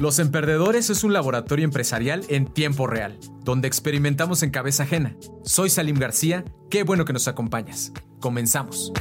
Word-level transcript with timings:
Los 0.00 0.18
Emperdedores 0.18 0.88
es 0.88 1.04
un 1.04 1.12
laboratorio 1.12 1.66
empresarial 1.66 2.24
en 2.30 2.46
tiempo 2.46 2.86
real, 2.86 3.18
donde 3.44 3.68
experimentamos 3.68 4.42
en 4.42 4.48
cabeza 4.48 4.84
ajena. 4.84 5.14
Soy 5.42 5.68
Salim 5.68 5.96
García, 5.96 6.42
qué 6.70 6.84
bueno 6.84 7.04
que 7.04 7.12
nos 7.12 7.28
acompañas. 7.28 7.92
Comenzamos. 8.18 8.94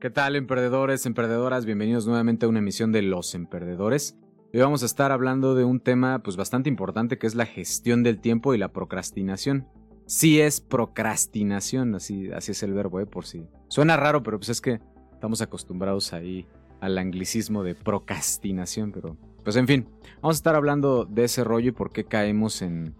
¿Qué 0.00 0.10
tal, 0.10 0.34
emperdedores, 0.34 1.06
emperdedoras? 1.06 1.66
Bienvenidos 1.66 2.04
nuevamente 2.04 2.46
a 2.46 2.48
una 2.48 2.58
emisión 2.58 2.90
de 2.90 3.02
Los 3.02 3.36
Emperdedores. 3.36 4.18
Hoy 4.52 4.58
vamos 4.58 4.82
a 4.82 4.86
estar 4.86 5.12
hablando 5.12 5.54
de 5.54 5.62
un 5.62 5.78
tema 5.78 6.20
pues 6.24 6.36
bastante 6.36 6.68
importante 6.68 7.16
que 7.16 7.28
es 7.28 7.36
la 7.36 7.46
gestión 7.46 8.02
del 8.02 8.18
tiempo 8.18 8.54
y 8.54 8.58
la 8.58 8.72
procrastinación. 8.72 9.68
Sí 10.04 10.40
es 10.40 10.60
procrastinación, 10.60 11.94
así, 11.94 12.28
así 12.32 12.50
es 12.50 12.62
el 12.64 12.72
verbo, 12.72 12.98
¿eh? 12.98 13.06
por 13.06 13.24
si. 13.24 13.46
Suena 13.68 13.96
raro, 13.96 14.24
pero 14.24 14.36
pues 14.38 14.48
es 14.48 14.60
que 14.60 14.80
estamos 15.12 15.40
acostumbrados 15.42 16.12
ahí 16.12 16.44
al 16.80 16.98
anglicismo 16.98 17.62
de 17.62 17.74
procrastinación, 17.74 18.92
pero 18.92 19.16
pues 19.44 19.56
en 19.56 19.66
fin, 19.66 19.86
vamos 20.20 20.36
a 20.36 20.40
estar 20.40 20.54
hablando 20.54 21.04
de 21.04 21.24
ese 21.24 21.44
rollo 21.44 21.68
y 21.68 21.72
por 21.72 21.90
qué 21.90 22.04
caemos 22.04 22.62
en, 22.62 22.94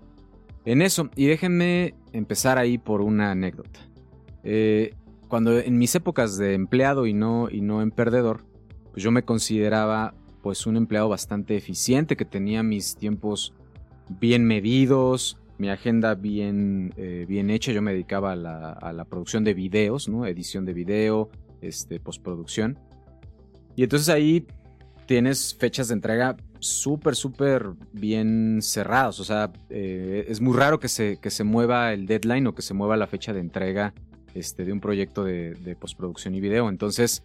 en 0.65 0.83
eso. 0.83 1.11
Y 1.15 1.27
déjenme 1.27 1.95
empezar 2.13 2.59
ahí 2.59 2.79
por 2.79 3.01
una 3.01 3.31
anécdota. 3.31 3.81
Eh, 4.45 4.95
cuando 5.29 5.59
en 5.59 5.77
mis 5.79 5.95
épocas 5.95 6.39
de 6.39 6.55
empleado 6.55 7.07
y 7.07 7.13
no, 7.13 7.49
y 7.51 7.61
no 7.61 7.83
en 7.83 7.91
perdedor, 7.91 8.45
pues 8.93 9.03
yo 9.03 9.11
me 9.11 9.25
consideraba 9.25 10.15
pues 10.43 10.67
un 10.67 10.77
empleado 10.77 11.09
bastante 11.09 11.57
eficiente, 11.57 12.17
que 12.17 12.25
tenía 12.25 12.63
mis 12.63 12.97
tiempos 12.97 13.55
bien 14.09 14.47
medidos, 14.47 15.39
mi 15.59 15.69
agenda 15.69 16.15
bien, 16.15 16.95
eh, 16.97 17.27
bien 17.29 17.51
hecha. 17.51 17.73
Yo 17.73 17.83
me 17.83 17.93
dedicaba 17.93 18.33
a 18.33 18.37
la, 18.37 18.73
a 18.73 18.93
la, 18.93 19.05
producción 19.05 19.45
de 19.45 19.55
videos. 19.55 20.09
Edición 20.09 20.65
de 20.65 20.73
video, 20.73 21.29
este, 21.61 22.01
postproducción. 22.01 22.79
Y 23.79 23.85
entonces 23.85 24.09
ahí 24.09 24.45
tienes 25.07 25.55
fechas 25.55 25.87
de 25.87 25.95
entrega 25.95 26.37
súper, 26.59 27.15
súper 27.15 27.75
bien 27.93 28.59
cerradas. 28.61 29.21
O 29.21 29.25
sea, 29.25 29.53
eh, 29.71 30.27
es 30.27 30.41
muy 30.41 30.57
raro 30.57 30.81
que 30.81 30.89
se, 30.89 31.19
que 31.21 31.31
se 31.31 31.45
mueva 31.45 31.93
el 31.93 32.09
deadline 32.09 32.49
o 32.49 32.57
que 32.57 32.63
se 32.63 32.75
mueva 32.75 32.97
la 32.97 33.07
fecha 33.07 33.33
de 33.33 33.39
entrega 33.39 33.95
este, 34.35 34.65
de 34.65 34.73
un 34.73 34.81
proyecto 34.81 35.23
de, 35.23 35.55
de 35.55 35.77
postproducción 35.77 36.35
y 36.35 36.41
video. 36.41 36.69
Entonces, 36.69 37.23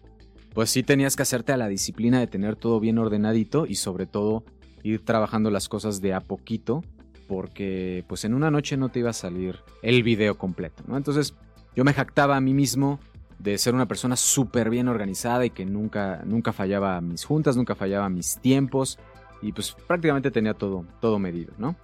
pues 0.52 0.70
sí 0.70 0.84
tenías 0.84 1.16
que 1.16 1.22
hacerte 1.22 1.50
a 1.50 1.56
la 1.56 1.66
disciplina 1.66 2.20
de 2.20 2.28
tener 2.28 2.54
todo 2.54 2.78
bien 2.78 2.98
ordenadito 2.98 3.66
y 3.66 3.74
sobre 3.74 4.06
todo 4.06 4.44
ir 4.84 5.04
trabajando 5.04 5.50
las 5.50 5.68
cosas 5.68 6.00
de 6.00 6.14
a 6.14 6.20
poquito 6.20 6.84
porque 7.26 8.04
pues 8.06 8.24
en 8.24 8.32
una 8.32 8.52
noche 8.52 8.76
no 8.76 8.90
te 8.90 9.00
iba 9.00 9.10
a 9.10 9.14
salir 9.14 9.58
el 9.82 10.04
video 10.04 10.38
completo, 10.38 10.84
¿no? 10.86 10.96
Entonces 10.96 11.34
yo 11.74 11.82
me 11.82 11.94
jactaba 11.94 12.36
a 12.36 12.40
mí 12.40 12.54
mismo 12.54 13.00
de 13.38 13.58
ser 13.58 13.74
una 13.74 13.86
persona 13.86 14.16
súper 14.16 14.70
bien 14.70 14.88
organizada 14.88 15.44
y 15.44 15.50
que 15.50 15.64
nunca, 15.64 16.22
nunca 16.24 16.52
fallaba 16.52 17.00
mis 17.00 17.24
juntas, 17.24 17.56
nunca 17.56 17.74
fallaba 17.74 18.08
mis 18.08 18.38
tiempos 18.38 18.98
y 19.42 19.52
pues 19.52 19.76
prácticamente 19.86 20.30
tenía 20.30 20.54
todo, 20.54 20.84
todo 21.00 21.18
medido, 21.18 21.52
¿no? 21.58 21.76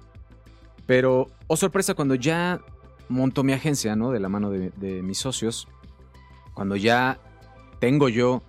Pero, 0.86 1.28
oh 1.46 1.56
sorpresa, 1.56 1.94
cuando 1.94 2.14
ya 2.14 2.60
monto 3.08 3.42
mi 3.42 3.52
agencia, 3.52 3.94
¿no? 3.96 4.10
De 4.10 4.20
la 4.20 4.28
mano 4.28 4.50
de, 4.50 5.02
mis 5.02 5.18
socios, 5.18 5.68
cuando 6.54 6.76
ya 6.76 7.20
tengo 7.78 8.08
yo 8.08 8.42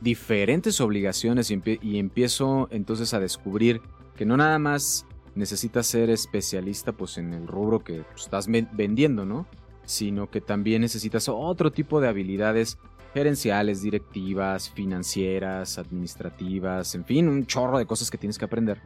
diferentes 0.00 0.80
obligaciones 0.80 1.50
y, 1.50 1.60
y, 1.80 1.98
empiezo 1.98 2.68
entonces 2.70 3.14
a 3.14 3.20
descubrir 3.20 3.80
que 4.14 4.26
no 4.26 4.36
nada 4.36 4.58
más 4.58 5.06
necesitas 5.34 5.86
ser 5.86 6.10
especialista 6.10 6.92
pues 6.92 7.18
en 7.18 7.32
el 7.32 7.46
rubro 7.46 7.82
que 7.84 8.02
pues, 8.02 8.24
estás 8.24 8.46
vendiendo, 8.48 9.24
¿no? 9.24 9.46
Sino 9.86 10.28
que 10.30 10.42
también 10.42 10.82
necesitas 10.82 11.28
otro 11.28 11.72
tipo 11.72 12.00
de 12.00 12.08
habilidades 12.08 12.78
gerenciales, 13.14 13.80
directivas, 13.80 14.68
financieras, 14.68 15.78
administrativas, 15.78 16.94
en 16.94 17.04
fin, 17.06 17.28
un 17.28 17.46
chorro 17.46 17.78
de 17.78 17.86
cosas 17.86 18.10
que 18.10 18.18
tienes 18.18 18.36
que 18.36 18.44
aprender. 18.44 18.78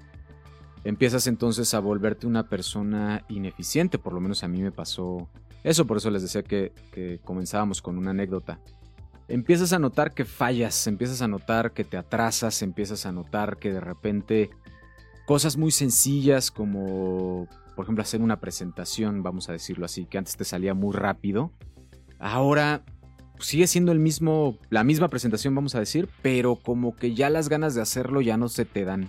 Empiezas 0.85 1.27
entonces 1.27 1.75
a 1.75 1.81
volverte 1.81 2.27
una 2.27 2.49
persona 2.49 3.25
ineficiente, 3.29 3.99
por 3.99 4.13
lo 4.13 4.21
menos 4.21 4.45
a 4.45 4.49
mí 4.49 4.63
me 4.63 4.71
pasó 4.71 5.29
eso, 5.65 5.87
por 5.87 5.97
eso 5.97 6.11
les 6.11 6.23
decía 6.23 6.43
que, 6.43 6.73
que 6.93 7.19
comenzábamos 7.25 7.83
con 7.83 7.99
una 7.99 8.13
anécdota. 8.13 8.61
Empiezas 9.29 9.73
a 9.73 9.79
notar 9.79 10.15
que 10.15 10.25
fallas, 10.25 10.87
empiezas 10.87 11.23
a 11.23 11.29
notar 11.29 11.73
que 11.73 11.85
te 11.85 11.97
atrasas, 11.97 12.63
empiezas 12.63 13.07
a 13.07 13.13
notar 13.13 13.59
que 13.59 13.73
de 13.73 13.81
repente 13.81 14.51
cosas 15.27 15.57
muy 15.57 15.71
sencillas 15.71 16.51
como 16.51 17.47
por 17.81 17.87
ejemplo, 17.87 18.03
hacer 18.03 18.21
una 18.21 18.41
presentación, 18.41 19.23
vamos 19.23 19.49
a 19.49 19.53
decirlo 19.53 19.87
así, 19.87 20.05
que 20.05 20.19
antes 20.19 20.37
te 20.37 20.45
salía 20.45 20.75
muy 20.75 20.95
rápido. 20.95 21.51
Ahora 22.19 22.85
sigue 23.39 23.67
siendo 23.67 23.91
el 23.91 23.99
mismo, 23.99 24.59
la 24.69 24.85
misma 24.85 25.09
presentación, 25.09 25.55
vamos 25.55 25.75
a 25.75 25.79
decir, 25.79 26.07
pero 26.21 26.57
como 26.57 26.95
que 26.95 27.15
ya 27.15 27.31
las 27.31 27.49
ganas 27.49 27.75
de 27.75 27.81
hacerlo 27.81 28.21
ya 28.21 28.37
no 28.37 28.51
se 28.51 28.67
te 28.67 28.85
dan. 28.85 29.09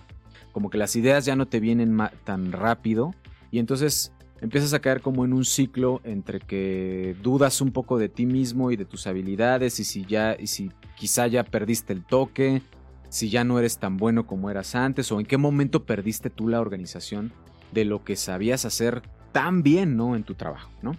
Como 0.54 0.70
que 0.70 0.78
las 0.78 0.96
ideas 0.96 1.26
ya 1.26 1.36
no 1.36 1.50
te 1.50 1.60
vienen 1.60 1.98
tan 2.24 2.54
rápido. 2.54 3.14
Y 3.52 3.60
entonces 3.60 4.14
empiezas 4.40 4.74
a 4.74 4.80
caer 4.80 5.02
como 5.02 5.26
en 5.26 5.34
un 5.34 5.44
ciclo 5.44 6.00
entre 6.06 6.40
que 6.40 7.14
dudas 7.22 7.60
un 7.60 7.74
poco 7.74 7.98
de 7.98 8.08
ti 8.08 8.26
mismo 8.26 8.72
y 8.72 8.78
de 8.78 8.86
tus 8.86 9.06
habilidades 9.06 9.82
y 9.82 9.84
si 9.84 10.06
ya, 10.06 10.38
y 10.40 10.48
si 10.48 10.72
quizá 10.96 11.28
ya 11.28 11.44
perdiste 11.44 11.92
el 11.92 12.06
toque, 12.06 12.62
si 13.10 13.30
ya 13.30 13.44
no 13.44 13.60
eres 13.60 13.80
tan 13.80 13.98
bueno 13.98 14.26
como 14.26 14.50
eras 14.50 14.76
antes 14.76 15.12
o 15.12 15.20
en 15.20 15.26
qué 15.26 15.36
momento 15.36 15.84
perdiste 15.86 16.30
tú 16.30 16.48
la 16.48 16.62
organización 16.62 17.34
de 17.72 17.86
lo 17.86 18.04
que 18.04 18.16
sabías 18.16 18.66
hacer 18.66 19.02
tan 19.32 19.64
bien, 19.64 19.96
¿no? 19.98 20.16
En 20.16 20.24
tu 20.24 20.36
trabajo, 20.36 20.72
¿no? 20.82 20.96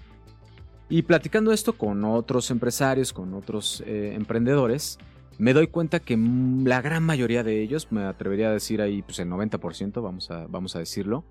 Y 0.88 1.02
platicando 1.02 1.52
esto 1.52 1.78
con 1.78 2.04
otros 2.04 2.50
empresarios, 2.50 3.12
con 3.12 3.34
otros 3.34 3.82
eh, 3.86 4.12
emprendedores, 4.14 4.98
me 5.38 5.54
doy 5.54 5.66
cuenta 5.68 6.00
que 6.00 6.16
la 6.16 6.82
gran 6.82 7.02
mayoría 7.02 7.42
de 7.42 7.62
ellos, 7.62 7.90
me 7.90 8.04
atrevería 8.04 8.48
a 8.48 8.52
decir 8.52 8.82
ahí, 8.82 9.02
pues 9.02 9.18
el 9.18 9.28
90%, 9.28 10.02
vamos 10.02 10.30
a, 10.30 10.46
vamos 10.46 10.76
a 10.76 10.78
decirlo, 10.78 11.24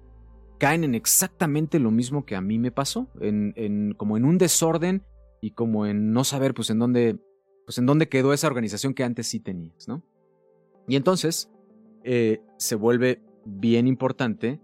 caen 0.57 0.83
en 0.83 0.95
exactamente 0.95 1.79
lo 1.79 1.91
mismo 1.91 2.25
que 2.25 2.35
a 2.35 2.41
mí 2.41 2.59
me 2.59 2.71
pasó, 2.71 3.07
en, 3.19 3.53
en, 3.55 3.93
como 3.93 4.17
en 4.17 4.25
un 4.25 4.37
desorden 4.37 5.03
y 5.41 5.51
como 5.51 5.85
en 5.85 6.11
no 6.11 6.23
saber, 6.23 6.53
pues 6.53 6.69
en 6.69 6.79
dónde, 6.79 7.19
pues 7.65 7.77
en 7.77 7.99
quedó 8.09 8.33
esa 8.33 8.47
organización 8.47 8.93
que 8.93 9.03
antes 9.03 9.27
sí 9.27 9.39
tenías, 9.39 9.87
¿no? 9.87 10.03
Y 10.87 10.95
entonces 10.95 11.49
eh, 12.03 12.41
se 12.57 12.75
vuelve 12.75 13.21
bien 13.45 13.87
importante 13.87 14.59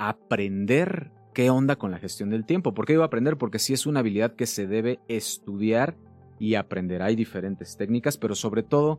aprender 0.00 1.12
qué 1.34 1.50
onda 1.50 1.76
con 1.76 1.90
la 1.92 1.98
gestión 1.98 2.30
del 2.30 2.44
tiempo. 2.44 2.74
¿Por 2.74 2.86
qué 2.86 2.96
a 2.96 3.04
aprender? 3.04 3.36
Porque 3.36 3.58
sí 3.60 3.74
es 3.74 3.86
una 3.86 4.00
habilidad 4.00 4.34
que 4.34 4.46
se 4.46 4.66
debe 4.66 4.98
estudiar 5.06 5.96
y 6.38 6.54
aprender. 6.54 7.02
Hay 7.02 7.14
diferentes 7.14 7.76
técnicas, 7.76 8.16
pero 8.16 8.34
sobre 8.34 8.62
todo 8.62 8.98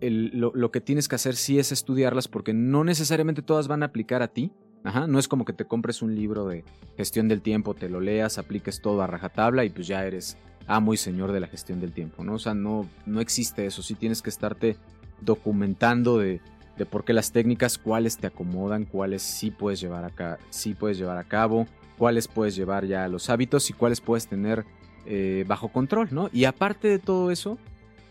lo, 0.00 0.70
que 0.70 0.80
tienes 0.80 1.08
que 1.08 1.14
hacer 1.14 1.36
sí 1.36 1.58
es 1.58 1.72
estudiarlas 1.72 2.28
porque 2.28 2.52
no 2.52 2.84
necesariamente 2.84 3.42
todas 3.42 3.68
van 3.68 3.82
a 3.82 3.86
aplicar 3.86 4.22
a 4.22 4.28
ti. 4.28 4.52
Ajá, 4.82 5.06
no 5.06 5.18
es 5.18 5.28
como 5.28 5.46
que 5.46 5.54
te 5.54 5.64
compres 5.64 6.02
un 6.02 6.14
libro 6.14 6.46
de 6.46 6.64
gestión 6.98 7.26
del 7.28 7.40
tiempo, 7.40 7.72
te 7.72 7.88
lo 7.88 8.00
leas, 8.00 8.36
apliques 8.36 8.82
todo 8.82 9.00
a 9.00 9.06
rajatabla 9.06 9.64
y 9.64 9.70
pues 9.70 9.86
ya 9.86 10.04
eres 10.04 10.36
amo 10.66 10.92
y 10.92 10.98
señor 10.98 11.32
de 11.32 11.40
la 11.40 11.46
gestión 11.46 11.80
del 11.80 11.92
tiempo, 11.92 12.22
¿no? 12.22 12.34
O 12.34 12.38
sea, 12.38 12.52
no, 12.52 12.86
no 13.06 13.20
existe 13.20 13.64
eso, 13.64 13.82
sí 13.82 13.94
tienes 13.94 14.20
que 14.20 14.28
estarte 14.28 14.76
documentando 15.22 16.18
de 16.18 16.42
de 16.76 16.86
por 16.86 17.04
qué 17.04 17.12
las 17.12 17.32
técnicas, 17.32 17.78
cuáles 17.78 18.16
te 18.18 18.26
acomodan, 18.26 18.84
cuáles 18.84 19.22
sí 19.22 19.50
puedes 19.50 19.80
llevar 19.80 20.04
a, 20.04 20.38
sí 20.50 20.74
puedes 20.74 20.98
llevar 20.98 21.18
a 21.18 21.24
cabo, 21.24 21.66
cuáles 21.98 22.28
puedes 22.28 22.56
llevar 22.56 22.86
ya 22.86 23.04
a 23.04 23.08
los 23.08 23.30
hábitos 23.30 23.70
y 23.70 23.72
cuáles 23.72 24.00
puedes 24.00 24.26
tener 24.26 24.64
eh, 25.06 25.44
bajo 25.46 25.68
control, 25.68 26.08
¿no? 26.10 26.30
Y 26.32 26.44
aparte 26.44 26.88
de 26.88 26.98
todo 26.98 27.30
eso, 27.30 27.58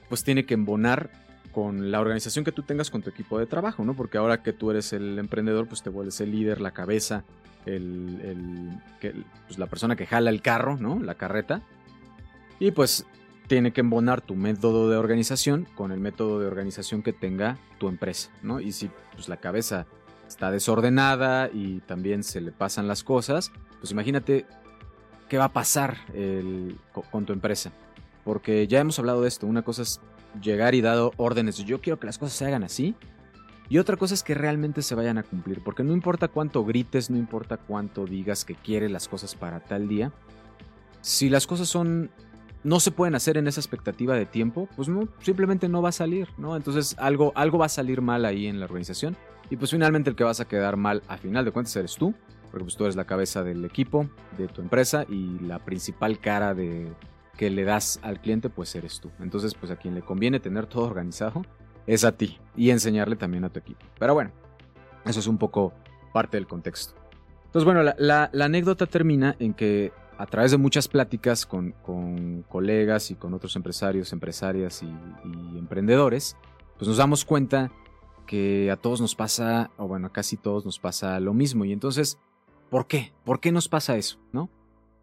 pues 0.09 0.23
tiene 0.23 0.45
que 0.45 0.53
embonar 0.53 1.09
con 1.51 1.91
la 1.91 1.99
organización 1.99 2.45
que 2.45 2.51
tú 2.51 2.63
tengas 2.63 2.89
con 2.89 3.01
tu 3.01 3.09
equipo 3.09 3.37
de 3.37 3.45
trabajo, 3.45 3.83
¿no? 3.83 3.95
Porque 3.95 4.17
ahora 4.17 4.41
que 4.41 4.53
tú 4.53 4.71
eres 4.71 4.93
el 4.93 5.19
emprendedor, 5.19 5.67
pues 5.67 5.83
te 5.83 5.89
vuelves 5.89 6.19
el 6.21 6.31
líder, 6.31 6.61
la 6.61 6.71
cabeza, 6.71 7.23
el, 7.65 8.19
el, 9.01 9.19
pues 9.47 9.59
la 9.59 9.67
persona 9.67 9.95
que 9.95 10.05
jala 10.05 10.29
el 10.29 10.41
carro, 10.41 10.77
¿no? 10.77 10.99
La 10.99 11.15
carreta. 11.15 11.61
Y 12.59 12.71
pues 12.71 13.05
tiene 13.47 13.73
que 13.73 13.81
embonar 13.81 14.21
tu 14.21 14.35
método 14.35 14.89
de 14.89 14.97
organización 14.97 15.67
con 15.75 15.91
el 15.91 15.99
método 15.99 16.39
de 16.39 16.47
organización 16.47 17.03
que 17.03 17.13
tenga 17.13 17.57
tu 17.77 17.87
empresa, 17.87 18.31
¿no? 18.41 18.59
Y 18.59 18.71
si 18.71 18.89
pues, 19.13 19.27
la 19.27 19.37
cabeza 19.37 19.85
está 20.27 20.51
desordenada 20.51 21.49
y 21.51 21.79
también 21.81 22.23
se 22.23 22.41
le 22.41 22.51
pasan 22.51 22.87
las 22.87 23.03
cosas, 23.03 23.51
pues 23.79 23.91
imagínate 23.91 24.45
qué 25.29 25.37
va 25.37 25.45
a 25.45 25.53
pasar 25.53 25.97
con 27.11 27.25
tu 27.25 27.33
empresa. 27.33 27.71
Porque 28.23 28.67
ya 28.67 28.79
hemos 28.79 28.97
hablado 28.99 29.21
de 29.21 29.27
esto, 29.27 29.45
una 29.45 29.63
cosa 29.63 29.81
es 29.81 29.99
llegar 30.41 30.75
y 30.75 30.81
dar 30.81 31.11
órdenes, 31.17 31.57
yo 31.57 31.81
quiero 31.81 31.99
que 31.99 32.07
las 32.07 32.17
cosas 32.17 32.35
se 32.35 32.45
hagan 32.45 32.63
así, 32.63 32.95
y 33.69 33.77
otra 33.77 33.97
cosa 33.97 34.13
es 34.13 34.23
que 34.23 34.33
realmente 34.33 34.81
se 34.81 34.95
vayan 34.95 35.17
a 35.17 35.23
cumplir, 35.23 35.63
porque 35.63 35.83
no 35.83 35.93
importa 35.93 36.27
cuánto 36.27 36.63
grites, 36.63 37.09
no 37.09 37.17
importa 37.17 37.57
cuánto 37.57 38.05
digas 38.05 38.45
que 38.45 38.55
quieres 38.55 38.91
las 38.91 39.07
cosas 39.07 39.35
para 39.35 39.59
tal 39.59 39.87
día, 39.87 40.11
si 41.01 41.29
las 41.29 41.47
cosas 41.47 41.67
son 41.67 42.09
no 42.63 42.79
se 42.79 42.91
pueden 42.91 43.15
hacer 43.15 43.37
en 43.37 43.47
esa 43.47 43.59
expectativa 43.59 44.15
de 44.15 44.25
tiempo, 44.25 44.69
pues 44.75 44.87
no, 44.87 45.07
simplemente 45.21 45.67
no 45.67 45.81
va 45.81 45.89
a 45.89 45.93
salir, 45.93 46.29
¿no? 46.37 46.55
Entonces 46.55 46.95
algo, 46.99 47.31
algo 47.35 47.57
va 47.57 47.65
a 47.65 47.69
salir 47.69 48.01
mal 48.01 48.25
ahí 48.25 48.47
en 48.47 48.59
la 48.59 48.65
organización 48.65 49.17
y 49.49 49.57
pues 49.57 49.71
finalmente 49.71 50.09
el 50.09 50.15
que 50.15 50.23
vas 50.23 50.39
a 50.39 50.47
quedar 50.47 50.77
mal 50.77 51.03
a 51.07 51.17
final 51.17 51.45
de 51.45 51.51
cuentas 51.51 51.75
eres 51.75 51.95
tú, 51.95 52.13
porque 52.51 52.65
pues 52.65 52.75
tú 52.75 52.85
eres 52.85 52.95
la 52.95 53.05
cabeza 53.05 53.43
del 53.43 53.65
equipo, 53.65 54.07
de 54.37 54.47
tu 54.47 54.61
empresa 54.61 55.05
y 55.09 55.39
la 55.39 55.59
principal 55.59 56.19
cara 56.19 56.53
de 56.53 56.91
que 57.37 57.49
le 57.49 57.63
das 57.63 57.99
al 58.03 58.21
cliente 58.21 58.49
pues 58.49 58.73
eres 58.75 58.99
tú. 58.99 59.11
Entonces 59.19 59.53
pues 59.55 59.71
a 59.71 59.75
quien 59.75 59.95
le 59.95 60.01
conviene 60.01 60.39
tener 60.39 60.67
todo 60.67 60.85
organizado 60.85 61.43
es 61.87 62.03
a 62.03 62.13
ti. 62.13 62.39
Y 62.55 62.69
enseñarle 62.69 63.15
también 63.15 63.43
a 63.43 63.49
tu 63.49 63.59
equipo. 63.59 63.85
Pero 63.99 64.13
bueno, 64.13 64.31
eso 65.05 65.19
es 65.19 65.27
un 65.27 65.37
poco 65.37 65.73
parte 66.13 66.37
del 66.37 66.47
contexto. 66.47 66.93
Entonces, 67.45 67.65
bueno, 67.65 67.93
la, 67.97 68.31
anécdota 68.45 68.87
termina 68.87 69.35
en 69.39 69.53
que 69.53 69.91
a 70.17 70.25
través 70.25 70.51
de 70.51 70.57
muchas 70.57 70.87
pláticas 70.87 71.45
con, 71.45 71.73
colegas 72.49 73.11
y 73.11 73.15
con 73.15 73.33
otros 73.33 73.55
empresarios, 73.55 74.13
empresarias 74.13 74.83
y, 74.83 75.57
emprendedores, 75.57 76.37
pues 76.77 76.87
nos 76.87 76.97
damos 76.97 77.25
cuenta 77.25 77.71
que 78.27 78.71
a 78.71 78.77
todos 78.77 79.01
nos 79.01 79.15
pasa, 79.15 79.71
o 79.77 79.87
bueno, 79.87 80.07
a 80.07 80.11
casi 80.11 80.37
todos 80.37 80.65
nos 80.65 80.79
pasa 80.79 81.19
lo 81.19 81.33
mismo. 81.33 81.65
Y 81.65 81.73
entonces, 81.73 82.19
¿por 82.69 82.87
qué? 82.87 83.13
¿Por 83.23 83.39
qué 83.39 83.51
nos 83.51 83.67
pasa 83.67 83.97
eso? 83.97 84.19
¿No? 84.31 84.49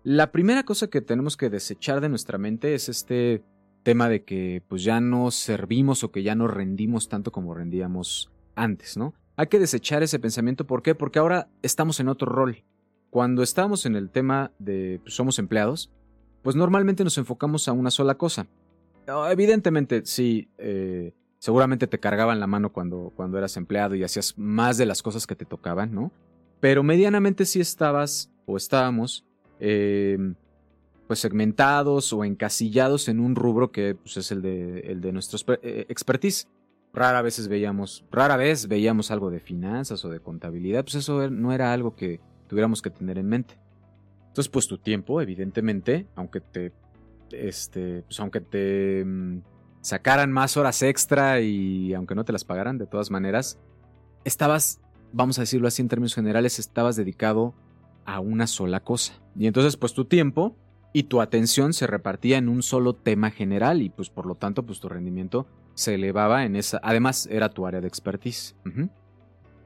La 0.03 0.33
primera 0.33 0.63
cosa 0.65 0.89
que 0.89 1.03
tenemos 1.03 1.37
que 1.37 1.51
desechar 1.51 2.01
de 2.01 2.09
nuestra 2.09 2.39
mente 2.39 2.75
es 2.75 2.89
este 2.89 3.45
tema 3.83 4.09
de 4.09 4.25
que 4.25 4.63
pues 4.69 4.83
ya 4.83 5.01
no 5.01 5.31
servimos 5.31 6.05
o 6.05 6.11
que 6.11 6.23
ya 6.23 6.35
no 6.35 6.49
rendimos 6.49 7.09
tanto 7.09 7.33
como 7.33 7.55
rendíamos 7.55 8.31
antes, 8.55 8.97
¿no? 8.97 9.15
Hay 9.37 9.47
que 9.47 9.59
desechar 9.59 10.03
ese 10.03 10.19
pensamiento, 10.19 10.67
¿por 10.67 10.83
qué? 10.83 10.95
Porque 10.95 11.19
ahora 11.19 11.49
estamos 11.63 12.01
en 12.01 12.09
otro 12.09 12.31
rol. 12.31 12.65
Cuando 13.11 13.43
estábamos 13.43 13.87
en 13.87 13.97
el 13.97 14.09
tema 14.11 14.53
de 14.59 15.01
pues, 15.03 15.15
somos 15.15 15.39
empleados, 15.39 15.91
pues 16.43 16.57
normalmente 16.57 17.05
nos 17.05 17.19
enfocamos 17.19 17.69
a 17.69 17.73
una 17.73 17.91
sola 17.91 18.15
cosa. 18.17 18.47
Ah, 19.07 19.29
evidentemente, 19.33 20.03
sí, 20.05 20.49
eh, 20.59 21.13
seguramente 21.39 21.87
te 21.87 21.99
cargaban 21.99 22.39
la 22.39 22.47
mano 22.47 22.73
cuando, 22.73 23.13
cuando 23.17 23.39
eras 23.39 23.57
empleado 23.57 23.95
y 23.95 24.05
hacías 24.05 24.39
más 24.39 24.79
de 24.79 24.87
las 24.87 25.03
cosas 25.03 25.27
que 25.27 25.35
te 25.35 25.45
tocaban, 25.45 25.93
¿no? 25.93 26.13
Pero 26.61 26.83
medianamente 26.83 27.47
sí 27.47 27.61
estabas 27.61 28.31
o 28.47 28.57
estábamos 28.57 29.25
em, 29.59 30.35
pues 31.07 31.19
segmentados 31.19 32.13
o 32.13 32.25
encasillados 32.25 33.09
en 33.09 33.19
un 33.19 33.35
rubro 33.35 33.73
que 33.73 33.97
pues, 33.97 34.17
es 34.19 34.31
el 34.31 34.43
de, 34.43 34.81
el 34.81 35.01
de 35.01 35.13
nuestro 35.13 35.57
eh, 35.63 35.87
expertise. 35.89 36.47
Rara 36.93 37.23
vez 37.23 37.49
veíamos, 37.49 38.05
rara 38.11 38.37
vez 38.37 38.69
veíamos 38.69 39.11
algo 39.11 39.31
de 39.31 39.41
finanzas 39.41 40.05
o 40.05 40.11
de 40.11 40.21
contabilidad, 40.21 40.85
pues 40.85 40.97
eso 40.97 41.31
no 41.31 41.53
era 41.53 41.73
algo 41.73 41.95
que 41.95 42.21
tuviéramos 42.51 42.83
que 42.83 42.91
tener 42.91 43.17
en 43.17 43.29
mente. 43.29 43.55
Entonces, 44.27 44.49
pues 44.49 44.67
tu 44.67 44.77
tiempo, 44.77 45.21
evidentemente, 45.21 46.09
aunque 46.17 46.41
te, 46.41 46.73
este, 47.31 48.03
pues 48.03 48.19
aunque 48.19 48.41
te 48.41 49.05
mm, 49.05 49.43
sacaran 49.81 50.33
más 50.33 50.57
horas 50.57 50.83
extra 50.83 51.41
y 51.41 51.95
aunque 51.95 52.17
no 52.17 52.25
te 52.25 52.33
las 52.33 52.45
pagaran 52.45 52.77
de 52.77 52.87
todas 52.87 53.13
maneras, 53.13 53.61
estabas, 54.25 54.81
vamos 55.13 55.39
a 55.39 55.43
decirlo 55.43 55.69
así 55.69 55.81
en 55.81 55.89
términos 55.89 56.13
generales, 56.13 56.59
estabas 56.59 56.97
dedicado 56.97 57.55
a 58.05 58.19
una 58.19 58.49
sola 58.49 58.81
cosa. 58.81 59.15
Y 59.39 59.47
entonces, 59.47 59.77
pues 59.77 59.95
tu 59.95 60.07
tiempo 60.07 60.57
y 60.93 61.05
tu 61.05 61.21
atención 61.21 61.73
se 61.73 61.87
repartía 61.87 62.37
en 62.39 62.49
un 62.49 62.65
solo 62.65 62.97
tema 62.97 63.31
general 63.31 63.81
y 63.81 63.91
pues 63.91 64.11
por 64.11 64.27
lo 64.27 64.35
tanto, 64.35 64.67
pues 64.67 64.81
tu 64.81 64.89
rendimiento 64.89 65.47
se 65.75 65.95
elevaba 65.95 66.45
en 66.45 66.57
esa. 66.57 66.81
Además, 66.83 67.29
era 67.31 67.51
tu 67.51 67.65
área 67.65 67.81
de 67.81 67.87
expertise. 67.87 68.57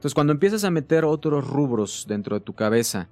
Entonces, 0.05 0.13
cuando 0.13 0.33
empiezas 0.33 0.63
a 0.63 0.69
meter 0.69 1.03
otros 1.03 1.47
rubros 1.47 2.05
dentro 2.07 2.35
de 2.35 2.39
tu 2.39 2.53
cabeza 2.53 3.09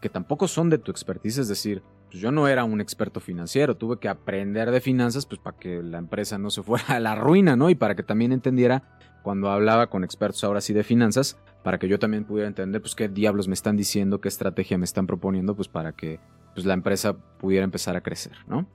que 0.00 0.08
tampoco 0.08 0.48
son 0.48 0.68
de 0.68 0.78
tu 0.78 0.90
expertise, 0.90 1.38
es 1.38 1.46
decir, 1.46 1.84
pues 2.10 2.20
yo 2.20 2.32
no 2.32 2.48
era 2.48 2.64
un 2.64 2.80
experto 2.80 3.20
financiero, 3.20 3.76
tuve 3.76 4.00
que 4.00 4.08
aprender 4.08 4.72
de 4.72 4.80
finanzas 4.80 5.26
pues 5.26 5.40
para 5.40 5.56
que 5.56 5.80
la 5.80 5.98
empresa 5.98 6.36
no 6.36 6.50
se 6.50 6.64
fuera 6.64 6.84
a 6.88 6.98
la 6.98 7.14
ruina, 7.14 7.54
¿no? 7.54 7.70
Y 7.70 7.76
para 7.76 7.94
que 7.94 8.02
también 8.02 8.32
entendiera 8.32 8.82
cuando 9.22 9.48
hablaba 9.48 9.90
con 9.90 10.02
expertos 10.02 10.42
ahora 10.42 10.60
sí 10.60 10.72
de 10.72 10.82
finanzas, 10.82 11.38
para 11.62 11.78
que 11.78 11.86
yo 11.86 12.00
también 12.00 12.24
pudiera 12.24 12.48
entender 12.48 12.80
pues 12.80 12.96
qué 12.96 13.08
diablos 13.08 13.46
me 13.46 13.54
están 13.54 13.76
diciendo, 13.76 14.20
qué 14.20 14.26
estrategia 14.26 14.76
me 14.76 14.86
están 14.86 15.06
proponiendo 15.06 15.54
pues 15.54 15.68
para 15.68 15.92
que 15.92 16.18
pues 16.52 16.66
la 16.66 16.74
empresa 16.74 17.12
pudiera 17.12 17.62
empezar 17.62 17.94
a 17.94 18.00
crecer, 18.00 18.32
¿no? 18.48 18.66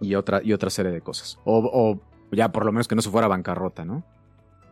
Y 0.00 0.14
otra, 0.14 0.40
y 0.42 0.54
otra 0.54 0.70
serie 0.70 0.90
de 0.90 1.02
cosas. 1.02 1.38
o 1.44 2.00
ya 2.32 2.50
por 2.50 2.64
lo 2.64 2.72
menos 2.72 2.88
que 2.88 2.94
no 2.94 3.02
se 3.02 3.10
fuera 3.10 3.28
bancarrota, 3.28 3.84
¿no? 3.84 4.06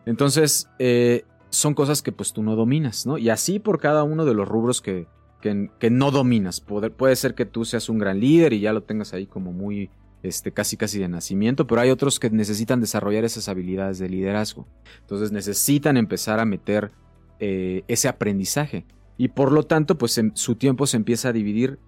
Entonces, 0.06 0.70
eh, 0.78 1.24
son 1.50 1.74
cosas 1.74 2.02
que 2.02 2.12
pues 2.12 2.32
tú 2.32 2.42
no 2.42 2.56
dominas, 2.56 3.06
¿no? 3.06 3.18
Y 3.18 3.30
así 3.30 3.58
por 3.58 3.80
cada 3.80 4.04
uno 4.04 4.24
de 4.24 4.34
los 4.34 4.48
rubros 4.48 4.80
que, 4.80 5.06
que, 5.40 5.90
no 5.90 6.10
dominas. 6.10 6.60
Puede, 6.60 6.90
puede, 6.90 7.16
ser 7.16 7.34
que 7.34 7.46
tú 7.46 7.64
seas 7.64 7.88
un 7.88 7.98
gran 7.98 8.20
líder 8.20 8.52
y 8.52 8.60
ya 8.60 8.72
lo 8.72 8.82
tengas 8.82 9.12
ahí 9.12 9.26
como 9.26 9.52
muy, 9.52 9.90
este, 10.22 10.52
casi 10.52 10.76
casi 10.76 10.98
de 10.98 11.08
nacimiento, 11.08 11.66
pero 11.66 11.80
hay 11.80 11.90
otros 11.90 12.18
que 12.18 12.30
necesitan 12.30 12.80
desarrollar 12.80 13.24
esas 13.24 13.48
habilidades 13.48 13.98
de 13.98 14.08
liderazgo. 14.08 14.66
Entonces 15.00 15.32
necesitan 15.32 15.96
empezar 15.96 16.40
a 16.40 16.44
meter 16.44 16.90
eh, 17.38 17.84
ese 17.88 18.08
aprendizaje. 18.08 18.86
Y 19.18 19.28
por 19.28 19.52
lo 19.52 19.62
tanto, 19.62 19.96
pues 19.96 20.20
su 20.34 20.56
tiempo 20.56 20.86
se 20.86 20.96
empieza 20.96 21.28
a 21.28 21.32
dividir 21.32 21.78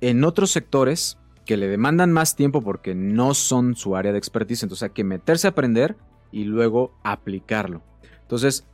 en 0.00 0.24
otros 0.24 0.50
sectores 0.50 1.18
que 1.44 1.56
le 1.56 1.66
demandan 1.66 2.12
más 2.12 2.36
tiempo 2.36 2.62
porque 2.62 2.94
no 2.94 3.34
son 3.34 3.74
su 3.74 3.96
área 3.96 4.12
de 4.12 4.18
expertise, 4.18 4.62
entonces 4.62 4.84
hay 4.84 4.90
que 4.90 5.04
meterse 5.04 5.46
a 5.46 5.50
aprender 5.50 5.96
y 6.30 6.44
luego 6.44 6.92
aplicarlo. 7.02 7.82
Entonces, 8.20 8.66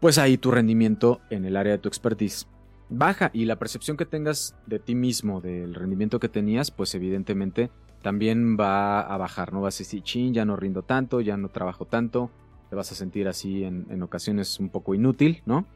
pues 0.00 0.18
ahí 0.18 0.38
tu 0.38 0.50
rendimiento 0.50 1.20
en 1.30 1.44
el 1.44 1.56
área 1.56 1.72
de 1.72 1.78
tu 1.78 1.88
expertise 1.88 2.48
baja 2.88 3.30
y 3.32 3.44
la 3.44 3.58
percepción 3.58 3.96
que 3.96 4.06
tengas 4.06 4.56
de 4.66 4.78
ti 4.78 4.94
mismo, 4.94 5.40
del 5.40 5.74
rendimiento 5.74 6.18
que 6.18 6.28
tenías, 6.28 6.70
pues 6.70 6.94
evidentemente 6.94 7.70
también 8.02 8.56
va 8.58 9.00
a 9.00 9.16
bajar, 9.16 9.52
¿no? 9.52 9.60
Vas 9.60 9.76
a 9.76 9.78
decir, 9.78 10.02
chin, 10.02 10.34
ya 10.34 10.44
no 10.44 10.56
rindo 10.56 10.82
tanto, 10.82 11.20
ya 11.20 11.36
no 11.36 11.48
trabajo 11.50 11.84
tanto, 11.84 12.30
te 12.68 12.76
vas 12.76 12.90
a 12.92 12.94
sentir 12.94 13.28
así 13.28 13.64
en, 13.64 14.02
ocasiones 14.02 14.58
un 14.58 14.70
poco 14.70 14.94
inútil, 14.94 15.42
¿no? 15.46 15.66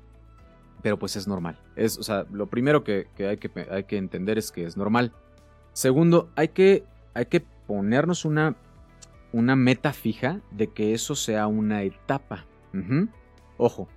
Pero 0.83 0.99
pues 0.99 1.17
es 1.17 1.29
normal. 1.29 1.59
Es, 1.77 1.99
o 1.99 2.03
sea, 2.03 2.27
lo 2.33 2.47
primero 2.47 2.83
que, 2.83 3.07
hay 3.19 3.37
que 3.37 3.51
hay 3.71 3.85
que 3.85 3.97
entender 3.97 4.39
es 4.39 4.51
que 4.51 4.65
es 4.65 4.77
normal. 4.77 5.13
Segundo, 5.73 6.31
hay 6.35 6.49
que, 6.49 6.85
hay 7.15 7.27
que 7.27 7.41
ponernos 7.41 8.25
una, 8.25 8.57
una 9.33 9.57
meta 9.57 9.93
fija 9.93 10.41
de 10.51 10.69
que 10.69 10.95
eso 10.95 11.15
sea 11.15 11.47
una 11.47 11.83
etapa. 11.83 12.47
Ojo, 13.57 13.89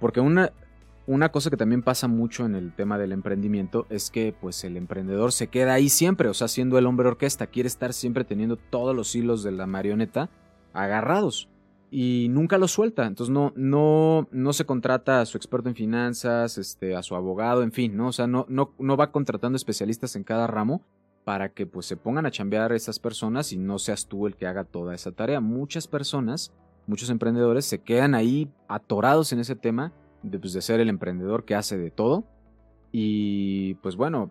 porque 0.00 0.20
una, 0.20 0.52
una 1.06 1.30
cosa 1.30 1.50
que 1.50 1.56
también 1.56 1.82
pasa 1.82 2.08
mucho 2.08 2.46
en 2.46 2.54
el 2.54 2.74
tema 2.74 2.98
del 2.98 3.12
emprendimiento 3.12 3.86
es 3.90 4.10
que 4.10 4.34
pues 4.38 4.62
el 4.64 4.76
emprendedor 4.76 5.32
se 5.32 5.48
queda 5.48 5.74
ahí 5.74 5.88
siempre, 5.88 6.28
o 6.28 6.34
sea, 6.34 6.48
siendo 6.48 6.78
el 6.78 6.86
hombre 6.86 7.08
orquesta, 7.08 7.46
quiere 7.46 7.66
estar 7.66 7.92
siempre 7.92 8.24
teniendo 8.24 8.56
todos 8.56 8.94
los 8.94 9.14
hilos 9.14 9.42
de 9.42 9.52
la 9.52 9.66
marioneta 9.66 10.30
agarrados 10.72 11.48
y 11.90 12.28
nunca 12.30 12.58
los 12.58 12.72
suelta. 12.72 13.06
Entonces 13.06 13.32
no, 13.32 13.52
no, 13.56 14.28
no 14.30 14.52
se 14.52 14.66
contrata 14.66 15.20
a 15.20 15.26
su 15.26 15.36
experto 15.36 15.68
en 15.68 15.74
finanzas, 15.74 16.58
este, 16.58 16.94
a 16.94 17.02
su 17.02 17.14
abogado, 17.14 17.62
en 17.62 17.72
fin, 17.72 17.96
¿no? 17.96 18.08
O 18.08 18.12
sea, 18.12 18.26
no, 18.26 18.46
no, 18.48 18.74
no 18.78 18.96
va 18.96 19.10
contratando 19.10 19.56
especialistas 19.56 20.14
en 20.16 20.24
cada 20.24 20.46
ramo, 20.46 20.82
para 21.28 21.50
que 21.50 21.66
pues 21.66 21.84
se 21.84 21.98
pongan 21.98 22.24
a 22.24 22.30
chambear 22.30 22.72
esas 22.72 22.98
personas 22.98 23.52
y 23.52 23.58
no 23.58 23.78
seas 23.78 24.06
tú 24.06 24.26
el 24.26 24.34
que 24.34 24.46
haga 24.46 24.64
toda 24.64 24.94
esa 24.94 25.12
tarea. 25.12 25.42
Muchas 25.42 25.86
personas, 25.86 26.54
muchos 26.88 27.10
emprendedores 27.10 27.64
se 27.64 27.78
quedan 27.78 28.14
ahí 28.14 28.50
atorados 28.66 29.32
en 29.32 29.38
ese 29.38 29.54
tema 29.54 29.92
de, 30.22 30.38
pues, 30.38 30.52
de 30.52 30.62
ser 30.62 30.80
el 30.80 30.88
emprendedor 30.88 31.44
que 31.44 31.54
hace 31.54 31.78
de 31.78 31.90
todo 31.90 32.24
y 32.90 33.74
pues 33.74 33.96
bueno, 33.96 34.30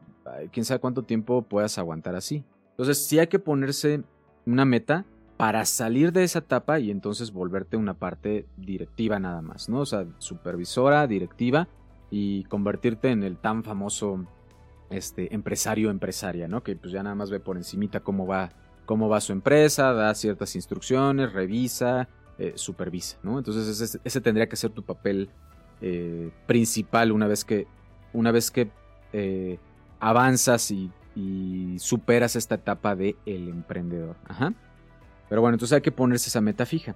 quién 0.51 0.65
sabe 0.65 0.79
cuánto 0.79 1.03
tiempo 1.03 1.43
puedas 1.43 1.77
aguantar 1.77 2.15
así. 2.15 2.43
Entonces 2.71 3.05
sí 3.05 3.19
hay 3.19 3.27
que 3.27 3.39
ponerse 3.39 4.03
una 4.45 4.65
meta 4.65 5.05
para 5.37 5.65
salir 5.65 6.11
de 6.11 6.23
esa 6.23 6.39
etapa 6.39 6.79
y 6.79 6.89
entonces 6.89 7.31
volverte 7.31 7.77
una 7.77 7.93
parte 7.93 8.47
directiva 8.57 9.19
nada 9.19 9.41
más, 9.41 9.69
¿no? 9.69 9.81
O 9.81 9.85
sea, 9.85 10.07
supervisora, 10.17 11.05
directiva 11.05 11.67
y 12.09 12.43
convertirte 12.45 13.11
en 13.11 13.23
el 13.23 13.37
tan 13.37 13.63
famoso 13.63 14.25
este, 14.89 15.33
empresario 15.35 15.91
empresaria, 15.91 16.47
¿no? 16.47 16.63
Que 16.63 16.75
pues 16.75 16.91
ya 16.91 17.03
nada 17.03 17.15
más 17.15 17.29
ve 17.29 17.39
por 17.39 17.57
encimita 17.57 17.99
cómo 17.99 18.25
va, 18.25 18.49
cómo 18.85 19.09
va 19.09 19.21
su 19.21 19.31
empresa, 19.31 19.93
da 19.93 20.15
ciertas 20.15 20.55
instrucciones, 20.55 21.33
revisa, 21.33 22.09
eh, 22.39 22.53
supervisa, 22.53 23.17
¿no? 23.23 23.39
Entonces 23.39 23.99
ese, 24.03 24.21
tendría 24.21 24.47
que 24.47 24.55
ser 24.55 24.69
tu 24.69 24.83
papel 24.83 25.27
eh, 25.81 26.29
principal 26.45 27.11
una 27.11 27.25
vez 27.25 27.43
que, 27.43 27.65
una 28.13 28.31
vez 28.31 28.51
que 28.51 28.69
eh, 29.11 29.57
avanzas 29.99 30.69
y, 30.69 30.91
superas 31.79 32.35
esta 32.35 32.53
etapa 32.53 32.95
de 32.95 33.15
el 33.25 33.49
emprendedor. 33.49 34.15
Pero 35.27 35.41
bueno, 35.41 35.55
entonces 35.55 35.75
hay 35.75 35.81
que 35.81 35.91
ponerse 35.91 36.29
esa 36.29 36.41
meta 36.41 36.63
fija. 36.67 36.95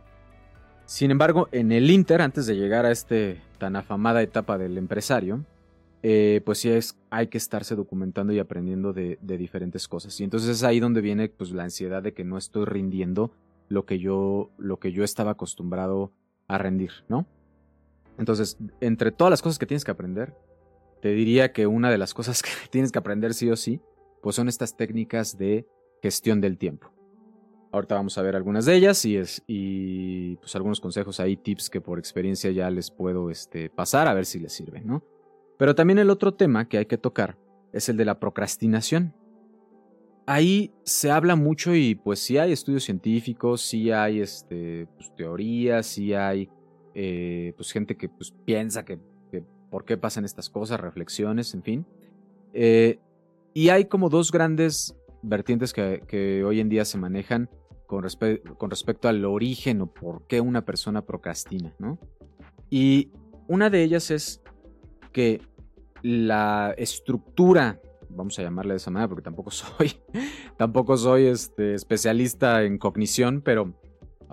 Sin 0.85 1.09
embargo, 1.09 1.49
en 1.51 1.71
el 1.71 1.89
Inter, 1.89 2.21
antes 2.21 2.45
de 2.45 2.55
llegar 2.55 2.85
a 2.85 2.91
esta 2.91 3.15
tan 3.57 3.75
afamada 3.75 4.21
etapa 4.21 4.59
del 4.59 4.77
empresario, 4.77 5.43
pues 6.03 6.59
sí 6.59 6.69
es, 6.69 6.99
hay 7.09 7.27
que 7.27 7.39
estarse 7.39 7.75
documentando 7.75 8.31
y 8.31 8.37
aprendiendo 8.37 8.93
de, 8.93 9.17
diferentes 9.23 9.87
cosas. 9.87 10.19
Y 10.19 10.23
entonces 10.23 10.49
es 10.49 10.63
ahí 10.63 10.79
donde 10.79 11.01
viene 11.01 11.27
pues 11.29 11.49
la 11.49 11.63
ansiedad 11.63 12.03
de 12.03 12.13
que 12.13 12.23
no 12.23 12.37
estoy 12.37 12.65
rindiendo 12.65 13.31
lo 13.71 13.85
que 13.85 13.99
yo, 13.99 14.51
lo 14.57 14.79
que 14.79 14.91
yo 14.91 15.03
estaba 15.03 15.31
acostumbrado 15.31 16.11
a 16.47 16.57
rendir, 16.57 16.91
¿no? 17.07 17.25
Entonces, 18.17 18.57
entre 18.81 19.11
todas 19.11 19.31
las 19.31 19.41
cosas 19.41 19.57
que 19.57 19.65
tienes 19.65 19.85
que 19.85 19.91
aprender, 19.91 20.35
te 21.01 21.09
diría 21.09 21.53
que 21.53 21.67
una 21.67 21.89
de 21.89 21.97
las 21.97 22.13
cosas 22.13 22.41
que 22.43 22.49
tienes 22.69 22.91
que 22.91 22.99
aprender 22.99 23.33
sí 23.33 23.49
o 23.49 23.55
sí, 23.55 23.79
pues 24.21 24.35
son 24.35 24.49
estas 24.49 24.75
técnicas 24.75 25.37
de 25.37 25.65
gestión 26.01 26.41
del 26.41 26.57
tiempo. 26.57 26.91
Ahorita 27.71 27.95
vamos 27.95 28.17
a 28.17 28.21
ver 28.21 28.35
algunas 28.35 28.65
de 28.65 28.75
ellas 28.75 29.05
y, 29.05 29.15
es, 29.15 29.41
y 29.47 30.35
pues 30.35 30.53
algunos 30.57 30.81
consejos 30.81 31.21
ahí, 31.21 31.37
tips 31.37 31.69
que 31.69 31.79
por 31.79 31.97
experiencia 31.97 32.51
ya 32.51 32.69
les 32.69 32.91
puedo 32.91 33.29
este, 33.29 33.69
pasar 33.69 34.09
a 34.09 34.13
ver 34.13 34.25
si 34.25 34.39
les 34.39 34.51
sirven, 34.51 34.85
¿no? 34.85 35.03
Pero 35.57 35.75
también 35.75 35.97
el 35.97 36.09
otro 36.09 36.33
tema 36.33 36.67
que 36.67 36.77
hay 36.77 36.87
que 36.87 36.97
tocar 36.97 37.37
es 37.71 37.87
el 37.87 37.95
de 37.95 38.03
la 38.03 38.19
procrastinación. 38.19 39.13
Ahí 40.31 40.73
se 40.83 41.11
habla 41.11 41.35
mucho 41.35 41.75
y 41.75 41.95
pues 41.95 42.19
sí 42.19 42.37
hay 42.37 42.53
estudios 42.53 42.85
científicos, 42.85 43.61
sí 43.61 43.91
hay 43.91 44.21
este, 44.21 44.87
pues, 44.95 45.13
teorías, 45.15 45.85
sí 45.85 46.13
hay 46.13 46.49
eh, 46.95 47.53
pues 47.57 47.71
gente 47.71 47.97
que 47.97 48.07
pues, 48.07 48.33
piensa 48.45 48.85
que, 48.85 48.99
por 49.69 49.85
qué 49.85 49.97
pasan 49.97 50.25
estas 50.25 50.49
cosas, 50.49 50.79
reflexiones, 50.79 51.53
en 51.53 51.63
fin. 51.63 51.85
Eh, 52.53 52.99
y 53.53 53.69
hay 53.69 53.85
como 53.85 54.09
dos 54.09 54.31
grandes 54.31 54.95
vertientes 55.21 55.73
que, 55.73 56.43
hoy 56.45 56.59
en 56.59 56.69
día 56.69 56.85
se 56.85 56.97
manejan 56.97 57.49
con, 57.85 58.05
con, 58.57 58.69
respecto 58.69 59.07
al 59.09 59.23
origen 59.25 59.81
o 59.81 59.87
por 59.93 60.27
qué 60.27 60.41
una 60.41 60.65
persona 60.65 61.05
procrastina, 61.05 61.73
¿no? 61.79 61.99
Y 62.69 63.11
una 63.47 63.69
de 63.69 63.83
ellas 63.83 64.11
es 64.11 64.41
que 65.11 65.41
la 66.01 66.73
estructura, 66.77 67.81
vamos 68.15 68.37
a 68.39 68.43
llamarle 68.43 68.73
de 68.73 68.77
esa 68.77 68.91
manera 68.91 69.09
porque 69.09 69.23
tampoco 69.23 69.51
soy, 69.51 69.93
tampoco 70.57 70.97
soy 70.97 71.25
este, 71.25 71.73
especialista 71.73 72.63
en 72.63 72.77
cognición, 72.77 73.41
pero 73.41 73.73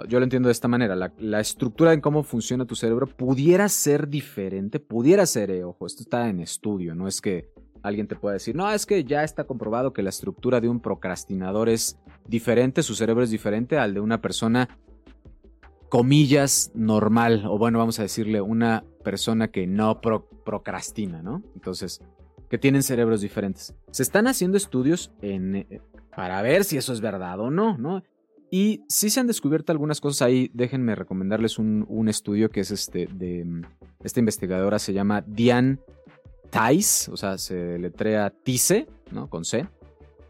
yo 0.06 0.20
lo 0.20 0.24
entiendo 0.24 0.48
de 0.48 0.52
esta 0.52 0.68
manera, 0.68 0.94
la, 0.94 1.40
estructura 1.40 1.92
en 1.92 2.00
cómo 2.00 2.22
funciona 2.22 2.66
tu 2.66 2.76
cerebro 2.76 3.06
pudiera 3.06 3.68
ser 3.68 4.08
diferente, 4.08 4.78
pudiera 4.78 5.26
ser, 5.26 5.50
eh, 5.50 5.64
ojo, 5.64 5.86
esto 5.86 6.02
está 6.02 6.28
en 6.28 6.40
estudio, 6.40 6.94
no 6.94 7.08
es 7.08 7.20
que 7.20 7.50
alguien 7.82 8.06
te 8.06 8.14
pueda 8.14 8.34
decir, 8.34 8.54
no, 8.54 8.70
es 8.70 8.86
que 8.86 9.02
ya 9.04 9.24
está 9.24 9.44
comprobado 9.44 9.92
que 9.92 10.02
la 10.02 10.10
estructura 10.10 10.60
de 10.60 10.68
un 10.68 10.80
procrastinador 10.80 11.68
es 11.68 11.98
diferente, 12.26 12.82
su 12.82 12.94
cerebro 12.94 13.24
es 13.24 13.30
diferente 13.30 13.78
al 13.78 13.94
de 13.94 14.00
una 14.00 14.20
persona, 14.20 14.68
comillas, 15.88 16.70
normal, 16.74 17.44
o 17.46 17.58
bueno, 17.58 17.78
vamos 17.78 17.98
a 17.98 18.02
decirle, 18.02 18.40
una 18.40 18.84
persona 19.02 19.48
que 19.48 19.66
no 19.66 20.00
procrastina, 20.00 21.22
¿no? 21.22 21.42
Entonces, 21.54 22.02
que 22.48 22.58
tienen 22.58 22.82
cerebros 22.82 23.20
diferentes. 23.20 23.74
Se 23.90 24.02
están 24.02 24.26
haciendo 24.26 24.56
estudios 24.56 25.12
eh, 25.22 25.80
para 26.14 26.40
ver 26.42 26.64
si 26.64 26.76
eso 26.76 26.92
es 26.92 27.00
verdad 27.00 27.40
o 27.40 27.50
no, 27.50 27.76
¿no? 27.78 28.02
Y 28.50 28.82
sí 28.88 29.10
se 29.10 29.20
han 29.20 29.26
descubierto 29.26 29.72
algunas 29.72 30.00
cosas 30.00 30.22
ahí. 30.22 30.50
Déjenme 30.54 30.94
recomendarles 30.94 31.58
un, 31.58 32.08
estudio 32.08 32.48
que 32.50 32.60
es 32.60 32.70
este 32.70 33.06
de 33.12 33.44
mm, 33.44 33.62
esta 34.02 34.20
investigadora 34.20 34.78
se 34.78 34.92
llama 34.92 35.22
Diane 35.26 35.78
Tice, 36.50 37.10
o 37.10 37.16
sea, 37.16 37.36
se 37.36 37.78
letrea 37.78 38.30
Tice, 38.30 38.86
¿no? 39.10 39.28
Con 39.28 39.44
C. 39.44 39.66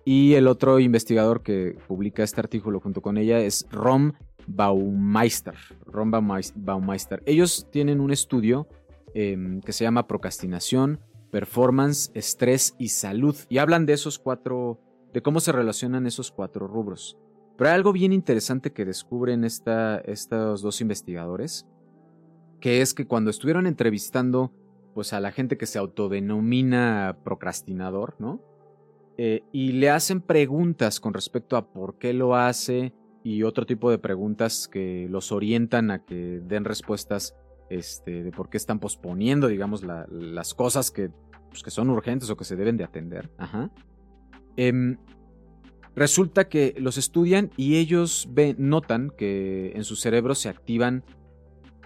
Y 0.05 0.35
el 0.35 0.49
otro 0.49 0.81
investigador 0.81 1.43
que 1.43 1.77
publica 1.87 2.23
este 2.23 2.41
artículo 2.41 2.81
junto 2.81 3.03
con 3.03 3.19
ella 3.19 3.39
es 3.41 3.67
Rom 3.71 4.15
Baumeister. 4.47 5.55
Rom 5.87 6.11
Baumeister. 6.11 7.23
Ellos 7.27 7.67
tienen 7.71 8.01
un 8.01 8.11
estudio 8.11 8.67
em, 9.15 9.61
que 9.61 9.73
se 9.73 9.85
llama 9.85 10.07
Procrastinación, 10.07 10.99
Performance, 11.31 12.11
Estrés 12.15 12.75
y 12.79 12.89
Salud. 12.89 13.37
Y 13.49 13.59
hablan 13.59 13.87
de 13.87 13.95
esos 13.95 14.19
cuatro, 14.19 14.81
de 15.13 15.23
cómo 15.23 15.41
se 15.41 15.53
relacionan 15.53 16.07
esos 16.07 16.31
cuatro 16.31 16.67
rubros. 16.67 17.19
Pero 17.57 17.71
hay 17.71 17.75
algo 17.75 17.93
bien 17.93 18.13
interesante 18.13 18.73
que 18.73 18.85
descubren 18.85 19.45
estos 19.45 20.63
dos 20.63 20.81
investigadores, 20.81 21.67
que 22.61 22.81
es 22.81 22.95
que 22.95 23.07
cuando 23.07 23.31
estuvieron 23.31 23.67
entrevistando 23.67 24.53
pues, 24.95 25.13
a 25.13 25.21
la 25.21 25.33
gente 25.33 25.57
que 25.59 25.67
se 25.67 25.79
autodenomina 25.79 27.19
procrastinador, 27.25 28.15
¿no? 28.19 28.41
Eh, 29.17 29.43
y 29.51 29.73
le 29.73 29.91
hacen 29.91 30.21
preguntas 30.21 31.01
con 31.01 31.13
respecto 31.13 31.57
a 31.57 31.73
por 31.73 31.99
qué 31.99 32.13
lo 32.13 32.37
hace 32.37 32.95
y 33.25 33.43
otro 33.43 33.67
tipo 33.67 33.91
de 33.91 33.99
preguntas 33.99 34.69
que 34.69 35.09
los 35.11 35.33
orientan 35.33 35.91
a 35.91 36.05
que 36.05 36.41
den 36.45 36.65
respuestas 36.65 37.35
este, 37.71 38.23
de 38.23 38.31
por 38.33 38.49
qué 38.49 38.57
están 38.57 38.79
posponiendo, 38.79 39.49
digamos, 39.49 39.83
las 39.83 40.55
cosas 40.55 40.91
que, 40.91 41.11
pues, 41.51 41.63
que 41.63 41.71
son 41.71 41.91
urgentes 41.91 42.31
o 42.31 42.37
que 42.37 42.45
se 42.45 42.57
deben 42.57 42.77
de 42.77 42.85
atender. 42.85 43.31
Ajá. 43.39 43.71
Em, 44.57 44.97
Resulta 45.99 46.49
que 46.49 46.77
los 46.79 46.97
estudian 46.97 47.51
y 47.57 47.77
ellos 47.79 48.29
notan 48.57 49.11
que 49.11 49.73
en 49.75 49.83
su 49.83 49.97
cerebro 49.97 50.37
se 50.37 50.49
activan 50.49 51.03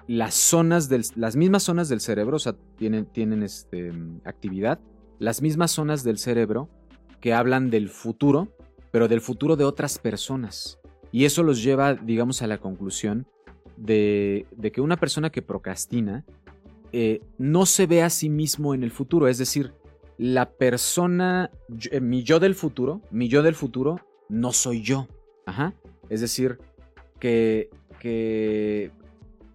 las 0.06 0.34
zonas 0.34 0.90
del, 0.90 1.02
las 1.16 1.34
mismas 1.34 1.62
zonas 1.62 1.88
del 1.88 2.02
cerebro, 2.02 2.36
o 2.36 2.38
sea, 2.38 2.54
tienen, 2.76 3.06
tienen 3.06 3.42
este, 3.42 3.90
actividad, 4.26 4.80
las 5.18 5.40
mismas 5.40 5.70
zonas 5.70 6.04
del 6.04 6.18
cerebro 6.18 6.68
que 7.22 7.32
hablan 7.32 7.70
del 7.70 7.88
futuro, 7.88 8.54
pero 8.90 9.08
del 9.08 9.22
futuro 9.22 9.56
de 9.56 9.64
otras 9.64 9.98
personas. 9.98 10.78
Y 11.10 11.24
eso 11.24 11.42
los 11.42 11.62
lleva, 11.62 11.94
digamos, 11.94 12.42
a 12.42 12.46
la 12.46 12.58
conclusión 12.58 13.26
de, 13.82 14.46
de 14.56 14.70
que 14.70 14.80
una 14.80 14.96
persona 14.96 15.30
que 15.30 15.42
procrastina 15.42 16.24
eh, 16.92 17.20
no 17.38 17.66
se 17.66 17.86
ve 17.86 18.02
a 18.02 18.10
sí 18.10 18.28
mismo 18.28 18.74
en 18.74 18.82
el 18.82 18.90
futuro, 18.90 19.26
es 19.26 19.38
decir, 19.38 19.72
la 20.18 20.50
persona, 20.50 21.50
eh, 21.90 22.00
mi 22.00 22.22
yo 22.22 22.38
del 22.38 22.54
futuro, 22.54 23.00
mi 23.10 23.28
yo 23.28 23.42
del 23.42 23.54
futuro 23.54 23.98
no 24.28 24.52
soy 24.52 24.82
yo. 24.82 25.08
Ajá. 25.46 25.74
Es 26.10 26.20
decir, 26.20 26.58
que, 27.18 27.70
que 27.98 28.90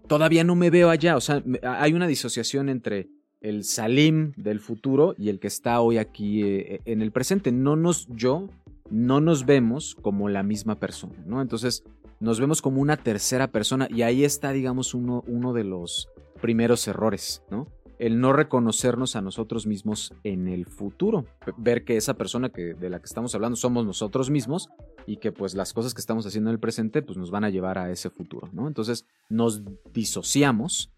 todavía 0.08 0.44
no 0.44 0.56
me 0.56 0.70
veo 0.70 0.90
allá. 0.90 1.16
O 1.16 1.22
sea, 1.22 1.44
hay 1.64 1.94
una 1.94 2.08
disociación 2.08 2.70
entre 2.70 3.08
el 3.40 3.64
Salim 3.64 4.34
del 4.36 4.60
futuro 4.60 5.16
y 5.18 5.30
el 5.30 5.40
que 5.40 5.48
está 5.48 5.80
hoy 5.80 6.00
aquí 6.00 6.44
eh, 6.44 6.82
en 6.86 7.02
el 7.02 7.12
presente. 7.12 7.52
No 7.52 7.76
nos, 7.76 8.08
yo, 8.08 8.50
no 8.90 9.22
nos 9.22 9.46
vemos 9.46 9.96
como 10.02 10.28
la 10.28 10.44
misma 10.44 10.80
persona, 10.80 11.24
¿no? 11.26 11.42
Entonces, 11.42 11.84
nos 12.20 12.40
vemos 12.40 12.62
como 12.62 12.82
una 12.82 12.98
tercera 12.98 13.48
persona 13.48 13.88
y 13.90 14.02
ahí 14.02 14.24
está, 14.24 14.52
digamos, 14.52 14.94
uno, 14.94 15.24
de 15.54 15.64
los 15.64 16.10
primeros 16.42 16.88
errores, 16.88 17.44
¿no? 17.50 17.68
el 18.00 18.20
no 18.20 18.32
reconocernos 18.32 19.16
a 19.16 19.22
nosotros 19.22 19.66
mismos 19.66 20.14
en 20.24 20.48
el 20.48 20.68
futuro, 20.68 21.26
ver 21.58 21.84
que 21.84 21.98
esa 21.98 22.14
persona 22.14 22.50
que, 22.50 22.76
de 22.76 22.90
la 22.90 23.00
que 23.00 23.06
estamos 23.06 23.34
hablando 23.34 23.56
somos 23.56 23.86
nosotros 23.86 24.30
mismos 24.30 24.70
y 25.08 25.18
que 25.18 25.32
pues 25.32 25.56
las 25.56 25.74
cosas 25.74 25.94
que 25.94 26.02
estamos 26.02 26.26
haciendo 26.28 26.50
en 26.50 26.56
el 26.56 26.60
presente 26.60 27.02
pues 27.02 27.18
nos 27.18 27.32
van 27.32 27.44
a 27.44 27.50
llevar 27.50 27.80
a 27.80 27.90
ese 27.92 28.10
futuro, 28.10 28.50
¿no? 28.54 28.68
Entonces 28.68 29.08
nos 29.30 29.64
disociamos 29.94 30.92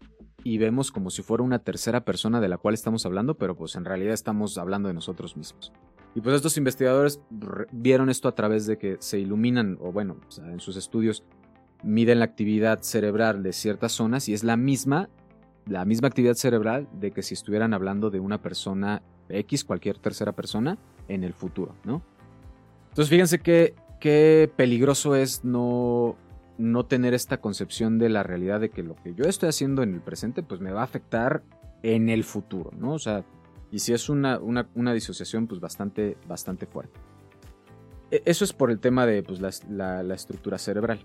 y 0.44 0.58
vemos 0.58 0.90
como 0.90 1.10
si 1.10 1.22
fuera 1.22 1.44
una 1.44 1.60
tercera 1.60 2.04
persona 2.04 2.40
de 2.40 2.48
la 2.48 2.58
cual 2.58 2.74
estamos 2.74 3.06
hablando, 3.06 3.34
pero 3.36 3.56
pues 3.56 3.76
en 3.76 3.84
realidad 3.84 4.14
estamos 4.14 4.58
hablando 4.58 4.88
de 4.88 4.94
nosotros 4.94 5.36
mismos. 5.36 5.72
Y 6.14 6.20
pues 6.20 6.36
estos 6.36 6.56
investigadores 6.56 7.20
vieron 7.70 8.10
esto 8.10 8.28
a 8.28 8.34
través 8.34 8.66
de 8.66 8.78
que 8.78 8.96
se 9.00 9.18
iluminan, 9.18 9.78
o 9.80 9.92
bueno, 9.92 10.16
en 10.38 10.60
sus 10.60 10.76
estudios 10.76 11.24
miden 11.82 12.18
la 12.18 12.24
actividad 12.24 12.82
cerebral 12.82 13.42
de 13.42 13.52
ciertas 13.52 13.92
zonas 13.92 14.28
y 14.28 14.34
es 14.34 14.44
la 14.44 14.56
misma 14.56 15.08
la 15.66 15.84
misma 15.84 16.08
actividad 16.08 16.34
cerebral 16.34 16.88
de 16.92 17.12
que 17.12 17.22
si 17.22 17.34
estuvieran 17.34 17.74
hablando 17.74 18.10
de 18.10 18.20
una 18.20 18.42
persona 18.42 19.02
X, 19.28 19.64
cualquier 19.64 19.98
tercera 19.98 20.32
persona, 20.32 20.78
en 21.08 21.22
el 21.22 21.32
futuro, 21.32 21.74
¿no? 21.84 22.02
Entonces 22.88 23.08
fíjense 23.08 23.38
que, 23.38 23.74
qué 24.00 24.50
peligroso 24.56 25.14
es 25.14 25.44
no, 25.44 26.16
no 26.58 26.86
tener 26.86 27.14
esta 27.14 27.40
concepción 27.40 27.98
de 27.98 28.08
la 28.08 28.22
realidad 28.22 28.60
de 28.60 28.70
que 28.70 28.82
lo 28.82 28.96
que 28.96 29.14
yo 29.14 29.24
estoy 29.24 29.48
haciendo 29.48 29.82
en 29.82 29.94
el 29.94 30.00
presente, 30.00 30.42
pues 30.42 30.60
me 30.60 30.72
va 30.72 30.80
a 30.80 30.84
afectar 30.84 31.42
en 31.82 32.08
el 32.08 32.24
futuro, 32.24 32.72
¿no? 32.76 32.94
O 32.94 32.98
sea, 32.98 33.24
y 33.70 33.78
si 33.78 33.92
es 33.92 34.08
una, 34.08 34.38
una, 34.38 34.92
disociación, 34.92 35.46
pues 35.46 35.60
bastante, 35.60 36.16
bastante 36.26 36.66
fuerte. 36.66 36.98
E, 38.10 38.22
eso 38.24 38.44
es 38.44 38.52
por 38.52 38.70
el 38.70 38.80
tema 38.80 39.06
de 39.06 39.22
pues, 39.22 39.40
la, 39.40 40.02
la 40.02 40.14
estructura 40.14 40.58
cerebral. 40.58 41.00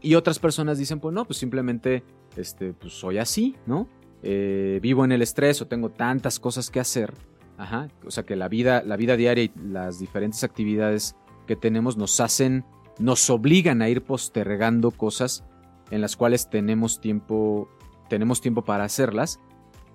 Y 0.00 0.16
otras 0.16 0.38
personas 0.38 0.78
dicen, 0.78 0.98
pues 0.98 1.14
no, 1.14 1.24
pues 1.24 1.38
simplemente 1.38 2.02
este, 2.36 2.72
pues 2.72 2.92
soy 2.92 3.18
así, 3.18 3.56
¿no? 3.66 3.88
Eh, 4.22 4.78
vivo 4.82 5.04
en 5.04 5.12
el 5.12 5.22
estrés 5.22 5.60
o 5.62 5.66
tengo 5.66 5.90
tantas 5.90 6.40
cosas 6.40 6.70
que 6.70 6.80
hacer. 6.80 7.14
Ajá. 7.56 7.88
O 8.04 8.10
sea 8.10 8.24
que 8.24 8.36
la 8.36 8.48
vida, 8.48 8.82
la 8.84 8.96
vida 8.96 9.16
diaria 9.16 9.44
y 9.44 9.52
las 9.56 9.98
diferentes 9.98 10.42
actividades 10.44 11.16
que 11.46 11.56
tenemos 11.56 11.96
nos 11.96 12.18
hacen, 12.20 12.64
nos 12.98 13.28
obligan 13.30 13.82
a 13.82 13.88
ir 13.88 14.02
postergando 14.02 14.90
cosas 14.90 15.44
en 15.90 16.00
las 16.00 16.16
cuales 16.16 16.48
tenemos 16.50 17.00
tiempo, 17.00 17.68
tenemos 18.08 18.40
tiempo 18.40 18.64
para 18.64 18.84
hacerlas 18.84 19.40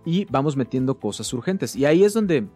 y 0.07 0.23
vamos 0.25 0.55
metiendo 0.55 0.97
cosas 0.99 1.31
urgentes. 1.33 1.75
Y 1.75 1.83
ahí 1.83 2.05
es 2.05 2.13
donde, 2.13 2.47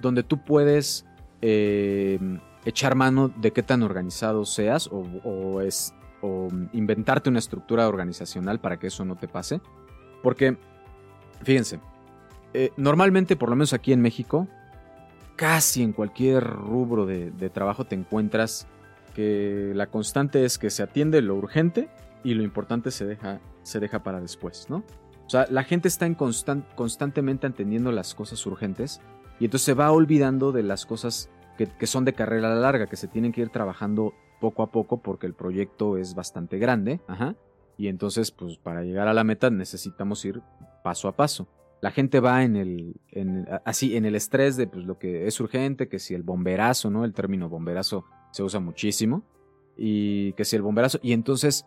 donde 0.00 0.22
tú 0.22 0.44
puedes 0.44 1.04
eh, 1.42 2.20
echar 2.64 2.94
mano 2.94 3.28
de 3.28 3.50
qué 3.50 3.64
tan 3.64 3.82
organizado 3.82 4.44
seas 4.44 4.86
o, 4.86 5.00
o 5.24 5.60
es 5.60 5.92
o 6.22 6.46
inventarte 6.72 7.28
una 7.28 7.40
estructura 7.40 7.88
organizacional 7.88 8.60
para 8.60 8.78
que 8.78 8.86
eso 8.86 9.04
no 9.04 9.16
te 9.16 9.26
pase. 9.26 9.60
Porque, 10.22 10.56
fíjense, 11.42 11.80
eh, 12.54 12.70
normalmente, 12.76 13.34
por 13.34 13.48
lo 13.48 13.56
menos 13.56 13.72
aquí 13.72 13.92
en 13.92 14.02
México, 14.02 14.46
casi 15.34 15.82
en 15.82 15.92
cualquier 15.92 16.44
rubro 16.44 17.06
de, 17.06 17.50
trabajo 17.50 17.84
te 17.84 17.96
encuentras 17.96 18.68
que 19.16 19.72
la 19.74 19.88
constante 19.88 20.44
es 20.44 20.58
que 20.58 20.70
se 20.70 20.84
atiende 20.84 21.22
lo 21.22 21.34
urgente 21.34 21.88
y 22.22 22.34
lo 22.34 22.44
importante 22.44 22.92
se 22.92 23.04
deja, 23.04 23.40
se 23.64 23.80
deja 23.80 24.04
para 24.04 24.20
después, 24.20 24.66
¿no? 24.68 24.84
O 25.30 25.32
sea, 25.32 25.46
la 25.48 25.62
gente 25.62 25.86
está 25.86 26.06
en 26.06 26.16
constantemente 26.16 27.46
atendiendo 27.46 27.92
las 27.92 28.16
cosas 28.16 28.44
urgentes 28.46 29.00
y 29.38 29.44
entonces 29.44 29.64
se 29.64 29.74
va 29.74 29.92
olvidando 29.92 30.50
de 30.50 30.64
las 30.64 30.86
cosas 30.86 31.30
que, 31.56 31.86
son 31.86 32.04
de 32.04 32.14
carrera 32.14 32.52
larga, 32.52 32.88
que 32.88 32.96
se 32.96 33.06
tienen 33.06 33.30
que 33.30 33.42
ir 33.42 33.50
trabajando 33.50 34.12
poco 34.40 34.64
a 34.64 34.72
poco 34.72 35.02
porque 35.02 35.28
el 35.28 35.34
proyecto 35.34 35.98
es 35.98 36.16
bastante 36.16 36.58
grande. 36.58 37.00
Ajá. 37.06 37.36
Y 37.78 37.86
entonces, 37.86 38.32
pues 38.32 38.58
para 38.58 38.82
llegar 38.82 39.06
a 39.06 39.14
la 39.14 39.22
meta 39.22 39.50
necesitamos 39.50 40.24
ir 40.24 40.42
paso 40.82 41.06
a 41.06 41.14
paso. 41.14 41.46
La 41.80 41.92
gente 41.92 42.18
va 42.18 42.42
en 42.42 42.56
el, 42.56 42.96
así, 43.64 43.96
en 43.96 44.06
el 44.06 44.16
estrés 44.16 44.56
de 44.56 44.66
pues, 44.66 44.84
lo 44.84 44.98
que 44.98 45.28
es 45.28 45.38
urgente, 45.38 45.88
que 45.88 46.00
si 46.00 46.12
el 46.12 46.24
bomberazo, 46.24 46.90
¿no? 46.90 47.04
El 47.04 47.14
término 47.14 47.48
bomberazo 47.48 48.04
se 48.32 48.42
usa 48.42 48.58
muchísimo. 48.58 49.22
Y 49.76 50.32
que 50.32 50.44
si 50.44 50.56
el 50.56 50.62
bomberazo. 50.62 50.98
Y 51.04 51.12
entonces, 51.12 51.66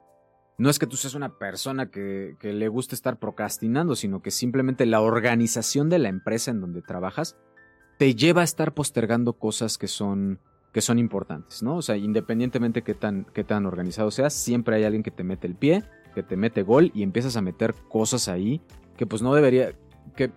no 0.58 0.70
es 0.70 0.80
que 0.80 0.88
tú 0.88 0.98
seas 0.98 1.16
una 1.16 1.38
persona 1.38 1.90
que, 1.90 2.36
le 2.42 2.68
guste 2.68 2.96
estar 2.96 3.18
procrastinando, 3.18 3.96
sino 3.96 4.22
que 4.22 4.32
simplemente 4.32 4.86
la 4.86 5.02
organización 5.02 5.90
de 5.90 6.00
la 6.00 6.10
empresa 6.10 6.52
en 6.52 6.62
donde 6.62 6.82
trabajas 6.82 7.36
te 7.98 8.16
lleva 8.16 8.42
a 8.42 8.44
estar 8.44 8.74
postergando 8.74 9.34
cosas 9.34 9.78
que 9.78 9.88
son, 9.88 10.40
que 10.72 10.82
son 10.82 11.00
importantes, 11.00 11.64
¿no? 11.64 11.78
O 11.78 11.82
sea, 11.82 11.98
independientemente 11.98 12.84
qué 12.84 12.94
tan, 12.94 13.26
qué 13.34 13.44
tan 13.44 13.66
organizado 13.66 14.12
seas, 14.12 14.34
siempre 14.34 14.76
hay 14.76 14.84
alguien 14.84 15.04
que 15.04 15.12
te 15.12 15.24
mete 15.24 15.48
el 15.48 15.56
pie, 15.56 15.84
que 16.14 16.24
te 16.24 16.38
mete 16.38 16.62
gol 16.64 16.92
y 16.94 17.04
empiezas 17.04 17.36
a 17.38 17.42
meter 17.42 17.74
cosas 17.90 18.28
ahí 18.28 18.62
que 18.98 19.08
pues 19.08 19.22
no 19.22 19.34
debería, 19.34 19.74
que 20.16 20.32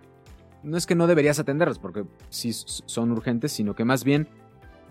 no 0.63 0.77
es 0.77 0.87
que 0.87 0.95
no 0.95 1.07
deberías 1.07 1.39
atenderlas 1.39 1.79
porque 1.79 2.05
sí 2.31 2.53
son 2.53 3.11
urgentes, 3.13 3.53
sino 3.53 3.75
que 3.75 3.85
más 3.85 4.03
bien 4.03 4.29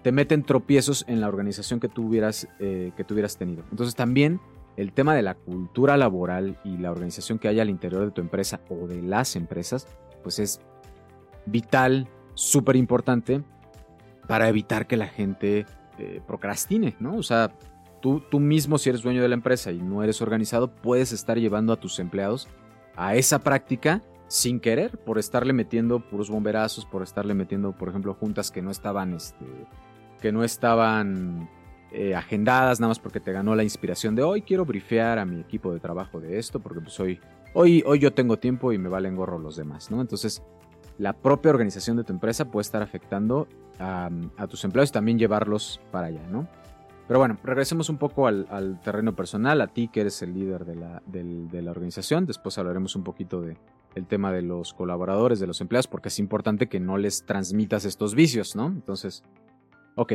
te 0.03 0.11
meten 0.11 0.43
tropiezos 0.43 1.03
en 1.07 1.19
la 1.19 1.27
organización 1.27 1.79
que 1.79 1.89
tú 1.89 2.07
hubieras, 2.07 2.47
eh, 2.59 2.91
que 2.95 3.03
tenido. 3.03 3.63
Entonces 3.71 3.95
también 3.95 4.39
el 4.77 4.93
tema 4.93 5.15
de 5.15 5.21
la 5.21 5.35
cultura 5.35 5.97
laboral 5.97 6.57
y 6.63 6.77
la 6.77 6.91
organización 6.91 7.39
que 7.39 7.47
haya 7.47 7.61
al 7.61 7.69
interior 7.69 8.05
de 8.05 8.11
tu 8.11 8.21
empresa 8.21 8.61
o 8.69 8.87
de 8.87 9.01
las 9.01 9.35
empresas, 9.35 9.87
pues 10.23 10.39
es 10.39 10.59
vital, 11.45 12.07
súper 12.33 12.75
importante 12.75 13.43
para 14.27 14.49
evitar 14.49 14.87
que 14.87 14.97
la 14.97 15.07
gente 15.07 15.65
eh, 15.97 16.21
procrastine, 16.27 16.95
¿no? 16.99 17.15
O 17.15 17.23
sea, 17.23 17.51
tú, 18.01 18.21
tú 18.29 18.39
mismo 18.39 18.77
si 18.77 18.89
eres 18.89 19.01
dueño 19.01 19.21
de 19.21 19.29
la 19.29 19.35
empresa 19.35 19.71
y 19.71 19.81
no 19.81 20.03
eres 20.03 20.21
organizado, 20.21 20.75
puedes 20.75 21.11
estar 21.11 21.37
llevando 21.37 21.71
a 21.71 21.79
tus 21.79 21.99
empleados 21.99 22.49
a 22.95 23.15
esa 23.15 23.39
práctica 23.39 24.01
sin 24.27 24.59
querer, 24.59 24.97
por 24.97 25.19
estarle 25.19 25.53
metiendo 25.53 25.99
puros 25.99 26.29
bomberazos, 26.29 26.85
por 26.85 27.03
estarle 27.03 27.33
metiendo, 27.33 27.73
por 27.73 27.89
ejemplo, 27.89 28.13
juntas 28.15 28.51
que 28.51 28.61
no 28.61 28.71
estaban, 28.71 29.13
este, 29.13 29.45
que 30.19 30.31
no 30.31 30.43
estaban 30.43 31.49
eh, 31.91 32.15
agendadas, 32.15 32.79
nada 32.79 32.89
más 32.89 32.99
porque 32.99 33.19
te 33.19 33.31
ganó 33.31 33.55
la 33.55 33.63
inspiración 33.63 34.15
de 34.15 34.23
hoy 34.23 34.41
quiero 34.41 34.65
brifear 34.65 35.19
a 35.19 35.25
mi 35.25 35.39
equipo 35.39 35.73
de 35.73 35.79
trabajo 35.79 36.19
de 36.19 36.39
esto, 36.39 36.59
porque 36.59 36.81
pues 36.81 36.99
hoy, 36.99 37.19
hoy, 37.53 37.99
yo 37.99 38.13
tengo 38.13 38.37
tiempo 38.37 38.71
y 38.73 38.77
me 38.77 38.89
valen 38.89 39.15
gorro 39.15 39.39
los 39.39 39.55
demás, 39.55 39.91
¿no? 39.91 40.01
Entonces, 40.01 40.43
la 40.97 41.13
propia 41.13 41.51
organización 41.51 41.97
de 41.97 42.03
tu 42.03 42.13
empresa 42.13 42.45
puede 42.45 42.63
estar 42.63 42.81
afectando 42.81 43.47
a, 43.79 44.09
tus 44.49 44.63
empleados 44.63 44.89
y 44.89 44.93
también 44.93 45.19
llevarlos 45.19 45.79
para 45.91 46.07
allá, 46.07 46.25
¿no? 46.29 46.47
Pero 47.07 47.19
bueno, 47.19 47.37
regresemos 47.43 47.89
un 47.89 47.97
poco 47.97 48.27
al, 48.27 48.79
terreno 48.83 49.15
personal, 49.15 49.61
a 49.61 49.67
ti 49.67 49.87
que 49.87 50.01
eres 50.01 50.21
el 50.21 50.33
líder 50.33 50.65
de 50.65 50.75
la, 50.75 51.03
de 51.05 51.61
la 51.61 51.71
organización. 51.71 52.25
Después 52.25 52.57
hablaremos 52.57 52.95
un 52.95 53.03
poquito 53.03 53.41
del 53.41 53.57
el 53.95 54.05
tema 54.05 54.31
de 54.31 54.41
los 54.41 54.73
colaboradores, 54.73 55.39
de 55.39 55.47
los 55.47 55.61
empleados, 55.61 55.87
porque 55.87 56.09
es 56.09 56.19
importante 56.19 56.67
que 56.67 56.79
no 56.79 56.97
les 56.97 57.25
transmitas 57.25 57.85
estos 57.85 58.13
vicios, 58.13 58.55
¿no? 58.55 58.67
Entonces, 58.67 59.23
ok. 59.95 60.13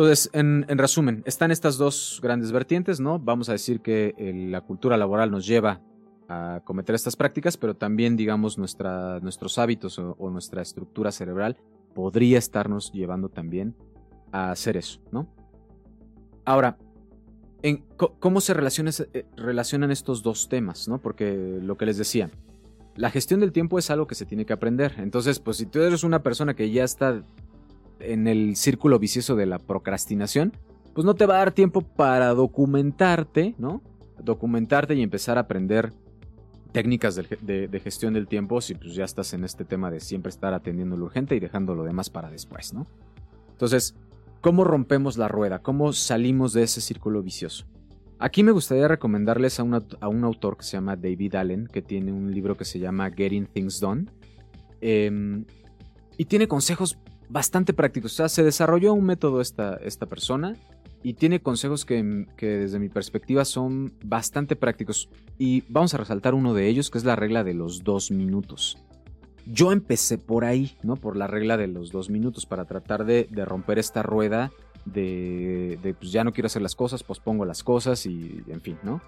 Entonces, 0.00 0.30
en, 0.32 0.78
resumen, 0.78 1.22
están 1.26 1.50
estas 1.50 1.76
dos 1.76 2.20
grandes 2.22 2.52
vertientes, 2.52 3.00
¿no? 3.00 3.18
Vamos 3.18 3.50
a 3.50 3.52
decir 3.52 3.82
que 3.82 4.14
la 4.48 4.62
cultura 4.62 4.96
laboral 4.96 5.30
nos 5.30 5.46
lleva 5.46 5.82
a 6.26 6.62
cometer 6.64 6.94
estas 6.94 7.16
prácticas, 7.16 7.58
pero 7.58 7.76
también, 7.76 8.16
digamos, 8.16 8.56
nuestros 8.56 9.58
hábitos 9.58 9.98
o, 9.98 10.30
nuestra 10.30 10.62
estructura 10.62 11.12
cerebral 11.12 11.58
podría 11.94 12.38
estarnos 12.38 12.90
llevando 12.92 13.28
también 13.28 13.76
a 14.32 14.52
hacer 14.52 14.78
eso, 14.78 15.02
¿no? 15.12 15.28
Ahora, 16.46 16.78
¿cómo 18.20 18.40
se 18.40 18.54
eh, 18.54 19.26
relacionan 19.36 19.90
estos 19.90 20.22
dos 20.22 20.48
temas? 20.48 20.88
¿no? 20.88 20.96
Porque 20.96 21.58
lo 21.60 21.76
que 21.76 21.84
les 21.84 21.98
decía, 21.98 22.30
la 22.96 23.10
gestión 23.10 23.40
del 23.40 23.52
tiempo 23.52 23.78
es 23.78 23.90
algo 23.90 24.06
que 24.06 24.14
se 24.14 24.24
tiene 24.24 24.46
que 24.46 24.54
aprender. 24.54 24.94
Entonces, 24.96 25.40
pues 25.40 25.58
si 25.58 25.66
tú 25.66 25.82
eres 25.82 26.04
una 26.04 26.22
persona 26.22 26.54
que 26.54 26.70
ya 26.70 26.84
está 26.84 27.22
en 28.00 28.28
el 28.28 28.56
círculo 28.56 28.98
vicioso 28.98 29.36
de 29.36 29.46
la 29.46 29.58
procrastinación, 29.58 30.52
pues 30.94 31.04
no 31.04 31.14
te 31.14 31.26
va 31.26 31.34
a 31.36 31.38
dar 31.38 31.52
tiempo 31.52 31.82
para 31.82 32.34
documentarte, 32.34 33.54
¿no? 33.58 33.82
Documentarte 34.22 34.94
y 34.94 35.02
empezar 35.02 35.38
a 35.38 35.42
aprender 35.42 35.92
técnicas 36.72 37.16
de, 37.16 37.80
gestión 37.82 38.14
del 38.14 38.28
tiempo 38.28 38.60
si 38.60 38.74
pues 38.74 38.94
ya 38.94 39.04
estás 39.04 39.32
en 39.32 39.44
este 39.44 39.64
tema 39.64 39.90
de 39.90 40.00
siempre 40.00 40.30
estar 40.30 40.54
atendiendo 40.54 40.96
lo 40.96 41.06
urgente 41.06 41.34
y 41.34 41.40
dejando 41.40 41.74
lo 41.74 41.84
demás 41.84 42.10
para 42.10 42.30
después, 42.30 42.72
¿no? 42.72 42.86
Entonces, 43.52 43.94
¿Cómo 44.40 44.64
rompemos 44.64 45.18
la 45.18 45.28
rueda? 45.28 45.58
¿Cómo 45.58 45.92
salimos 45.92 46.54
de 46.54 46.62
ese 46.62 46.80
círculo 46.80 47.22
vicioso? 47.22 47.66
Aquí 48.18 48.42
me 48.42 48.52
gustaría 48.52 48.88
recomendarles 48.88 49.60
a, 49.60 49.64
un 49.64 50.24
autor 50.24 50.56
que 50.56 50.62
se 50.62 50.72
llama 50.72 50.96
David 50.96 51.34
Allen, 51.34 51.66
que 51.66 51.82
tiene 51.82 52.10
un 52.10 52.32
libro 52.32 52.56
que 52.56 52.64
se 52.64 52.78
llama 52.78 53.10
Getting 53.10 53.46
Things 53.46 53.80
Done. 53.80 54.06
Em, 54.80 55.44
y 56.16 56.24
tiene 56.24 56.48
consejos 56.48 56.98
bastante 57.30 57.72
prácticos. 57.72 58.12
O 58.12 58.16
sea, 58.16 58.28
se 58.28 58.42
desarrolló 58.42 58.92
un 58.92 59.04
método 59.04 59.40
esta, 59.40 59.76
esta 59.76 60.06
persona 60.06 60.56
y 61.02 61.14
tiene 61.14 61.40
consejos 61.40 61.84
que, 61.84 62.26
que, 62.36 62.46
desde 62.46 62.78
mi 62.78 62.88
perspectiva 62.88 63.44
son 63.44 63.94
bastante 64.04 64.56
prácticos. 64.56 65.08
Y 65.38 65.62
vamos 65.68 65.94
a 65.94 65.98
resaltar 65.98 66.34
uno 66.34 66.52
de 66.52 66.66
ellos, 66.66 66.90
que 66.90 66.98
es 66.98 67.04
la 67.04 67.16
regla 67.16 67.44
de 67.44 67.54
los 67.54 67.84
dos 67.84 68.10
minutos. 68.10 68.76
Yo 69.46 69.72
empecé 69.72 70.18
por 70.18 70.44
ahí, 70.44 70.76
¿no? 70.82 70.96
Por 70.96 71.16
la 71.16 71.26
regla 71.26 71.56
de 71.56 71.68
los 71.68 71.90
dos 71.90 72.10
minutos 72.10 72.44
para 72.44 72.66
tratar 72.66 73.04
de, 73.06 73.26
romper 73.46 73.78
esta 73.78 74.02
rueda 74.02 74.50
de, 74.84 75.78
de, 75.82 75.94
pues 75.94 76.12
ya 76.12 76.24
no 76.24 76.32
quiero 76.32 76.46
hacer 76.46 76.62
las 76.62 76.74
cosas, 76.74 77.02
pospongo 77.02 77.44
las 77.44 77.62
cosas 77.62 78.04
y 78.06 78.42
en 78.48 78.60
fin, 78.60 78.78
¿no? 78.82 79.00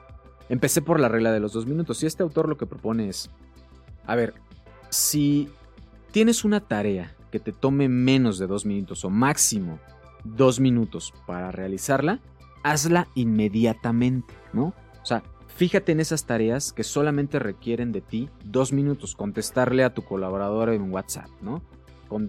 Empecé 0.49 0.83
por 0.83 1.01
la 1.01 1.09
regla 1.09 1.33
de 1.33 1.41
los 1.41 1.53
dos 1.53 1.67
minutos 1.67 2.03
y 2.03 2.07
este 2.07 2.23
autor 2.23 2.49
lo 2.49 2.57
que 2.57 2.67
propone 2.67 3.09
es, 3.09 3.31
a 4.07 4.17
ver, 4.17 4.35
si 4.91 5.49
tienes 6.11 6.45
una 6.45 6.61
tarea 6.61 7.15
que 7.33 7.41
te 7.41 7.51
tome 7.51 7.89
menos 7.89 8.39
de 8.39 8.47
dos 8.47 8.65
minutos 8.65 9.05
o 9.05 9.11
máximo 9.11 9.81
dos 10.23 10.61
minutos 10.61 11.13
para 11.27 11.51
realizarla, 11.51 12.21
hazla 12.63 13.09
inmediatamente, 13.17 14.33
¿no? 14.53 14.73
O 15.03 15.05
sea, 15.05 15.25
Fíjate 15.55 15.93
en 15.93 16.01
esas 16.01 16.25
tareas 16.25 16.73
que 16.73 16.83
solamente 16.83 17.39
requieren 17.39 17.93
de 17.93 18.01
ti 18.01 18.31
dos 18.45 18.73
minutos. 18.73 19.15
Contestarle 19.15 19.85
a 19.85 19.93
tu 19.93 20.03
colaborador 20.03 20.71
en 20.71 20.91
WhatsApp, 20.91 21.29
¿no? 21.43 21.63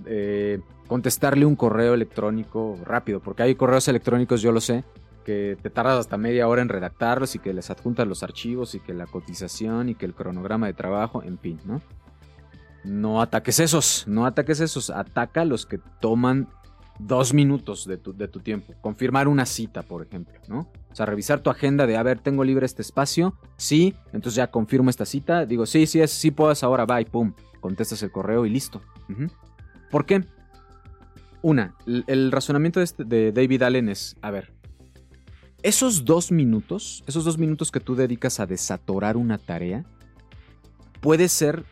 Eh, 0.06 0.60
contestarle 0.88 1.46
un 1.46 1.56
correo 1.56 1.94
electrónico 1.94 2.78
rápido, 2.86 3.22
porque 3.22 3.44
hay 3.44 3.56
correos 3.56 3.88
electrónicos, 3.88 4.42
yo 4.42 4.52
lo 4.52 4.62
sé, 4.62 4.84
que 5.26 5.58
te 5.62 5.70
tardas 5.70 6.00
hasta 6.00 6.18
media 6.18 6.48
hora 6.48 6.62
en 6.62 6.70
redactarlos 6.70 7.36
y 7.36 7.40
que 7.40 7.54
les 7.54 7.70
adjuntas 7.70 8.08
los 8.08 8.24
archivos 8.24 8.76
y 8.76 8.80
que 8.80 8.94
la 8.94 9.08
cotización 9.08 9.90
y 9.90 9.96
que 9.96 10.06
el 10.06 10.14
cronograma 10.14 10.68
de 10.68 10.74
trabajo, 10.74 11.24
en 11.24 11.38
fin, 11.40 11.60
¿no? 11.66 11.82
No 12.84 13.22
ataques 13.22 13.60
esos, 13.60 14.06
no 14.08 14.26
ataques 14.26 14.60
esos, 14.60 14.90
ataca 14.90 15.46
los 15.46 15.66
que 15.66 15.80
toman 16.00 16.50
dos 17.00 17.34
minutos 17.34 17.86
de 17.86 17.98
tu, 17.98 18.14
de 18.14 18.28
tu 18.28 18.40
tiempo. 18.40 18.74
Confirmar 18.82 19.28
una 19.28 19.46
cita, 19.46 19.84
por 19.84 20.06
ejemplo, 20.06 20.40
¿no? 20.48 20.70
O 20.92 20.96
sea, 20.96 21.06
revisar 21.06 21.40
tu 21.40 21.50
agenda 21.50 21.88
de, 21.88 21.98
a 21.98 22.04
ver, 22.04 22.20
tengo 22.20 22.44
libre 22.44 22.66
este 22.66 22.82
espacio, 22.82 23.36
sí, 23.58 23.96
entonces 24.08 24.36
ya 24.36 24.52
confirmo 24.52 24.90
esta 24.90 25.06
cita, 25.06 25.46
digo, 25.46 25.66
sí, 25.66 25.88
sí, 25.88 26.02
es, 26.02 26.12
sí 26.12 26.32
puedes 26.32 26.64
ahora, 26.64 27.02
y 27.02 27.06
pum, 27.06 27.34
contestas 27.62 28.04
el 28.04 28.12
correo 28.12 28.46
y 28.46 28.50
listo. 28.50 28.82
¿Por 29.90 30.06
qué? 30.06 30.24
Una, 31.42 31.76
el, 31.86 32.32
razonamiento 32.32 32.80
de, 32.80 32.84
este, 32.86 33.04
de 33.04 33.32
David 33.32 33.64
Allen 33.64 33.90
es, 33.90 34.16
a 34.22 34.32
ver, 34.32 34.54
esos 35.64 36.06
dos 36.06 36.32
minutos, 36.32 37.04
esos 37.08 37.26
dos 37.26 37.38
minutos 37.38 37.72
que 37.72 37.80
tú 37.80 37.96
dedicas 37.96 38.40
a 38.40 38.46
desatorar 38.46 39.18
una 39.18 39.38
tarea, 39.38 39.84
puede 41.02 41.28
ser 41.28 41.66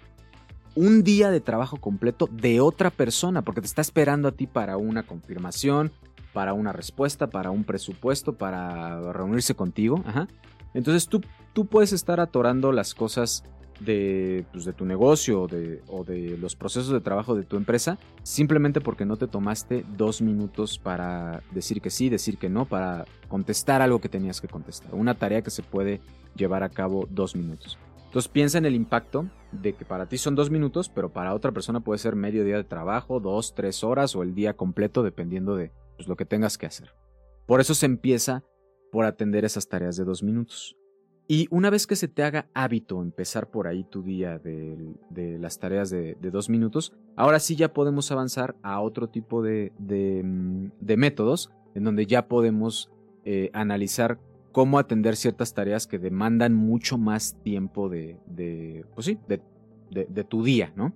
un 0.75 1.03
día 1.03 1.31
de 1.31 1.41
trabajo 1.41 1.77
completo 1.77 2.29
de 2.31 2.61
otra 2.61 2.89
persona, 2.89 3.41
porque 3.41 3.61
te 3.61 3.67
está 3.67 3.81
esperando 3.81 4.27
a 4.27 4.31
ti 4.31 4.47
para 4.47 4.77
una 4.77 5.03
confirmación, 5.03 5.91
para 6.33 6.53
una 6.53 6.71
respuesta, 6.71 7.27
para 7.27 7.51
un 7.51 7.63
presupuesto, 7.63 8.33
para 8.33 9.11
reunirse 9.11 9.55
contigo. 9.55 10.03
Entonces 10.73 11.07
tú, 11.07 11.21
tú 11.53 11.65
puedes 11.65 11.91
estar 11.91 12.19
atorando 12.19 12.71
las 12.71 12.93
cosas 12.93 13.43
de, 13.81 14.45
pues, 14.51 14.63
de 14.63 14.73
tu 14.73 14.85
negocio 14.85 15.41
o 15.41 15.47
de, 15.47 15.81
o 15.87 16.03
de, 16.03 16.37
los 16.37 16.55
procesos 16.55 16.91
de 16.91 17.01
trabajo 17.01 17.35
de 17.35 17.43
tu 17.43 17.57
empresa 17.57 17.97
simplemente 18.23 18.79
porque 18.79 19.05
no 19.05 19.17
te 19.17 19.27
tomaste 19.27 19.83
dos 19.97 20.21
minutos 20.21 20.77
para 20.77 21.41
decir 21.51 21.81
que 21.81 21.89
sí, 21.89 22.09
decir 22.09 22.37
que 22.37 22.49
no, 22.49 22.65
para 22.65 23.05
contestar 23.27 23.81
algo 23.81 23.99
que 23.99 24.09
tenías 24.09 24.39
que 24.39 24.47
contestar. 24.47 24.93
Una 24.93 25.15
tarea 25.15 25.41
que 25.41 25.49
se 25.49 25.63
puede 25.63 25.99
llevar 26.35 26.63
a 26.63 26.69
cabo 26.69 27.07
dos 27.09 27.35
minutos. 27.35 27.77
Entonces 28.11 28.29
piensa 28.29 28.57
en 28.57 28.65
el 28.65 28.75
impacto 28.75 29.29
de 29.53 29.71
que 29.71 29.85
para 29.85 30.09
ti 30.09 30.17
son 30.17 30.35
dos 30.35 30.49
minutos, 30.49 30.89
pero 30.89 31.13
para 31.13 31.33
otra 31.33 31.53
persona 31.53 31.79
puede 31.79 31.97
ser 31.97 32.17
medio 32.17 32.43
día 32.43 32.57
de 32.57 32.65
trabajo, 32.65 33.21
dos, 33.21 33.55
tres 33.55 33.85
horas 33.85 34.17
o 34.17 34.21
el 34.21 34.35
día 34.35 34.53
completo, 34.57 35.01
dependiendo 35.01 35.55
de 35.55 35.71
pues, 35.95 36.09
lo 36.09 36.17
que 36.17 36.25
tengas 36.25 36.57
que 36.57 36.65
hacer. 36.65 36.93
Por 37.45 37.61
eso 37.61 37.73
se 37.73 37.85
empieza 37.85 38.43
por 38.91 39.05
atender 39.05 39.45
esas 39.45 39.69
tareas 39.69 39.95
de 39.95 40.03
dos 40.03 40.23
minutos. 40.23 40.75
Y 41.25 41.47
una 41.51 41.69
vez 41.69 41.87
que 41.87 41.95
se 41.95 42.09
te 42.09 42.23
haga 42.23 42.49
hábito 42.53 43.01
empezar 43.01 43.49
por 43.49 43.65
ahí 43.65 43.85
tu 43.85 44.03
día 44.03 44.39
de, 44.39 45.37
las 45.39 45.59
tareas 45.59 45.89
de, 45.89 46.15
dos 46.15 46.49
minutos, 46.49 46.93
ahora 47.15 47.39
sí 47.39 47.55
ya 47.55 47.71
podemos 47.71 48.11
avanzar 48.11 48.57
a 48.61 48.81
otro 48.81 49.07
tipo 49.07 49.41
de, 49.41 49.71
mm, 49.79 50.97
métodos 50.97 51.49
en 51.75 51.85
donde 51.85 52.07
ya 52.07 52.27
podemos 52.27 52.91
eh, 53.23 53.51
analizar 53.53 54.19
cómo 54.51 54.79
atender 54.79 55.15
ciertas 55.15 55.53
tareas 55.53 55.87
que 55.87 55.99
demandan 55.99 56.53
mucho 56.53 56.97
más 56.97 57.35
tiempo 57.43 57.89
de, 57.89 58.17
pues 58.93 59.05
sí, 59.05 59.17
de, 59.27 60.23
tu 60.23 60.43
día, 60.43 60.71
¿no? 60.75 60.93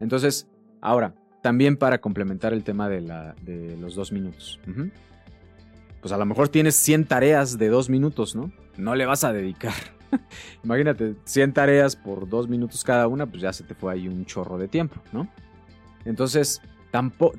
Entonces, 0.00 0.48
ahora, 0.80 1.14
también 1.42 1.76
para 1.76 2.00
complementar 2.00 2.52
el 2.52 2.64
tema 2.64 2.88
de, 2.88 3.00
la, 3.00 3.34
de 3.42 3.76
los 3.76 3.94
dos 3.94 4.12
minutos. 4.12 4.60
pues 6.00 6.12
a 6.12 6.18
lo 6.18 6.26
mejor 6.26 6.48
tienes 6.48 6.74
100 6.76 7.06
tareas 7.06 7.58
de 7.58 7.68
dos 7.68 7.88
minutos, 7.88 8.34
¿no? 8.34 8.52
No 8.76 8.94
le 8.94 9.06
vas 9.06 9.24
a 9.24 9.32
dedicar. 9.32 9.74
Imagínate, 10.64 11.16
100 11.24 11.52
tareas 11.52 11.96
por 11.96 12.28
dos 12.28 12.48
minutos 12.48 12.84
cada 12.84 13.08
una, 13.08 13.26
pues 13.26 13.42
ya 13.42 13.52
se 13.52 13.64
te 13.64 13.74
fue 13.74 13.92
ahí 13.92 14.08
un 14.08 14.24
chorro 14.24 14.58
de 14.58 14.68
tiempo, 14.68 14.96
¿no? 15.12 15.28
Entonces, 16.04 16.60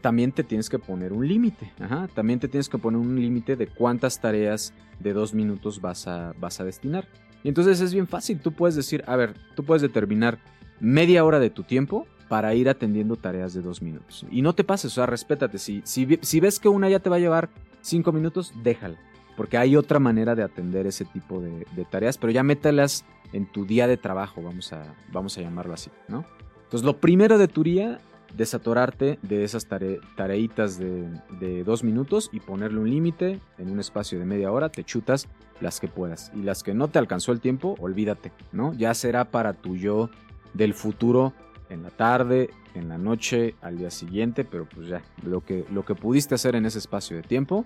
también 0.02 0.32
te 0.32 0.44
tienes 0.44 0.70
que 0.70 0.80
poner 0.80 1.14
un 1.14 1.28
límite. 1.28 1.72
También 2.14 2.40
te 2.40 2.48
tienes 2.48 2.70
que 2.70 2.78
poner 2.78 3.00
un 3.00 3.20
límite 3.20 3.56
de 3.56 3.68
cuántas 3.68 4.20
tareas 4.20 4.74
de 5.00 5.14
dos 5.14 5.34
minutos 5.34 5.82
vas 5.82 6.08
a, 6.08 6.34
vas 6.40 6.60
a 6.60 6.64
destinar. 6.64 7.08
Y 7.44 7.50
entonces 7.50 7.80
es 7.82 7.94
bien 7.94 8.08
fácil. 8.08 8.40
Tú 8.40 8.52
puedes 8.52 8.76
decir, 8.76 9.04
a 9.08 9.16
ver, 9.16 9.34
tú 9.56 9.64
puedes 9.64 9.82
determinar 9.82 10.40
media 10.80 11.24
hora 11.24 11.40
de 11.40 11.50
tu 11.50 11.64
tiempo 11.64 12.08
para 12.28 12.54
ir 12.56 12.70
atendiendo 12.70 13.16
tareas 13.16 13.54
de 13.54 13.62
dos 13.62 13.82
minutos. 13.82 14.26
Y 14.30 14.42
no 14.42 14.54
te 14.54 14.64
pases, 14.64 14.92
o 14.92 14.96
sea, 14.96 15.06
respétate. 15.06 15.58
Si, 15.58 15.82
si, 15.86 16.40
ves 16.40 16.60
que 16.60 16.68
una 16.68 16.90
ya 16.90 17.00
te 17.00 17.10
va 17.10 17.16
a 17.16 17.20
llevar 17.20 17.50
cinco 17.82 18.12
minutos, 18.12 18.54
déjala. 18.64 19.00
Porque 19.36 19.58
hay 19.58 19.76
otra 19.76 20.00
manera 20.00 20.36
de 20.36 20.44
atender 20.44 20.88
ese 20.88 21.06
tipo 21.06 21.40
de, 21.40 21.86
tareas, 21.86 22.18
pero 22.18 22.32
ya 22.32 22.44
mételas 22.44 23.06
en 23.34 23.46
tu 23.46 23.66
día 23.66 23.88
de 23.88 23.98
trabajo, 23.98 24.42
vamos 24.42 24.74
a, 24.74 24.96
vamos 25.12 25.38
a 25.38 25.42
llamarlo 25.42 25.74
así, 25.74 25.92
¿no? 26.08 26.26
Entonces, 26.64 26.86
lo 26.86 26.98
primero 26.98 27.38
de 27.38 27.48
tu 27.48 27.64
día 27.64 28.00
desatorarte 28.36 29.20
de 29.22 29.44
esas 29.44 29.68
tareitas 29.68 30.78
de, 30.80 31.64
dos 31.64 31.84
minutos 31.84 32.30
y 32.32 32.40
ponerle 32.40 32.80
un 32.80 32.90
límite 32.90 33.40
en 33.58 33.70
un 33.70 33.80
espacio 33.80 34.20
de 34.20 34.26
media 34.26 34.52
hora, 34.52 34.70
te 34.70 34.84
chutas 34.84 35.28
las 35.60 35.80
que 35.80 35.88
puedas. 35.88 36.32
Y 36.36 36.44
las 36.44 36.64
que 36.64 36.74
no 36.74 36.88
te 36.88 37.00
alcanzó 37.00 37.32
el 37.32 37.40
tiempo, 37.40 37.76
olvídate, 37.80 38.32
¿no? 38.52 38.74
Ya 38.74 38.94
será 38.94 39.26
para 39.26 39.54
tu 39.54 39.76
yo 39.76 40.10
del 40.54 40.74
futuro 40.74 41.34
en 41.70 41.84
la 41.84 41.90
tarde, 41.90 42.50
en 42.74 42.90
la 42.90 42.98
noche, 42.98 43.56
al 43.62 43.78
día 43.78 43.92
siguiente, 43.92 44.46
pero 44.46 44.66
pues 44.66 44.88
ya, 44.88 45.02
lo 45.24 45.44
que, 45.44 45.66
lo 45.72 45.84
que 45.84 45.96
pudiste 45.96 46.36
hacer 46.36 46.56
en 46.56 46.66
ese 46.66 46.80
espacio 46.80 47.18
de 47.18 47.24
tiempo, 47.24 47.66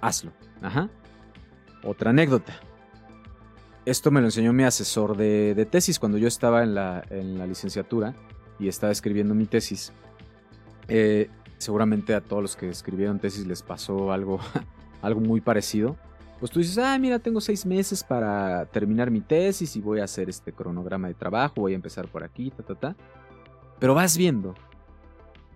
hazlo. 0.00 0.32
Ajá. 0.62 0.88
Otra 1.82 2.10
anécdota. 2.10 2.54
Esto 3.84 4.10
me 4.10 4.20
lo 4.20 4.26
enseñó 4.26 4.52
mi 4.52 4.64
asesor 4.64 5.16
de, 5.16 5.66
tesis 5.70 5.98
cuando 5.98 6.18
yo 6.18 6.26
estaba 6.26 6.62
en 6.64 6.74
la, 6.74 7.04
en 7.08 7.38
la 7.38 7.46
licenciatura 7.46 8.14
y 8.58 8.68
estaba 8.68 8.92
escribiendo 8.92 9.34
mi 9.34 9.46
tesis. 9.46 9.92
Eh, 10.88 11.28
seguramente 11.58 12.14
a 12.14 12.20
todos 12.20 12.42
los 12.42 12.56
que 12.56 12.68
escribieron 12.68 13.18
tesis 13.18 13.46
les 13.46 13.62
pasó 13.62 14.12
algo, 14.12 14.38
algo 15.02 15.20
muy 15.20 15.40
parecido. 15.40 15.96
Pues 16.38 16.50
tú 16.50 16.58
dices, 16.58 16.76
ah, 16.78 16.98
mira, 16.98 17.18
tengo 17.18 17.40
seis 17.40 17.64
meses 17.64 18.04
para 18.04 18.66
terminar 18.66 19.10
mi 19.10 19.22
tesis 19.22 19.74
y 19.74 19.80
voy 19.80 20.00
a 20.00 20.04
hacer 20.04 20.28
este 20.28 20.52
cronograma 20.52 21.08
de 21.08 21.14
trabajo, 21.14 21.62
voy 21.62 21.72
a 21.72 21.76
empezar 21.76 22.08
por 22.08 22.22
aquí, 22.24 22.50
ta, 22.50 22.62
ta, 22.62 22.74
ta. 22.74 22.96
Pero 23.78 23.94
vas 23.94 24.18
viendo 24.18 24.54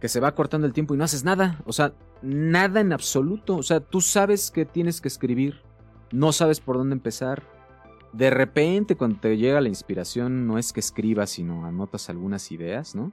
que 0.00 0.08
se 0.08 0.20
va 0.20 0.34
cortando 0.34 0.66
el 0.66 0.72
tiempo 0.72 0.94
y 0.94 0.96
no 0.96 1.04
haces 1.04 1.24
nada. 1.24 1.60
O 1.66 1.72
sea, 1.72 1.92
nada 2.22 2.80
en 2.80 2.92
absoluto. 2.92 3.56
O 3.56 3.62
sea, 3.62 3.80
tú 3.80 4.00
sabes 4.00 4.50
que 4.50 4.64
tienes 4.64 5.00
que 5.00 5.08
escribir, 5.08 5.60
no 6.10 6.32
sabes 6.32 6.60
por 6.60 6.78
dónde 6.78 6.94
empezar, 6.94 7.42
de 8.12 8.30
repente 8.30 8.96
cuando 8.96 9.20
te 9.20 9.36
llega 9.36 9.60
la 9.60 9.68
inspiración 9.68 10.46
no 10.46 10.58
es 10.58 10.72
que 10.72 10.80
escribas, 10.80 11.30
sino 11.30 11.64
anotas 11.66 12.10
algunas 12.10 12.50
ideas, 12.50 12.94
¿no? 12.94 13.12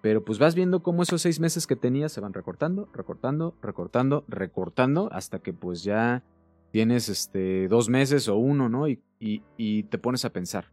Pero 0.00 0.24
pues 0.24 0.38
vas 0.38 0.54
viendo 0.54 0.82
cómo 0.82 1.02
esos 1.02 1.22
seis 1.22 1.38
meses 1.38 1.66
que 1.66 1.76
tenías 1.76 2.12
se 2.12 2.20
van 2.20 2.32
recortando, 2.32 2.88
recortando, 2.92 3.54
recortando, 3.62 4.24
recortando, 4.26 5.08
hasta 5.12 5.38
que 5.38 5.52
pues 5.52 5.84
ya 5.84 6.24
tienes 6.72 7.08
este 7.08 7.68
dos 7.68 7.88
meses 7.88 8.26
o 8.28 8.36
uno, 8.36 8.68
¿no? 8.68 8.88
Y, 8.88 9.00
y, 9.20 9.82
te 9.84 9.98
pones 9.98 10.24
a 10.24 10.32
pensar, 10.32 10.72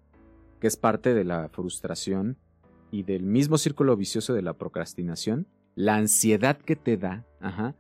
que 0.59 0.65
es 0.65 0.77
parte 0.77 1.13
de 1.13 1.25
la 1.25 1.49
frustración 1.49 2.37
y 2.89 3.03
del 3.03 3.23
mismo 3.23 3.59
círculo 3.59 3.95
vicioso 3.95 4.33
de 4.33 4.41
la 4.41 4.53
procrastinación, 4.53 5.45
la 5.75 5.97
ansiedad 5.97 6.57
que 6.57 6.75
te 6.75 6.97
da, 6.97 7.27
ajá, 7.39 7.75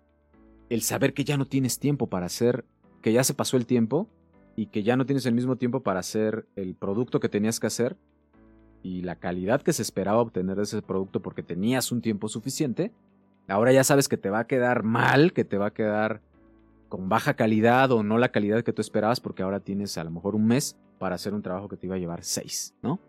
el 0.69 0.83
saber 0.83 1.15
que 1.15 1.23
ya 1.23 1.37
no 1.37 1.47
tienes 1.47 1.79
tiempo 1.79 2.07
para 2.07 2.27
hacer, 2.27 2.65
que 3.01 3.11
ya 3.11 3.23
se 3.23 3.33
pasó 3.33 3.57
el 3.57 3.65
tiempo 3.65 4.07
y 4.59 4.65
que 4.65 4.83
ya 4.83 4.97
no 4.97 5.05
tienes 5.05 5.25
el 5.25 5.33
mismo 5.33 5.55
tiempo 5.55 5.83
para 5.83 6.01
hacer 6.01 6.45
el 6.57 6.75
producto 6.75 7.21
que 7.21 7.29
tenías 7.29 7.61
que 7.61 7.67
hacer 7.67 7.95
y 8.83 9.03
la 9.03 9.15
calidad 9.15 9.61
que 9.61 9.71
se 9.71 9.81
esperaba 9.81 10.19
obtener 10.19 10.57
de 10.57 10.63
ese 10.63 10.81
producto 10.81 11.21
porque 11.21 11.43
tenías 11.43 11.93
un 11.93 12.01
tiempo 12.01 12.27
suficiente, 12.27 12.91
ahora 13.47 13.71
ya 13.71 13.85
sabes 13.85 14.09
que 14.09 14.17
te 14.17 14.29
va 14.29 14.39
a 14.39 14.47
quedar 14.47 14.83
mal, 14.83 15.31
que 15.31 15.45
te 15.45 15.57
va 15.57 15.67
a 15.67 15.73
quedar 15.73 16.19
con 16.89 17.07
baja 17.07 17.35
calidad 17.35 17.89
o 17.93 18.03
no 18.03 18.17
la 18.17 18.33
calidad 18.33 18.61
que 18.61 18.73
tú 18.73 18.81
esperabas 18.81 19.21
porque 19.21 19.43
ahora 19.43 19.61
tienes 19.61 19.97
a 19.97 20.03
lo 20.03 20.11
mejor 20.11 20.35
un 20.35 20.45
mes 20.45 20.75
para 20.97 21.15
hacer 21.15 21.33
un 21.33 21.41
trabajo 21.41 21.69
que 21.69 21.77
te 21.77 21.87
iba 21.87 21.95
a 21.95 21.99
llevar 21.99 22.25
seis, 22.25 22.75
¿no? 22.81 22.99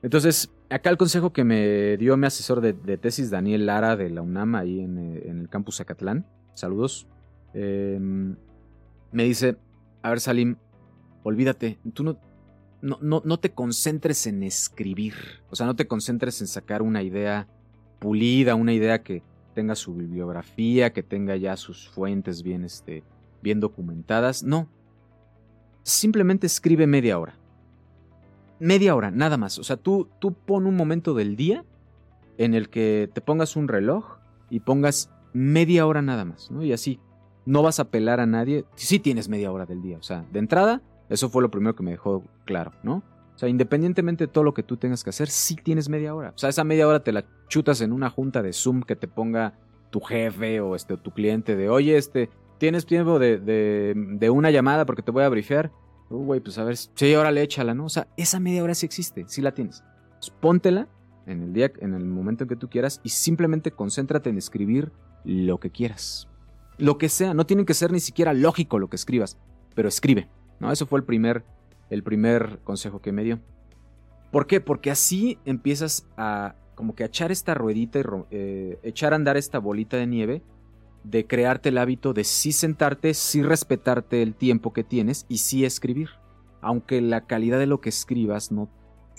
Entonces, 0.00 0.50
acá 0.70 0.88
el 0.88 0.96
consejo 0.96 1.30
que 1.30 1.44
me 1.44 1.98
dio 1.98 2.16
mi 2.16 2.26
asesor 2.26 2.62
de, 2.62 2.72
tesis, 2.96 3.30
Daniel 3.30 3.66
Lara, 3.66 3.96
de 3.96 4.08
la 4.08 4.22
UNAM, 4.22 4.54
ahí 4.54 4.80
en, 4.80 4.96
eh, 4.96 5.28
el 5.28 5.50
campus 5.50 5.76
Zacatlán, 5.76 6.24
saludos, 6.54 7.06
em, 7.52 8.34
me 9.12 9.24
dice, 9.24 9.56
a 10.08 10.10
ver, 10.10 10.20
Salim, 10.20 10.56
olvídate, 11.22 11.78
tú 11.92 12.02
no, 12.02 12.18
no, 12.80 12.98
no, 13.02 13.38
te 13.38 13.52
concentres 13.52 14.26
en 14.26 14.42
escribir, 14.42 15.14
o 15.50 15.56
sea, 15.56 15.66
no 15.66 15.76
te 15.76 15.86
concentres 15.86 16.40
en 16.40 16.46
sacar 16.46 16.80
una 16.80 17.02
idea 17.02 17.46
pulida, 17.98 18.54
una 18.54 18.72
idea 18.72 19.02
que 19.02 19.22
tenga 19.54 19.74
su 19.74 19.94
bibliografía, 19.94 20.94
que 20.94 21.02
tenga 21.02 21.36
ya 21.36 21.58
sus 21.58 21.90
fuentes 21.90 22.42
bien, 22.42 22.64
este, 22.64 23.04
bien 23.42 23.60
documentadas, 23.60 24.42
no. 24.42 24.70
Simplemente 25.82 26.46
escribe 26.46 26.86
media 26.86 27.18
hora. 27.18 27.34
Media 28.60 28.94
hora, 28.94 29.10
nada 29.10 29.36
más. 29.36 29.58
O 29.58 29.64
sea, 29.64 29.76
tú, 29.76 30.08
tú 30.20 30.32
pon 30.32 30.66
un 30.66 30.74
momento 30.74 31.12
del 31.12 31.36
día 31.36 31.66
en 32.38 32.54
el 32.54 32.70
que 32.70 33.10
te 33.12 33.20
pongas 33.20 33.56
un 33.56 33.68
reloj 33.68 34.16
y 34.48 34.60
pongas 34.60 35.10
media 35.34 35.86
hora 35.86 36.00
nada 36.00 36.24
más, 36.24 36.50
¿no? 36.50 36.64
Y 36.64 36.72
así, 36.72 36.98
no 37.48 37.62
vas 37.62 37.80
a 37.80 37.90
pelar 37.90 38.20
a 38.20 38.26
nadie. 38.26 38.66
Sí 38.74 38.98
tienes 38.98 39.30
media 39.30 39.50
hora 39.50 39.64
del 39.64 39.80
día. 39.80 39.96
O 39.96 40.02
sea, 40.02 40.26
de 40.30 40.38
entrada, 40.38 40.82
eso 41.08 41.30
fue 41.30 41.40
lo 41.40 41.50
primero 41.50 41.74
que 41.74 41.82
me 41.82 41.92
dejó 41.92 42.22
claro, 42.44 42.72
¿no? 42.82 42.96
O 42.96 43.38
sea, 43.38 43.48
independientemente 43.48 44.26
de 44.26 44.32
todo 44.32 44.44
lo 44.44 44.52
que 44.52 44.62
tú 44.62 44.76
tengas 44.76 45.02
que 45.02 45.08
hacer, 45.08 45.28
sí 45.28 45.56
tienes 45.56 45.88
media 45.88 46.14
hora. 46.14 46.34
O 46.36 46.38
sea, 46.38 46.50
esa 46.50 46.62
media 46.62 46.86
hora 46.86 47.02
te 47.02 47.10
la 47.10 47.24
chutas 47.48 47.80
en 47.80 47.92
una 47.92 48.10
junta 48.10 48.42
de 48.42 48.52
Zoom 48.52 48.82
que 48.82 48.96
te 48.96 49.08
ponga 49.08 49.54
tu 49.88 50.00
jefe 50.00 50.60
o 50.60 50.76
este, 50.76 50.98
tu 50.98 51.12
cliente 51.12 51.56
de, 51.56 51.70
oye, 51.70 51.96
este, 51.96 52.28
tienes 52.58 52.84
tiempo 52.84 53.18
de, 53.18 53.38
de, 53.38 54.30
una 54.30 54.50
llamada 54.50 54.84
porque 54.84 55.02
te 55.02 55.10
voy 55.10 55.22
a 55.22 55.30
brifear. 55.30 55.72
Uh, 56.10 56.24
güey, 56.24 56.40
pues 56.40 56.58
a 56.58 56.64
ver, 56.64 56.76
sí, 56.76 56.90
le 56.98 57.42
échala, 57.42 57.72
¿no? 57.72 57.86
O 57.86 57.88
sea, 57.88 58.08
esa 58.18 58.40
media 58.40 58.62
hora 58.62 58.74
sí 58.74 58.84
existe, 58.84 59.24
sí 59.26 59.40
la 59.40 59.52
tienes. 59.52 59.82
póntela 60.40 60.86
en 61.24 61.44
el 61.44 61.54
día, 61.54 61.72
en 61.80 61.94
el 61.94 62.04
momento 62.04 62.44
en 62.44 62.48
que 62.48 62.56
tú 62.56 62.68
quieras 62.68 63.00
y 63.02 63.08
simplemente 63.08 63.70
concéntrate 63.70 64.28
en 64.28 64.36
escribir 64.36 64.92
lo 65.24 65.58
que 65.58 65.70
quieras 65.70 66.27
lo 66.78 66.98
que 66.98 67.08
sea, 67.08 67.34
no 67.34 67.46
tiene 67.46 67.64
que 67.64 67.74
ser 67.74 67.92
ni 67.92 68.00
siquiera 68.00 68.32
lógico 68.32 68.78
lo 68.78 68.88
que 68.88 68.96
escribas, 68.96 69.36
pero 69.74 69.88
escribe, 69.88 70.28
¿no? 70.60 70.72
Eso 70.72 70.86
fue 70.86 71.00
el 71.00 71.04
primer, 71.04 71.44
el 71.90 72.02
primer 72.02 72.60
consejo 72.64 73.00
que 73.00 73.12
me 73.12 73.24
dio. 73.24 73.40
¿Por 74.30 74.46
qué? 74.46 74.60
Porque 74.60 74.90
así 74.90 75.38
empiezas 75.44 76.06
a 76.16 76.54
como 76.74 76.94
que 76.94 77.04
echar 77.04 77.32
esta 77.32 77.54
ruedita 77.54 77.98
y 77.98 78.02
eh, 78.30 78.78
echar 78.82 79.12
a 79.12 79.16
andar 79.16 79.36
esta 79.36 79.58
bolita 79.58 79.96
de 79.96 80.06
nieve 80.06 80.42
de 81.02 81.26
crearte 81.26 81.70
el 81.70 81.78
hábito 81.78 82.12
de 82.12 82.24
sí 82.24 82.52
sentarte, 82.52 83.14
sí 83.14 83.42
respetarte 83.42 84.22
el 84.22 84.34
tiempo 84.34 84.72
que 84.72 84.84
tienes 84.84 85.26
y 85.28 85.38
sí 85.38 85.64
escribir. 85.64 86.10
Aunque 86.60 87.00
la 87.00 87.26
calidad 87.26 87.58
de 87.58 87.66
lo 87.66 87.80
que 87.80 87.88
escribas 87.88 88.52
no, 88.52 88.68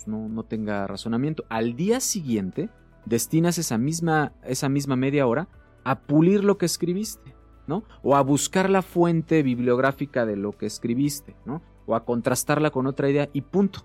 no, 0.06 0.30
no 0.30 0.44
tenga 0.44 0.88
razonamiento. 0.88 1.46
Al 1.50 1.76
día 1.76 2.00
siguiente 2.00 2.70
destinas 3.06 3.58
esa 3.58 3.78
misma, 3.78 4.34
esa 4.44 4.70
misma 4.70 4.96
media 4.96 5.26
hora 5.26 5.48
a 5.84 6.02
pulir 6.02 6.44
lo 6.44 6.58
que 6.58 6.66
escribiste. 6.66 7.29
O 8.04 8.16
a 8.16 8.22
buscar 8.22 8.70
la 8.70 8.82
fuente 8.82 9.44
bibliográfica 9.44 10.26
de 10.26 10.36
lo 10.36 10.52
que 10.52 10.66
escribiste, 10.66 11.36
¿no? 11.46 11.62
O 11.86 11.96
a 11.96 12.06
contrastarla 12.06 12.72
con 12.72 12.88
otra 12.88 13.10
idea 13.10 13.30
y 13.34 13.42
punto. 13.42 13.82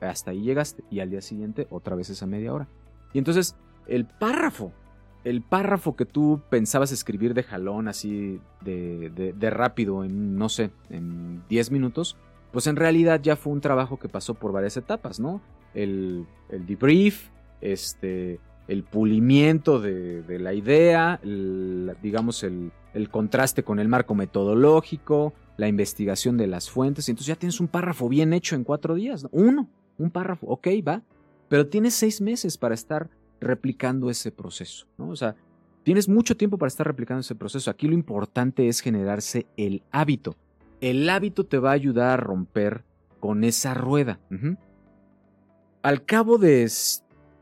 Hasta 0.00 0.30
ahí 0.30 0.42
llegaste 0.42 0.82
y 0.90 1.00
al 1.00 1.10
día 1.10 1.20
siguiente 1.20 1.66
otra 1.70 1.96
vez 1.96 2.10
esa 2.10 2.26
media 2.26 2.52
hora. 2.52 2.68
Y 3.12 3.18
entonces 3.18 3.56
el 3.86 4.04
párrafo, 4.04 4.72
el 5.24 5.42
párrafo 5.42 5.96
que 5.96 6.04
tú 6.04 6.42
pensabas 6.50 6.92
escribir 6.92 7.34
de 7.34 7.42
jalón 7.42 7.88
así 7.88 8.40
de, 8.60 9.10
de, 9.10 9.50
rápido 9.50 10.04
en, 10.04 10.36
no 10.36 10.48
sé, 10.48 10.70
en 10.90 11.42
10 11.48 11.70
minutos, 11.70 12.16
pues 12.52 12.66
en 12.66 12.76
realidad 12.76 13.20
ya 13.22 13.36
fue 13.36 13.52
un 13.52 13.60
trabajo 13.60 13.98
que 13.98 14.08
pasó 14.08 14.34
por 14.34 14.52
varias 14.52 14.76
etapas, 14.76 15.18
¿no? 15.18 15.40
El, 15.74 16.26
el 16.48 16.66
debrief, 16.66 17.30
este, 17.60 18.38
el 18.68 18.82
pulimiento 18.82 19.80
de, 19.80 20.38
la 20.40 20.52
idea, 20.52 21.20
digamos 22.02 22.42
el, 22.42 22.72
el 22.96 23.10
contraste 23.10 23.62
con 23.62 23.78
el 23.78 23.88
marco 23.88 24.14
metodológico, 24.14 25.34
la 25.58 25.68
investigación 25.68 26.38
de 26.38 26.46
las 26.46 26.70
fuentes, 26.70 27.06
y 27.06 27.10
entonces 27.12 27.28
ya 27.28 27.36
tienes 27.36 27.60
un 27.60 27.68
párrafo 27.68 28.08
bien 28.08 28.32
hecho 28.32 28.56
en 28.56 28.64
cuatro 28.64 28.94
días, 28.94 29.26
uno, 29.32 29.68
un 29.98 30.10
párrafo, 30.10 30.46
ok, 30.46 30.68
va, 30.86 31.02
pero 31.48 31.66
tienes 31.66 31.92
seis 31.92 32.22
meses 32.22 32.56
para 32.56 32.74
estar 32.74 33.10
replicando 33.38 34.08
ese 34.08 34.32
proceso, 34.32 34.86
¿no? 34.96 35.10
O 35.10 35.16
sea, 35.16 35.36
tienes 35.82 36.08
mucho 36.08 36.38
tiempo 36.38 36.56
para 36.56 36.68
estar 36.68 36.86
replicando 36.86 37.20
ese 37.20 37.34
proceso. 37.34 37.70
Aquí 37.70 37.86
lo 37.86 37.94
importante 37.94 38.66
es 38.66 38.80
generarse 38.80 39.46
el 39.58 39.82
hábito. 39.90 40.34
El 40.80 41.08
hábito 41.10 41.44
te 41.44 41.58
va 41.58 41.70
a 41.70 41.74
ayudar 41.74 42.10
a 42.10 42.22
romper 42.22 42.82
con 43.20 43.44
esa 43.44 43.74
rueda. 43.74 44.18
Al 45.82 46.04
cabo 46.04 46.38
de 46.38 46.68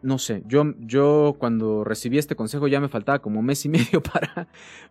no 0.04 0.18
sé, 0.18 0.42
yo, 0.46 0.74
yo 0.78 1.36
cuando 1.38 1.82
recibí 1.82 2.18
este 2.18 2.36
consejo 2.36 2.68
ya 2.68 2.78
me 2.80 2.88
faltaba 2.88 3.20
como 3.20 3.42
mes 3.42 3.64
y 3.64 3.68
medio 3.70 4.02
para, 4.02 4.48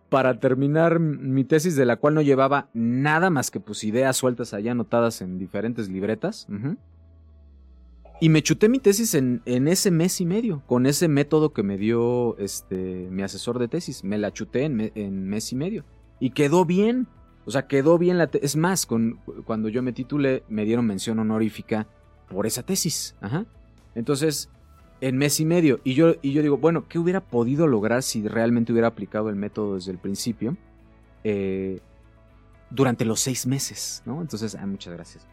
para 0.08 0.40
terminar 0.40 0.98
mi 0.98 1.44
tesis, 1.44 1.76
de 1.76 1.86
la 1.86 1.96
cual 1.96 2.14
no 2.14 2.22
llevaba 2.22 2.68
nada 2.74 3.30
más 3.30 3.50
que 3.50 3.60
pues 3.60 3.84
ideas 3.84 4.16
sueltas 4.16 4.52
allá 4.52 4.72
anotadas 4.72 5.22
en 5.22 5.38
diferentes 5.38 5.88
libretas. 5.88 6.46
Y 8.20 8.28
me 8.28 8.42
chuté 8.42 8.68
mi 8.68 8.78
tesis 8.78 9.14
en, 9.14 9.42
en, 9.44 9.68
ese 9.68 9.90
mes 9.90 10.20
y 10.20 10.26
medio, 10.26 10.62
con 10.66 10.86
ese 10.86 11.08
método 11.08 11.52
que 11.52 11.62
me 11.62 11.76
dio 11.76 12.36
este, 12.38 13.08
mi 13.10 13.22
asesor 13.22 13.58
de 13.58 13.68
tesis. 13.68 14.04
Me 14.04 14.18
la 14.18 14.32
chuté 14.32 14.64
en, 14.64 15.28
mes 15.28 15.52
y 15.52 15.56
medio. 15.56 15.84
Y 16.20 16.30
quedó 16.30 16.64
bien. 16.64 17.06
O 17.44 17.50
sea, 17.50 17.66
quedó 17.66 17.98
bien 17.98 18.16
la 18.18 18.28
tesis. 18.28 18.52
Es 18.52 18.56
más, 18.56 18.86
con, 18.86 19.20
cuando 19.44 19.68
yo 19.68 19.82
me 19.82 19.92
titulé, 19.92 20.44
me 20.48 20.64
dieron 20.64 20.86
mención 20.86 21.18
honorífica 21.18 21.88
por 22.28 22.46
esa 22.46 22.62
tesis. 22.62 23.14
Ajá. 23.20 23.46
Entonces, 23.94 24.50
en 25.04 25.18
mes 25.18 25.38
y 25.38 25.44
medio. 25.44 25.80
Y 25.84 25.92
yo, 25.92 26.14
y 26.22 26.32
yo 26.32 26.40
digo, 26.40 26.56
bueno, 26.56 26.88
¿qué 26.88 26.98
hubiera 26.98 27.20
podido 27.20 27.66
lograr 27.66 28.02
si 28.02 28.26
realmente 28.26 28.72
hubiera 28.72 28.88
aplicado 28.88 29.28
el 29.28 29.36
método 29.36 29.74
desde 29.74 29.92
el 29.92 29.98
principio? 29.98 30.56
Eh, 31.24 31.80
durante 32.70 33.04
los 33.04 33.20
seis 33.20 33.46
meses, 33.46 34.02
¿no? 34.06 34.22
Entonces, 34.22 34.54
ah, 34.54 34.64
muchas 34.66 34.94
gracias. 34.94 35.26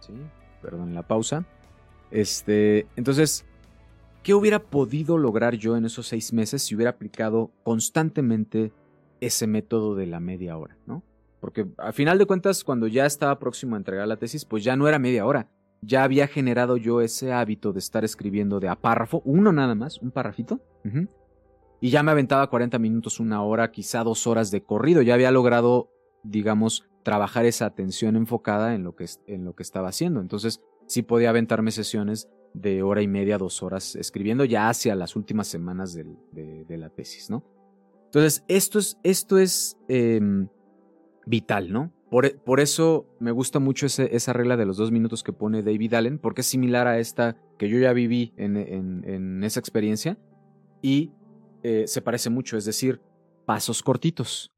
Sí, 0.00 0.12
perdón 0.60 0.92
la 0.92 1.04
pausa. 1.04 1.44
Este, 2.10 2.88
entonces, 2.96 3.44
¿qué 4.24 4.34
hubiera 4.34 4.58
podido 4.58 5.18
lograr 5.18 5.54
yo 5.54 5.76
en 5.76 5.84
esos 5.84 6.08
seis 6.08 6.32
meses 6.32 6.60
si 6.60 6.74
hubiera 6.74 6.90
aplicado 6.90 7.52
constantemente 7.62 8.72
ese 9.20 9.46
método 9.46 9.94
de 9.94 10.06
la 10.06 10.18
media 10.18 10.56
hora, 10.58 10.76
¿no? 10.86 11.04
Porque 11.38 11.64
a 11.78 11.92
final 11.92 12.18
de 12.18 12.26
cuentas, 12.26 12.64
cuando 12.64 12.88
ya 12.88 13.06
estaba 13.06 13.38
próximo 13.38 13.76
a 13.76 13.78
entregar 13.78 14.08
la 14.08 14.16
tesis, 14.16 14.44
pues 14.44 14.64
ya 14.64 14.74
no 14.74 14.88
era 14.88 14.98
media 14.98 15.24
hora, 15.24 15.48
ya 15.82 16.04
había 16.04 16.26
generado 16.26 16.76
yo 16.76 17.00
ese 17.00 17.32
hábito 17.32 17.72
de 17.72 17.78
estar 17.78 18.04
escribiendo 18.04 18.60
de 18.60 18.68
a 18.68 18.76
párrafo, 18.76 19.22
uno 19.24 19.52
nada 19.52 19.74
más, 19.74 20.00
un 20.00 20.10
párrafito. 20.10 20.60
Y 21.80 21.90
ya 21.90 22.02
me 22.02 22.10
aventaba 22.10 22.50
40 22.50 22.78
minutos, 22.78 23.20
una 23.20 23.42
hora, 23.42 23.70
quizá 23.70 24.04
dos 24.04 24.26
horas 24.26 24.50
de 24.50 24.62
corrido. 24.62 25.00
Ya 25.00 25.14
había 25.14 25.30
logrado, 25.30 25.90
digamos, 26.22 26.86
trabajar 27.02 27.46
esa 27.46 27.66
atención 27.66 28.16
enfocada 28.16 28.74
en 28.74 28.84
lo 28.84 28.94
que, 28.94 29.06
en 29.26 29.44
lo 29.44 29.54
que 29.54 29.62
estaba 29.62 29.88
haciendo. 29.88 30.20
Entonces, 30.20 30.60
sí 30.86 31.02
podía 31.02 31.30
aventarme 31.30 31.70
sesiones 31.70 32.28
de 32.52 32.82
hora 32.82 33.00
y 33.00 33.08
media, 33.08 33.38
dos 33.38 33.62
horas 33.62 33.96
escribiendo 33.96 34.44
ya 34.44 34.68
hacia 34.68 34.94
las 34.94 35.16
últimas 35.16 35.46
semanas 35.46 35.94
de, 35.94 36.76
la 36.76 36.90
tesis, 36.90 37.30
¿no? 37.30 37.44
Entonces, 38.06 38.44
esto 38.48 38.78
es, 38.78 38.98
esto 39.02 39.38
es 39.38 39.78
em, 39.88 40.48
vital, 41.26 41.72
¿no? 41.72 41.92
E, 42.12 42.30
por, 42.30 42.60
eso 42.60 43.06
me 43.20 43.30
gusta 43.30 43.60
mucho 43.60 43.86
esa 43.86 44.32
regla 44.32 44.56
de 44.56 44.66
los 44.66 44.76
dos 44.76 44.90
minutos 44.90 45.22
que 45.22 45.32
pone 45.32 45.62
David 45.62 45.94
Allen, 45.94 46.18
porque 46.18 46.40
es 46.40 46.46
similar 46.46 46.86
a 46.86 46.98
esta 46.98 47.36
que 47.58 47.68
yo 47.68 47.78
ya 47.78 47.92
viví 47.92 48.32
en, 48.36 49.44
esa 49.44 49.60
experiencia 49.60 50.18
y 50.82 51.12
eh, 51.62 51.84
se 51.86 52.02
parece 52.02 52.30
mucho, 52.30 52.56
es 52.56 52.64
decir, 52.64 53.00
pasos 53.46 53.82
cortitos. 53.82 54.52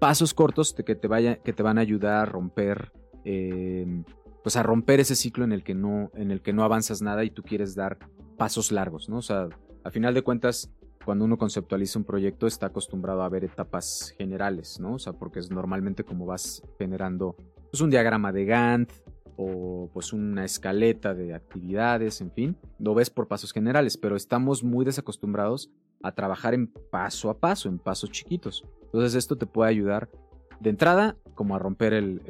Pasos 0.00 0.34
cortos 0.34 0.74
que 0.74 0.94
te, 0.94 1.08
vaya, 1.08 1.36
que 1.36 1.52
te 1.52 1.62
van 1.62 1.78
a 1.78 1.80
ayudar 1.80 2.22
a 2.22 2.24
romper, 2.26 2.92
em, 3.24 4.04
pues 4.42 4.56
a 4.56 4.62
romper 4.62 5.00
ese 5.00 5.14
ciclo 5.14 5.44
en 5.44 5.52
el, 5.52 5.62
que 5.62 5.74
no, 5.74 6.10
en 6.14 6.30
el 6.30 6.42
que 6.42 6.52
no 6.52 6.64
avanzas 6.64 7.02
nada 7.02 7.24
y 7.24 7.30
tú 7.30 7.42
quieres 7.42 7.74
dar 7.74 7.98
pasos 8.36 8.72
largos, 8.72 9.08
¿no? 9.08 9.18
O 9.18 9.22
sea, 9.22 9.48
a 9.84 9.90
final 9.90 10.12
de 10.12 10.22
cuentas, 10.22 10.70
cuando 11.06 11.24
uno 11.24 11.38
conceptualiza 11.38 12.00
un 12.00 12.04
proyecto 12.04 12.48
está 12.48 12.66
acostumbrado 12.66 13.22
a 13.22 13.28
ver 13.28 13.44
etapas 13.44 14.12
generales, 14.18 14.80
¿no? 14.80 14.94
O 14.94 14.98
sea, 14.98 15.12
porque 15.12 15.38
es 15.38 15.52
normalmente 15.52 16.02
como 16.02 16.26
vas 16.26 16.64
generando 16.78 17.36
pues, 17.70 17.80
un 17.80 17.90
diagrama 17.90 18.32
de 18.32 18.44
Gantt 18.44 18.92
o 19.36 19.88
pues 19.92 20.12
una 20.12 20.44
escaleta 20.44 21.14
de 21.14 21.32
actividades, 21.32 22.20
en 22.20 22.32
fin, 22.32 22.56
lo 22.80 22.92
ves 22.94 23.08
por 23.08 23.28
pasos 23.28 23.52
generales, 23.52 23.96
pero 23.96 24.16
estamos 24.16 24.64
muy 24.64 24.84
desacostumbrados 24.84 25.70
a 26.02 26.12
trabajar 26.12 26.54
en 26.54 26.66
paso 26.66 27.30
a 27.30 27.38
paso, 27.38 27.68
en 27.68 27.78
pasos 27.78 28.10
chiquitos. 28.10 28.64
Entonces 28.86 29.14
esto 29.14 29.38
te 29.38 29.46
puede 29.46 29.70
ayudar 29.70 30.10
de 30.58 30.70
entrada 30.70 31.16
como 31.34 31.54
a 31.54 31.60
romper 31.60 31.92
el, 31.92 32.20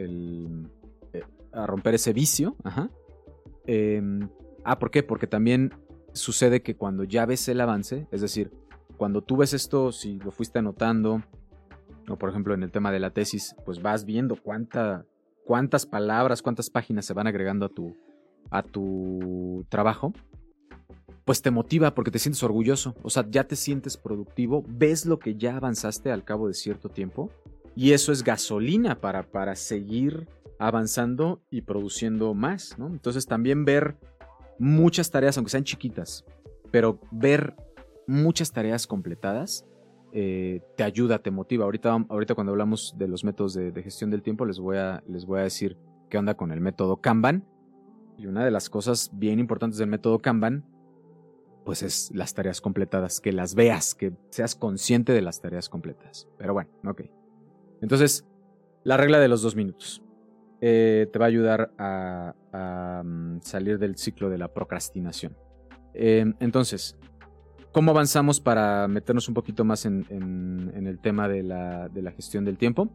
eh, 1.15 1.23
a 1.53 1.67
romper 1.67 1.95
ese 1.95 2.13
vicio, 2.13 2.57
ajá. 2.63 2.91
Em, 3.67 4.29
ah, 4.65 4.79
¿por 4.79 4.91
qué? 4.91 5.03
Porque 5.03 5.27
también 5.27 5.73
sucede 6.13 6.63
que 6.63 6.77
cuando 6.77 7.05
ya 7.05 7.25
ves 7.25 7.49
el 7.49 7.61
avance, 7.61 8.07
es 8.11 8.21
decir, 8.21 8.53
cuando 8.97 9.23
tú 9.23 9.37
ves 9.37 9.53
esto, 9.53 9.93
si 9.93 10.19
lo 10.19 10.31
fuiste 10.31 10.59
anotando, 10.59 11.23
o 12.09 12.17
por 12.17 12.31
ejemplo 12.31 12.55
en 12.55 12.63
el 12.63 12.71
tema 12.71 12.93
de 12.93 13.01
la 13.01 13.11
tesis, 13.11 13.55
pues 13.65 13.83
vas 13.83 14.05
viendo 14.05 14.37
cuánta, 14.37 15.05
cuántas 15.45 15.87
palabras, 15.87 16.43
cuántas 16.43 16.71
páginas 16.71 17.05
se 17.05 17.15
van 17.15 17.27
agregando 17.27 17.67
a 17.67 17.69
tu, 17.69 17.97
a 18.51 18.63
tu 18.63 19.67
trabajo, 19.69 20.13
pues 21.25 21.43
te 21.43 21.51
motiva 21.51 21.95
porque 21.95 22.11
te 22.11 22.19
sientes 22.19 22.43
orgulloso, 22.43 22.95
o 23.03 23.11
sea, 23.11 23.27
ya 23.29 23.45
te 23.45 23.57
sientes 23.57 23.97
productivo, 23.97 24.65
ves 24.69 25.07
lo 25.07 25.19
que 25.19 25.35
ya 25.35 25.57
avanzaste 25.57 26.13
al 26.13 26.25
cabo 26.25 26.49
de 26.49 26.55
cierto 26.55 26.89
tiempo, 26.89 27.31
y 27.75 27.93
eso 27.93 28.13
es 28.13 28.23
gasolina 28.23 29.01
para, 29.01 29.25
para 29.25 29.55
seguir 29.55 30.29
avanzando 30.59 31.43
y 31.51 31.63
produciendo 31.63 32.33
más, 32.33 32.79
¿no? 32.79 32.87
Entonces 32.87 33.27
también 33.27 33.65
ver 33.65 33.97
muchas 34.59 35.11
tareas, 35.11 35.37
aunque 35.37 35.51
sean 35.51 35.65
chiquitas, 35.65 36.25
pero 36.71 36.99
ver 37.11 37.55
muchas 38.07 38.53
tareas 38.53 38.87
completadas, 38.87 39.67
eh, 40.13 40.63
te 40.77 40.83
ayuda, 40.83 41.19
te 41.19 41.31
motiva. 41.31 41.65
Ahorita, 41.65 42.07
ahorita 42.09 42.35
cuando 42.35 42.53
hablamos 42.53 42.95
de 42.97 43.09
los 43.09 43.25
métodos 43.25 43.55
de, 43.55 43.83
gestión 43.83 44.11
del 44.11 44.23
tiempo, 44.23 44.47
les 44.47 44.59
voy, 44.59 44.79
a, 44.79 45.03
les 45.09 45.27
voy 45.27 45.41
a 45.41 45.43
decir 45.43 45.77
qué 46.09 46.19
onda 46.19 46.35
con 46.35 46.53
el 46.53 46.61
método 46.61 47.01
Kanban. 47.01 47.45
Y 48.17 48.27
una 48.27 48.45
de 48.45 48.51
las 48.51 48.71
cosas 48.71 49.11
bien 49.13 49.39
importantes 49.39 49.79
del 49.79 49.89
método 49.89 50.21
Kanban, 50.21 50.65
pues 51.65 51.83
es 51.83 52.11
las 52.15 52.33
tareas 52.33 52.61
completadas, 52.61 53.21
que 53.21 53.33
las 53.33 53.55
veas, 53.55 53.95
que 53.95 54.15
seas 54.31 54.55
consciente 54.55 55.13
de 55.13 55.21
las 55.21 55.41
tareas 55.41 55.69
completas. 55.69 56.29
Pero 56.39 56.55
bueno, 56.55 56.71
ok. 56.87 57.03
Entonces, 57.83 58.25
la 58.85 58.97
regla 58.97 59.19
de 59.19 59.29
los 59.29 59.43
dos 59.43 59.57
minutos. 59.57 60.03
Eh, 60.63 61.09
te 61.13 61.19
va 61.19 61.27
a 61.27 61.29
ayudar 61.29 61.71
a, 61.77 63.03
mm, 63.05 63.41
salir 63.43 63.79
del 63.79 63.97
ciclo 63.97 64.31
de 64.31 64.39
la 64.39 64.49
procrastinación. 64.55 65.37
Eh, 65.93 66.25
entonces, 66.41 66.97
¿Cómo 67.77 67.91
avanzamos 67.91 68.41
para 68.41 68.89
meternos 68.89 69.29
un 69.29 69.35
poquito 69.35 69.63
más 69.63 69.85
en, 69.85 70.73
el 70.75 70.99
tema 70.99 71.29
de 71.29 71.43
la, 71.43 72.13
gestión 72.17 72.43
del 72.43 72.57
tiempo? 72.57 72.89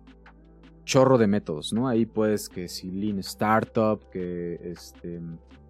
Chorro 0.86 1.20
de 1.20 1.28
métodos, 1.28 1.72
¿no? 1.72 1.88
Ahí 1.88 2.08
puedes 2.08 2.50
que 2.50 2.68
si 2.68 2.90
Lean 2.90 3.20
Startup, 3.20 4.02
que, 4.10 4.60
este, 4.64 5.22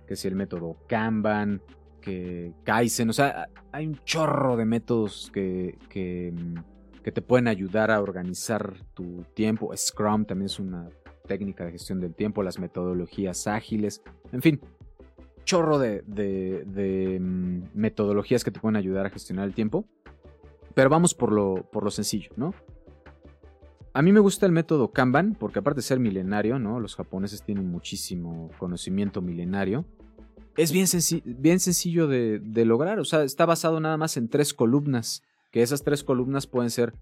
que 0.08 0.16
si 0.16 0.30
el 0.30 0.36
método 0.38 0.78
Kanban, 0.88 1.62
que 2.00 2.54
Kaizen, 2.64 3.10
o 3.10 3.14
sea, 3.14 3.50
hay 3.74 3.86
un 3.86 4.00
chorro 4.06 4.56
de 4.56 4.64
métodos 4.64 5.30
que, 5.34 5.78
que 5.90 7.12
te 7.12 7.22
pueden 7.22 7.50
ayudar 7.50 7.92
a 7.92 8.00
organizar 8.00 8.76
tu 8.94 9.26
tiempo. 9.34 9.76
Scrum 9.76 10.24
también 10.24 10.46
es 10.46 10.58
una 10.58 10.88
técnica 11.28 11.66
de 11.66 11.74
gestión 11.74 12.00
del 12.00 12.16
tiempo, 12.16 12.44
las 12.44 12.60
metodologías 12.60 13.46
ágiles, 13.46 14.02
en 14.32 14.42
fin, 14.42 14.62
chorro 15.44 15.80
de, 15.80 17.20
mm, 17.20 17.62
metodologías 17.74 18.44
que 18.44 18.52
te 18.52 18.60
pueden 18.60 18.76
ayudar 18.76 19.06
a 19.06 19.10
gestionar 19.10 19.48
el 19.48 19.54
tiempo. 19.54 19.86
Pero 20.74 20.90
vamos 20.90 21.14
por 21.14 21.32
lo, 21.32 21.70
por 21.72 21.84
lo 21.84 21.92
sencillo, 21.92 22.32
¿no? 22.38 22.54
A 23.94 24.02
mí 24.02 24.14
me 24.14 24.22
gusta 24.22 24.46
el 24.46 24.54
método 24.54 24.92
Kanban, 24.92 25.36
porque 25.38 25.60
aparte 25.60 25.80
de 25.80 25.82
ser 25.84 26.00
milenario, 26.00 26.60
¿no? 26.60 26.80
Los 26.80 26.96
japoneses 26.96 27.44
tienen 27.44 27.68
muchísimo 27.70 28.50
conocimiento 28.58 29.22
milenario. 29.22 29.86
Es 30.56 30.72
bien, 30.72 30.88
bien 31.26 31.60
sencillo 31.60 32.08
de, 32.08 32.40
de, 32.40 32.66
lograr, 32.66 33.00
o 33.00 33.06
sea, 33.06 33.24
está 33.24 33.46
basado 33.46 33.80
nada 33.80 33.98
más 33.98 34.16
en 34.18 34.30
tres 34.30 34.54
columnas, 34.54 35.24
que 35.52 35.62
esas 35.62 35.84
tres 35.84 36.04
columnas 36.04 36.48
pueden 36.48 36.70
ser 36.70 36.94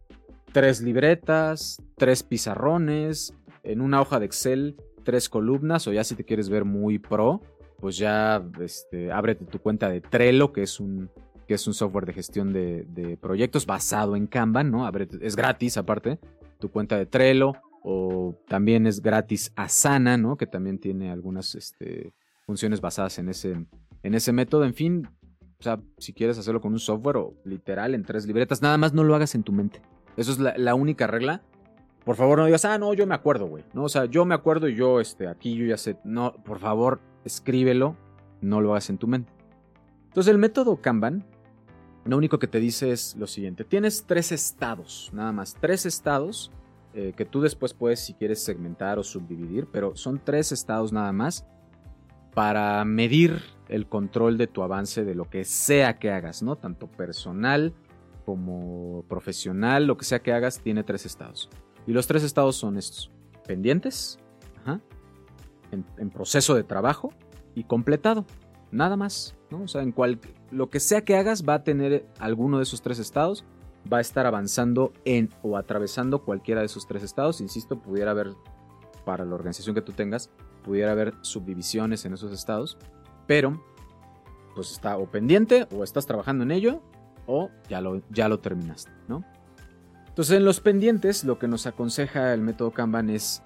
tres 0.51 0.81
libretas, 0.81 1.81
tres 1.95 2.23
pizarrones, 2.23 3.33
en 3.63 3.81
una 3.81 4.01
hoja 4.01 4.19
de 4.19 4.25
Excel, 4.25 4.75
tres 5.03 5.29
columnas, 5.29 5.87
o 5.87 5.93
ya 5.93 6.03
si 6.03 6.15
te 6.15 6.23
quieres 6.23 6.49
ver 6.49 6.65
muy 6.65 6.99
pro, 6.99 7.41
pues 7.79 7.97
ya 7.97 8.43
este, 8.61 9.11
ábrete 9.11 9.45
tu 9.45 9.59
cuenta 9.59 9.89
de 9.89 10.01
Trello, 10.01 10.51
que 10.51 10.63
es 10.63 10.79
un, 10.79 11.09
que 11.47 11.53
es 11.53 11.67
un 11.67 11.73
software 11.73 12.05
de 12.05 12.13
gestión 12.13 12.53
de, 12.53 13.17
proyectos 13.21 13.65
basado 13.65 14.15
en 14.15 14.27
Kanban, 14.27 14.71
¿no? 14.71 14.89
es 15.21 15.35
gratis 15.35 15.77
aparte, 15.77 16.19
tu 16.59 16.69
cuenta 16.69 16.97
de 16.97 17.05
Trello, 17.05 17.53
o 17.83 18.35
también 18.47 18.85
es 18.87 19.01
gratis 19.01 19.51
Asana, 19.55 20.17
¿no? 20.17 20.35
Que 20.35 20.45
también 20.45 20.79
tiene 20.79 21.11
algunas 21.11 21.55
este, 21.55 22.13
funciones 22.45 22.81
basadas 22.81 23.17
en 23.19 23.29
ese, 23.29 23.65
en 24.03 24.13
ese 24.13 24.33
método. 24.33 24.65
En 24.65 24.73
fin, 24.73 25.07
o 25.59 25.63
sea, 25.63 25.79
si 25.97 26.13
quieres 26.13 26.37
hacerlo 26.37 26.61
con 26.61 26.73
un 26.73 26.79
software 26.79 27.17
o 27.17 27.33
literal 27.45 27.95
en 27.95 28.03
tres 28.03 28.25
libretas, 28.25 28.61
nada 28.61 28.77
más 28.77 28.93
no 28.93 29.03
lo 29.03 29.15
hagas 29.15 29.33
en 29.35 29.43
tu 29.43 29.51
mente. 29.51 29.81
Eso 30.17 30.31
es 30.31 30.39
la 30.39 30.75
única 30.75 31.07
regla. 31.07 31.41
Por 32.05 32.15
favor, 32.15 32.39
no 32.39 32.45
digas, 32.45 32.65
ah, 32.65 32.77
no, 32.77 32.93
yo 32.93 33.05
me 33.05 33.15
acuerdo, 33.15 33.47
güey. 33.47 33.63
No, 33.73 33.83
o 33.83 33.89
sea, 33.89 34.05
yo 34.05 34.25
me 34.25 34.35
acuerdo 34.35 34.67
y 34.67 34.75
yo, 34.75 34.99
este, 34.99 35.27
aquí 35.27 35.55
yo 35.55 35.65
ya 35.65 35.77
sé. 35.77 35.97
No, 36.03 36.33
por 36.33 36.59
favor, 36.59 36.99
escríbelo, 37.25 37.95
no 38.41 38.61
lo 38.61 38.71
hagas 38.71 38.89
en 38.89 38.97
tu 38.97 39.07
mente. 39.07 39.31
Entonces 40.07 40.31
el 40.31 40.39
método 40.39 40.77
Kanban 40.77 41.25
lo 42.05 42.17
único 42.17 42.39
que 42.39 42.47
te 42.47 42.59
dice 42.59 42.91
es 42.91 43.15
lo 43.17 43.27
siguiente, 43.27 43.63
tienes 43.63 44.05
tres 44.05 44.31
estados, 44.31 45.11
nada 45.13 45.31
más, 45.31 45.55
tres 45.59 45.85
estados 45.85 46.51
eh, 46.93 47.13
que 47.15 47.25
tú 47.25 47.41
después 47.41 47.73
puedes 47.73 47.99
si 47.99 48.13
quieres 48.13 48.43
segmentar 48.43 48.97
o 48.97 49.03
subdividir, 49.03 49.67
pero 49.71 49.95
son 49.95 50.19
tres 50.23 50.51
estados 50.51 50.91
nada 50.91 51.11
más 51.11 51.45
para 52.33 52.83
medir 52.85 53.41
el 53.67 53.87
control 53.87 54.37
de 54.37 54.47
tu 54.47 54.63
avance 54.63 55.03
de 55.03 55.13
lo 55.13 55.29
que 55.29 55.43
sea 55.43 55.99
que 55.99 56.09
hagas, 56.09 56.41
¿no? 56.41 56.55
Tanto 56.55 56.87
personal 56.87 57.73
como 58.25 59.03
profesional, 59.07 59.85
lo 59.85 59.97
que 59.97 60.05
sea 60.05 60.19
que 60.19 60.33
hagas, 60.33 60.59
tiene 60.59 60.83
tres 60.83 61.05
estados. 61.05 61.49
Y 61.89 61.91
los 61.91 62.05
tres 62.05 62.21
estados 62.21 62.55
son 62.55 62.77
estos. 62.77 63.09
Pendientes, 63.47 64.19
en, 65.71 66.09
proceso 66.11 66.53
de 66.53 66.63
trabajo 66.63 67.11
y 67.55 67.63
completado. 67.63 68.27
Nada 68.71 68.95
más, 68.95 69.35
¿no? 69.49 69.63
O 69.63 69.67
sea, 69.67 69.81
en 69.81 69.91
cual, 69.91 70.19
lo 70.51 70.69
que 70.69 70.79
sea 70.79 71.03
que 71.03 71.17
hagas 71.17 71.49
va 71.49 71.55
a 71.55 71.63
tener 71.63 72.05
alguno 72.19 72.57
de 72.57 72.63
esos 72.63 72.83
tres 72.83 72.99
estados, 72.99 73.43
va 73.91 73.97
a 73.97 74.01
estar 74.01 74.27
avanzando 74.27 74.93
en 75.03 75.31
o 75.41 75.57
atravesando 75.57 76.23
cualquiera 76.23 76.61
de 76.61 76.67
esos 76.67 76.85
tres 76.85 77.01
estados. 77.01 77.41
Insisto, 77.41 77.81
pudiera 77.81 78.11
haber, 78.11 78.35
para 79.03 79.25
la 79.25 79.33
organización 79.33 79.73
que 79.73 79.81
tú 79.81 79.91
tengas, 79.91 80.29
pudiera 80.63 80.91
haber 80.91 81.15
subdivisiones 81.21 82.05
en 82.05 82.13
esos 82.13 82.31
estados, 82.31 82.77
pero 83.25 83.63
pues 84.53 84.71
está 84.71 84.95
o 84.95 85.09
pendiente 85.09 85.67
o 85.75 85.83
estás 85.83 86.05
trabajando 86.05 86.43
en 86.43 86.51
ello 86.51 86.83
o 87.25 87.49
ya 87.67 87.81
lo, 87.81 88.03
ya 88.11 88.29
lo 88.29 88.39
terminaste, 88.39 88.91
¿no? 89.07 89.23
Entonces 90.19 90.35
en 90.35 90.43
los 90.43 90.59
pendientes 90.59 91.23
lo 91.23 91.39
que 91.39 91.47
nos 91.47 91.65
aconseja 91.65 92.33
el 92.33 92.41
método 92.41 92.71
Kanban 92.71 93.09
es 93.09 93.41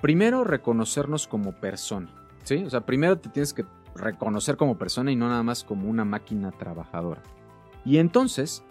primero 0.00 0.42
reconocernos 0.42 1.28
como 1.28 1.52
persona, 1.52 2.08
¿sí? 2.44 2.64
O 2.64 2.70
sea, 2.70 2.80
primero 2.80 3.18
te 3.18 3.28
tienes 3.28 3.52
que 3.52 3.66
reconocer 3.94 4.56
como 4.56 4.78
persona 4.78 5.12
y 5.12 5.16
no 5.16 5.28
nada 5.28 5.42
más 5.42 5.64
como 5.64 5.86
una 5.86 6.06
máquina 6.06 6.50
trabajadora. 6.50 7.22
Y 7.84 7.98
entonces 7.98 8.64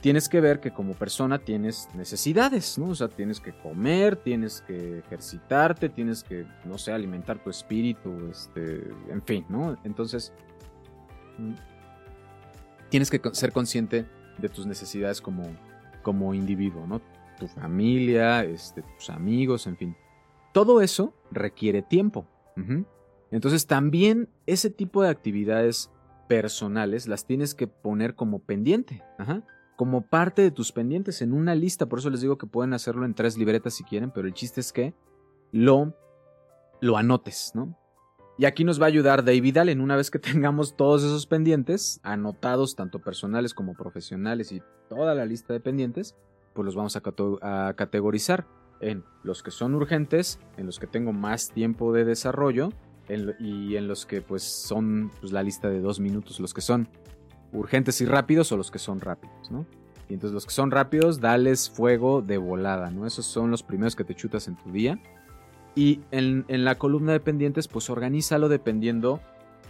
tienes 0.00 0.28
que 0.28 0.40
ver 0.40 0.60
que 0.60 0.72
como 0.72 0.92
persona 0.92 1.40
tienes 1.40 1.88
necesidades, 1.96 2.78
¿no? 2.78 2.90
O 2.90 2.94
sea, 2.94 3.08
tienes 3.08 3.40
que 3.40 3.52
comer, 3.52 4.14
tienes 4.14 4.60
que 4.60 5.00
ejercitarte, 5.00 5.88
tienes 5.88 6.22
que, 6.22 6.46
no 6.64 6.78
sé, 6.78 6.92
alimentar 6.92 7.42
tu 7.42 7.50
espíritu, 7.50 8.28
este, 8.30 8.94
en 9.08 9.22
fin, 9.22 9.44
¿no? 9.48 9.76
Entonces, 9.82 10.32
mm, 11.36 11.54
tienes 12.90 13.10
que 13.10 13.20
ser 13.32 13.50
consciente 13.50 14.06
de 14.38 14.48
tus 14.48 14.66
necesidades 14.66 15.20
como, 15.20 15.42
como 16.02 16.34
individuo, 16.34 16.86
¿no? 16.86 17.00
Tu 17.38 17.48
familia, 17.48 18.44
este, 18.44 18.82
tus 18.82 19.10
amigos, 19.10 19.66
en 19.66 19.76
fin. 19.76 19.96
Todo 20.52 20.80
eso 20.80 21.14
requiere 21.30 21.82
tiempo. 21.82 22.26
Entonces 23.30 23.66
también 23.66 24.28
ese 24.46 24.68
tipo 24.68 25.02
de 25.02 25.08
actividades 25.08 25.90
personales 26.28 27.08
las 27.08 27.26
tienes 27.26 27.54
que 27.54 27.66
poner 27.66 28.14
como 28.14 28.40
pendiente, 28.40 29.02
como 29.76 30.02
parte 30.02 30.42
de 30.42 30.50
tus 30.50 30.72
pendientes 30.72 31.22
en 31.22 31.32
una 31.32 31.54
lista. 31.54 31.86
Por 31.86 31.98
eso 31.98 32.10
les 32.10 32.20
digo 32.20 32.36
que 32.36 32.46
pueden 32.46 32.74
hacerlo 32.74 33.06
en 33.06 33.14
tres 33.14 33.38
libretas 33.38 33.74
si 33.74 33.84
quieren, 33.84 34.10
pero 34.10 34.28
el 34.28 34.34
chiste 34.34 34.60
es 34.60 34.72
que 34.72 34.94
lo, 35.50 35.96
lo 36.80 36.96
anotes, 36.98 37.52
¿no? 37.54 37.76
Y 38.38 38.46
aquí 38.46 38.64
nos 38.64 38.80
va 38.80 38.86
a 38.86 38.88
ayudar 38.88 39.24
David 39.24 39.58
Allen. 39.58 39.80
Una 39.80 39.96
vez 39.96 40.10
que 40.10 40.18
tengamos 40.20 40.76
todos 40.76 41.02
esos 41.02 41.26
pendientes, 41.26 42.00
anotados 42.02 42.76
tanto 42.76 43.00
personales 43.00 43.54
como 43.54 43.74
profesionales 43.74 44.52
y 44.52 44.62
toda 44.88 45.14
la 45.14 45.24
lista 45.24 45.52
de 45.52 45.60
pendientes, 45.60 46.16
pues 46.54 46.66
los 46.66 46.74
vamos 46.74 46.96
a 46.96 47.74
categorizar 47.74 48.46
en 48.80 49.04
los 49.22 49.42
que 49.42 49.50
son 49.50 49.74
urgentes, 49.74 50.38
en 50.56 50.66
los 50.66 50.78
que 50.78 50.86
tengo 50.86 51.12
más 51.12 51.50
tiempo 51.50 51.92
de 51.92 52.04
desarrollo 52.04 52.70
y 53.38 53.76
en 53.76 53.88
los 53.88 54.06
que 54.06 54.20
pues 54.20 54.42
son 54.42 55.10
pues, 55.20 55.32
la 55.32 55.42
lista 55.42 55.68
de 55.68 55.80
dos 55.80 56.00
minutos, 56.00 56.40
los 56.40 56.52
que 56.52 56.60
son 56.60 56.88
urgentes 57.52 58.00
y 58.00 58.06
rápidos 58.06 58.52
o 58.52 58.56
los 58.56 58.70
que 58.70 58.78
son 58.78 59.00
rápidos, 59.00 59.50
¿no? 59.50 59.66
Y 60.08 60.14
entonces 60.14 60.34
los 60.34 60.44
que 60.44 60.52
son 60.52 60.70
rápidos, 60.70 61.20
dales 61.20 61.70
fuego 61.70 62.22
de 62.22 62.36
volada, 62.38 62.90
¿no? 62.90 63.06
Esos 63.06 63.24
son 63.24 63.50
los 63.50 63.62
primeros 63.62 63.96
que 63.96 64.04
te 64.04 64.14
chutas 64.14 64.48
en 64.48 64.56
tu 64.56 64.70
día. 64.70 65.00
Y 65.74 66.00
en, 66.10 66.44
en 66.48 66.64
la 66.64 66.76
columna 66.76 67.12
de 67.12 67.20
pendientes, 67.20 67.68
pues 67.68 67.88
organízalo 67.88 68.48
dependiendo 68.48 69.20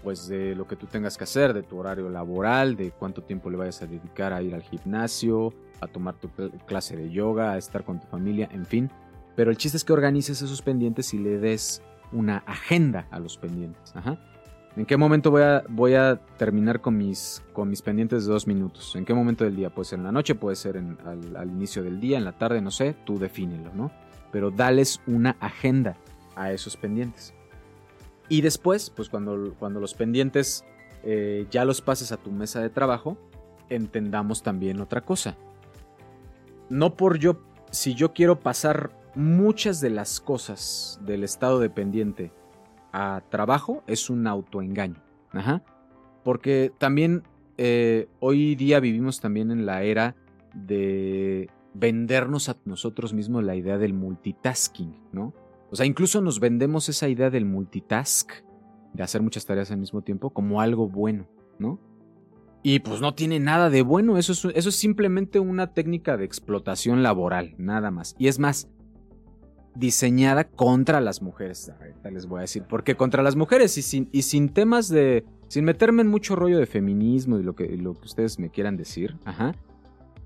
pues 0.03 0.27
de 0.27 0.55
lo 0.55 0.67
que 0.67 0.77
tú 0.77 0.87
tengas 0.87 1.17
que 1.17 1.25
hacer, 1.25 1.55
de 1.55 1.63
tu 1.63 1.79
horario 1.79 2.11
laboral, 2.11 2.77
de 2.77 2.91
cuánto 2.91 3.23
tiempo 3.23 3.51
le 3.51 3.57
vayas 3.57 3.83
a 3.83 3.87
dedicar 3.87 4.33
a 4.33 4.43
ir 4.43 4.55
al 4.55 4.63
gimnasio, 4.63 5.55
a 5.81 5.87
tomar 5.87 6.17
tu 6.17 6.29
clase 6.67 6.97
de 6.97 7.11
yoga, 7.11 7.53
a 7.53 7.59
estar 7.59 7.85
con 7.85 8.01
tu 8.01 8.07
familia, 8.09 8.49
en 8.53 8.67
fin. 8.67 8.91
Pero 9.37 9.51
el 9.51 9.57
chiste 9.57 9.77
es 9.77 9.85
que 9.85 9.93
organices 9.93 10.43
esos 10.43 10.61
pendientes 10.61 11.15
y 11.15 11.19
le 11.19 11.39
des 11.39 11.83
una 12.13 12.39
agenda 12.47 13.07
a 13.11 13.19
los 13.19 13.39
pendientes. 13.39 13.95
¿En 14.77 14.87
qué 14.87 14.97
momento 14.97 15.31
voy 15.31 15.43
a, 15.43 15.63
voy 15.69 15.95
a 15.95 16.17
terminar 16.37 16.81
con 16.81 16.97
mis, 16.97 17.43
con 17.53 17.69
mis 17.69 17.83
pendientes 17.83 18.27
de 18.27 18.33
dos 18.33 18.47
minutos? 18.47 18.97
¿En 18.97 19.05
qué 19.05 19.15
momento 19.15 19.45
del 19.45 19.57
día? 19.57 19.71
Puede 19.71 19.87
ser 19.87 19.99
en 19.99 20.05
la 20.05 20.13
noche, 20.13 20.35
puede 20.35 20.57
ser 20.57 20.77
al, 20.77 21.37
al, 21.37 21.51
inicio 21.51 21.83
del 21.83 22.01
día, 22.01 22.19
en 22.19 22.25
la 22.25 22.33
tarde, 22.33 22.61
no 22.61 22.71
sé, 22.71 22.95
tú 23.05 23.19
defínelo, 23.19 23.73
¿no? 23.75 23.93
Pero 24.33 24.51
dales 24.51 25.01
una 25.07 25.37
agenda 25.39 25.97
a 26.35 26.53
esos 26.53 26.77
pendientes. 26.77 27.35
Y 28.29 28.41
después, 28.41 28.91
pues 28.91 29.09
cuando, 29.09 29.55
cuando 29.59 29.79
los 29.79 29.95
pendientes 29.95 30.65
eh, 31.05 31.47
ya 31.51 31.65
los 31.65 31.81
pases 31.81 32.13
a 32.13 32.17
tu 32.17 32.31
mesa 32.31 32.61
de 32.61 32.71
trabajo, 32.71 33.19
entendamos 33.69 34.43
también 34.43 34.81
otra 34.81 35.03
cosa. 35.03 35.37
No 36.71 36.95
por 36.95 37.19
yo, 37.19 37.43
si 37.71 37.95
yo 37.95 38.13
quiero 38.13 38.41
pasar 38.41 38.91
muchas 39.15 39.81
de 39.81 39.91
las 39.91 40.21
cosas 40.21 40.99
del 41.03 41.25
estado 41.25 41.59
dependiente 41.59 42.33
a 42.93 43.23
trabajo, 43.29 43.83
es 43.87 44.11
un 44.11 44.27
autoengaño. 44.27 45.03
Ajá. 45.33 45.63
Porque 46.25 46.73
también 46.79 47.25
eh, 47.59 48.09
hoy 48.21 48.55
día 48.55 48.81
vivimos 48.81 49.21
también 49.21 49.51
en 49.51 49.67
la 49.67 49.83
era 49.83 50.15
de 50.55 51.51
vendernos 51.75 52.49
a 52.49 52.57
nosotros 52.65 53.13
mismos 53.13 53.45
la 53.45 53.57
idea 53.57 53.79
del 53.79 53.95
multitasking, 53.95 54.95
¿no? 55.13 55.35
O 55.71 55.77
sea, 55.77 55.87
incluso 55.87 56.21
nos 56.21 56.39
vendemos 56.39 56.89
esa 56.89 57.09
idea 57.09 57.31
del 57.31 57.47
multitask, 57.47 58.31
de 58.93 59.03
hacer 59.03 59.23
muchas 59.23 59.47
tareas 59.47 59.71
al 59.71 59.79
mismo 59.79 60.03
tiempo, 60.03 60.31
como 60.31 60.61
algo 60.61 60.89
bueno, 60.89 61.27
¿no? 61.59 61.81
Y 62.63 62.81
pues 62.81 63.01
no 63.01 63.15
tiene 63.15 63.41
nada 63.41 63.71
de 63.71 63.83
bueno, 63.83 64.19
eso 64.19 64.33
es, 64.33 64.45
eso 64.55 64.69
es 64.69 64.77
simplemente 64.77 65.41
una 65.41 65.73
técnica 65.73 66.17
de 66.17 66.25
explotación 66.25 67.03
laboral, 67.03 67.55
nada 67.59 67.91
más. 67.91 68.15
Y 68.19 68.29
es 68.29 68.39
más, 68.39 68.69
diseñada 69.75 70.45
contra 70.45 71.01
las 71.01 71.23
mujeres. 71.23 71.71
Ahorita 71.71 72.11
les 72.11 72.27
voy 72.27 72.39
a 72.39 72.41
decir, 72.43 72.65
porque 72.69 72.95
contra 72.95 73.23
las 73.23 73.37
mujeres 73.37 73.77
y 73.79 73.83
sin, 73.83 74.09
y 74.13 74.23
sin 74.23 74.51
temas 74.51 74.89
de, 74.89 75.25
sin 75.49 75.65
meterme 75.65 76.03
en 76.03 76.09
mucho 76.09 76.37
rollo 76.37 76.59
de 76.59 76.67
feminismo 76.67 77.39
y 77.39 77.43
lo 77.43 77.55
que, 77.55 77.77
lo 77.77 77.95
que 77.95 78.07
ustedes 78.07 78.39
me 78.39 78.51
quieran 78.51 78.77
decir, 78.77 79.17
ajá. 79.25 79.55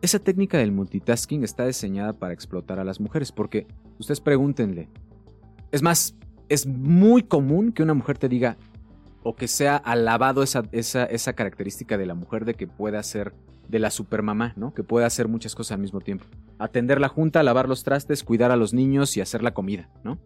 Esa 0.02 0.18
técnica 0.18 0.58
del 0.58 0.72
multitasking 0.72 1.42
está 1.42 1.66
diseñada 1.66 2.12
para 2.12 2.34
explotar 2.34 2.78
a 2.78 2.84
las 2.84 3.00
mujeres, 3.00 3.32
porque 3.32 3.66
ustedes 3.98 4.20
pregúntenle, 4.20 4.88
es 5.72 5.82
más, 5.82 6.16
es 6.48 6.66
muy 6.66 7.22
común 7.22 7.72
que 7.72 7.82
una 7.82 7.94
mujer 7.94 8.18
te 8.18 8.28
diga, 8.28 8.56
o 9.22 9.34
que 9.34 9.48
sea 9.48 9.76
alabado 9.76 10.44
esa, 10.44 10.62
esa, 10.70 11.32
característica 11.32 11.98
de 11.98 12.06
la 12.06 12.14
mujer 12.14 12.44
de 12.44 12.54
que 12.54 12.68
pueda 12.68 13.02
ser 13.02 13.34
de 13.68 13.80
la 13.80 13.90
supermamá, 13.90 14.52
¿no? 14.54 14.72
Que 14.72 14.84
puede 14.84 15.04
hacer 15.04 15.26
muchas 15.26 15.56
cosas 15.56 15.72
al 15.72 15.80
mismo 15.80 16.00
tiempo. 16.00 16.26
Atender 16.60 17.00
la 17.00 17.08
junta, 17.08 17.42
lavar 17.42 17.68
los 17.68 17.82
trastes, 17.82 18.22
cuidar 18.22 18.52
a 18.52 18.56
los 18.56 18.72
niños 18.72 19.16
y 19.16 19.20
hacer 19.20 19.42
la 19.42 19.52
comida, 19.52 19.90
¿no? 20.04 20.20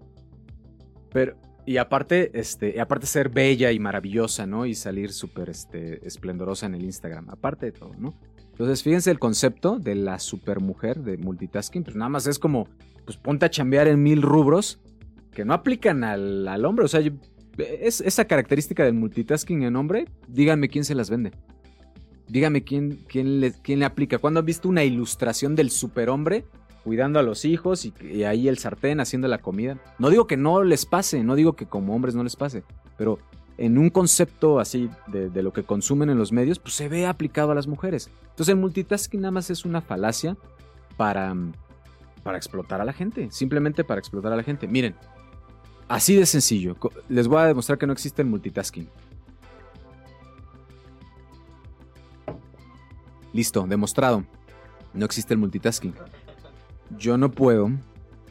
Pero, 1.15 1.35
y 1.65 1.79
aparte, 1.79 2.31
este, 2.39 2.79
aparte 2.79 3.07
ser 3.07 3.31
bella 3.31 3.73
y 3.73 3.79
maravillosa, 3.79 4.47
¿no? 4.47 4.67
Y 4.67 4.75
salir 4.75 5.13
súper 5.13 5.49
este, 5.49 6.07
esplendorosa 6.07 6.67
en 6.67 6.75
el 6.75 6.85
Instagram, 6.85 7.31
aparte 7.31 7.67
de 7.67 7.73
todo, 7.73 7.95
¿no? 7.99 8.13
Entonces, 8.61 8.83
fíjense 8.83 9.11
el 9.11 9.19
concepto 9.19 9.79
de 9.79 9.95
la 9.95 10.19
supermujer 10.19 11.01
de 11.01 11.17
multitasking, 11.17 11.83
pues 11.83 11.97
nada 11.97 12.11
más 12.11 12.27
es 12.27 12.39
como, 12.39 12.69
pues 13.07 13.17
ponte 13.17 13.47
a 13.47 13.51
chambear 13.51 13.89
en 13.89 14.03
mil 14.03 14.21
rubros 14.21 14.81
que 15.33 15.47
no 15.47 15.55
aplican 15.55 16.05
al, 16.05 16.63
hombre. 16.67 16.85
O 16.85 16.89
sea, 16.89 17.01
es, 17.57 18.03
esa 18.03 18.27
característica 18.27 18.85
del 18.85 18.93
multitasking 18.93 19.63
en 19.63 19.77
hombre, 19.77 20.09
díganme 20.29 20.69
quién 20.69 20.85
se 20.85 20.95
las 20.95 21.09
vende. 21.09 21.33
Díganme 22.29 22.63
quién, 22.63 23.03
quién, 23.09 23.41
le, 23.41 23.53
quién 23.53 23.79
le 23.79 23.87
aplica. 23.87 24.19
¿Cuándo 24.19 24.41
han 24.41 24.47
visto 24.47 24.69
una 24.69 24.85
ilustración 24.85 25.57
del 25.57 25.71
superhombre 25.71 26.45
cuidando 26.85 27.19
a 27.19 27.23
los 27.23 27.47
hijos 27.47 27.87
y, 27.87 28.25
ahí 28.25 28.47
el 28.47 28.59
sartén 28.59 29.01
haciendo 29.01 29.27
la 29.27 29.39
comida? 29.39 29.79
No 29.99 30.11
digo 30.11 30.27
que 30.27 30.37
no 30.37 30.65
les 30.65 30.85
pase, 30.85 31.25
no 31.25 31.35
digo 31.35 31.57
que 31.57 31.65
como 31.65 31.95
hombres 31.95 32.15
no 32.15 32.25
les 32.25 32.37
pase, 32.37 32.63
pero 32.99 33.21
en 33.61 33.79
un 33.79 33.91
concepto 33.91 34.59
así 34.59 34.91
de, 35.07 35.43
lo 35.43 35.53
que 35.53 35.63
consumen 35.63 36.11
en 36.11 36.19
los 36.19 36.33
medios, 36.33 36.59
pues 36.59 36.75
se 36.75 36.89
ve 36.89 37.07
aplicado 37.07 37.53
a 37.53 37.55
las 37.55 37.69
mujeres. 37.69 38.11
Entonces 38.31 38.49
el 38.49 38.57
multitasking 38.57 39.21
nada 39.21 39.31
más 39.31 39.51
es 39.51 39.65
una 39.65 39.81
falacia 39.81 40.37
para, 40.97 41.37
para 42.25 42.37
explotar 42.37 42.81
a 42.81 42.85
la 42.85 42.93
gente, 42.93 43.29
simplemente 43.31 43.85
para 43.85 44.01
explotar 44.01 44.33
a 44.33 44.37
la 44.37 44.43
gente. 44.43 44.67
Miren, 44.67 44.97
Así 45.91 46.15
de 46.15 46.25
sencillo. 46.25 46.77
Les 47.09 47.27
voy 47.27 47.41
a 47.41 47.47
demostrar 47.47 47.77
que 47.77 47.85
no 47.85 47.93
existe 47.93 48.23
el 48.23 48.29
multitasking. 48.29 48.89
Listo, 53.33 53.67
demostrado. 53.67 54.25
No 54.95 55.05
existe 55.05 55.35
el 55.35 55.41
multitasking. 55.41 55.93
Yo 56.97 57.19
no 57.19 57.33
puedo 57.33 57.73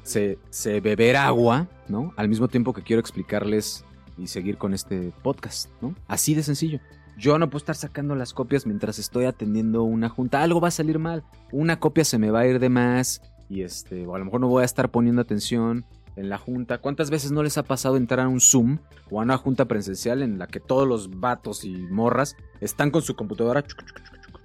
se, 0.03 0.37
beber 0.79 1.17
agua, 1.17 1.67
¿no? 1.89 2.13
Al 2.15 2.29
mismo 2.29 2.47
tiempo 2.47 2.71
que 2.71 2.81
quiero 2.81 3.01
explicarles 3.01 3.83
y 4.19 4.27
seguir 4.27 4.57
con 4.57 4.73
este 4.73 5.11
podcast, 5.23 5.69
¿no? 5.81 5.95
Así 6.07 6.35
de 6.35 6.43
sencillo. 6.43 6.79
Yo 7.17 7.37
no 7.37 7.49
puedo 7.49 7.57
estar 7.57 7.75
sacando 7.75 8.15
las 8.15 8.33
copias 8.33 8.65
mientras 8.65 8.97
estoy 8.97 9.25
atendiendo 9.25 9.83
una 9.83 10.07
junta. 10.09 10.41
Algo 10.41 10.61
va 10.61 10.69
a 10.69 10.71
salir 10.71 10.99
mal. 10.99 11.23
Una 11.51 11.79
copia 11.79 12.05
se 12.05 12.17
me 12.17 12.31
va 12.31 12.41
a 12.41 12.47
ir 12.47 12.59
de 12.59 12.69
más 12.69 13.21
y 13.49 13.63
este, 13.63 14.05
o 14.05 14.15
a 14.15 14.19
lo 14.19 14.25
mejor 14.25 14.39
no 14.39 14.47
voy 14.47 14.61
a 14.61 14.65
estar 14.65 14.89
poniendo 14.89 15.21
atención 15.21 15.85
en 16.15 16.29
la 16.29 16.37
junta. 16.37 16.77
¿Cuántas 16.77 17.09
veces 17.09 17.31
no 17.31 17.43
les 17.43 17.57
ha 17.57 17.63
pasado 17.63 17.97
entrar 17.97 18.25
a 18.25 18.29
un 18.29 18.39
Zoom 18.39 18.77
o 19.09 19.19
a 19.19 19.23
una 19.23 19.37
junta 19.37 19.65
presencial 19.65 20.21
en 20.21 20.37
la 20.37 20.47
que 20.47 20.59
todos 20.59 20.87
los 20.87 21.19
vatos 21.19 21.65
y 21.65 21.71
morras 21.71 22.35
están 22.61 22.91
con 22.91 23.01
su 23.01 23.15
computadora, 23.15 23.63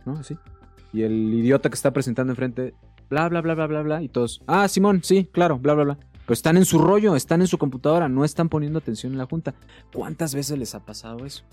¿no? 0.05 0.19
Así. 0.19 0.37
Y 0.93 1.03
el 1.03 1.35
idiota 1.35 1.69
que 1.69 1.75
está 1.75 1.93
presentando 1.93 2.33
enfrente, 2.33 2.75
bla, 3.11 3.29
bla, 3.29 3.41
bla, 3.41 3.55
bla, 3.55 3.67
bla, 3.67 3.83
bla, 3.83 4.03
y 4.03 4.09
todos, 4.09 4.43
ah, 4.47 4.69
Simón, 4.69 5.03
sí, 5.03 5.29
claro, 5.33 5.59
bla, 5.59 5.75
bla, 5.75 5.85
bla. 5.85 5.99
Pero 6.27 6.35
están 6.35 6.57
en 6.57 6.65
su 6.65 6.79
rollo, 6.79 7.17
están 7.17 7.41
en 7.41 7.47
su 7.47 7.59
computadora, 7.59 8.09
no 8.09 8.25
están 8.25 8.49
poniendo 8.49 8.79
atención 8.79 9.13
en 9.13 9.19
la 9.19 9.27
junta. 9.27 9.55
¿Cuántas 9.93 10.35
veces 10.35 10.59
les 10.59 10.75
ha 10.75 10.81
pasado 10.81 11.27
eso? 11.27 11.45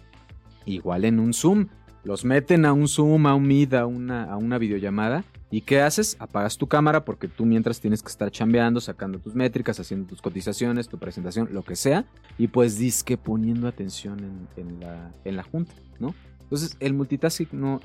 Igual 0.66 1.06
en 1.06 1.20
un 1.20 1.34
Zoom. 1.34 1.68
Los 2.04 2.26
meten 2.26 2.66
a 2.66 2.74
un 2.74 2.88
Zoom, 2.88 3.28
a 3.28 3.36
un 3.36 3.48
Meet, 3.48 3.74
a 3.74 3.86
una, 3.86 4.24
a 4.24 4.38
una 4.38 4.58
videollamada. 4.58 5.24
¿Y 5.52 5.62
qué 5.62 5.82
haces? 5.82 6.16
Apagas 6.20 6.58
tu 6.58 6.68
cámara 6.68 7.04
porque 7.04 7.28
tú 7.28 7.46
mientras 7.46 7.82
tienes 7.82 8.02
que 8.02 8.08
estar 8.08 8.32
chambeando, 8.32 8.80
sacando 8.80 9.20
tus 9.20 9.36
métricas, 9.36 9.80
haciendo 9.80 10.08
tus 10.08 10.22
cotizaciones, 10.22 10.88
tu 10.88 10.98
presentación, 10.98 11.50
lo 11.52 11.64
que 11.64 11.76
sea. 11.76 12.06
Y 12.38 12.48
pues 12.48 12.78
disque 12.78 13.18
poniendo 13.18 13.68
atención 13.68 14.48
en, 14.56 14.80
la, 14.80 15.12
en 15.26 15.36
la 15.36 15.44
junta, 15.44 15.74
¿no? 16.00 16.16
Entonces, 16.52 16.76
el 16.80 16.94
multitasking, 16.94 17.48
no, 17.54 17.80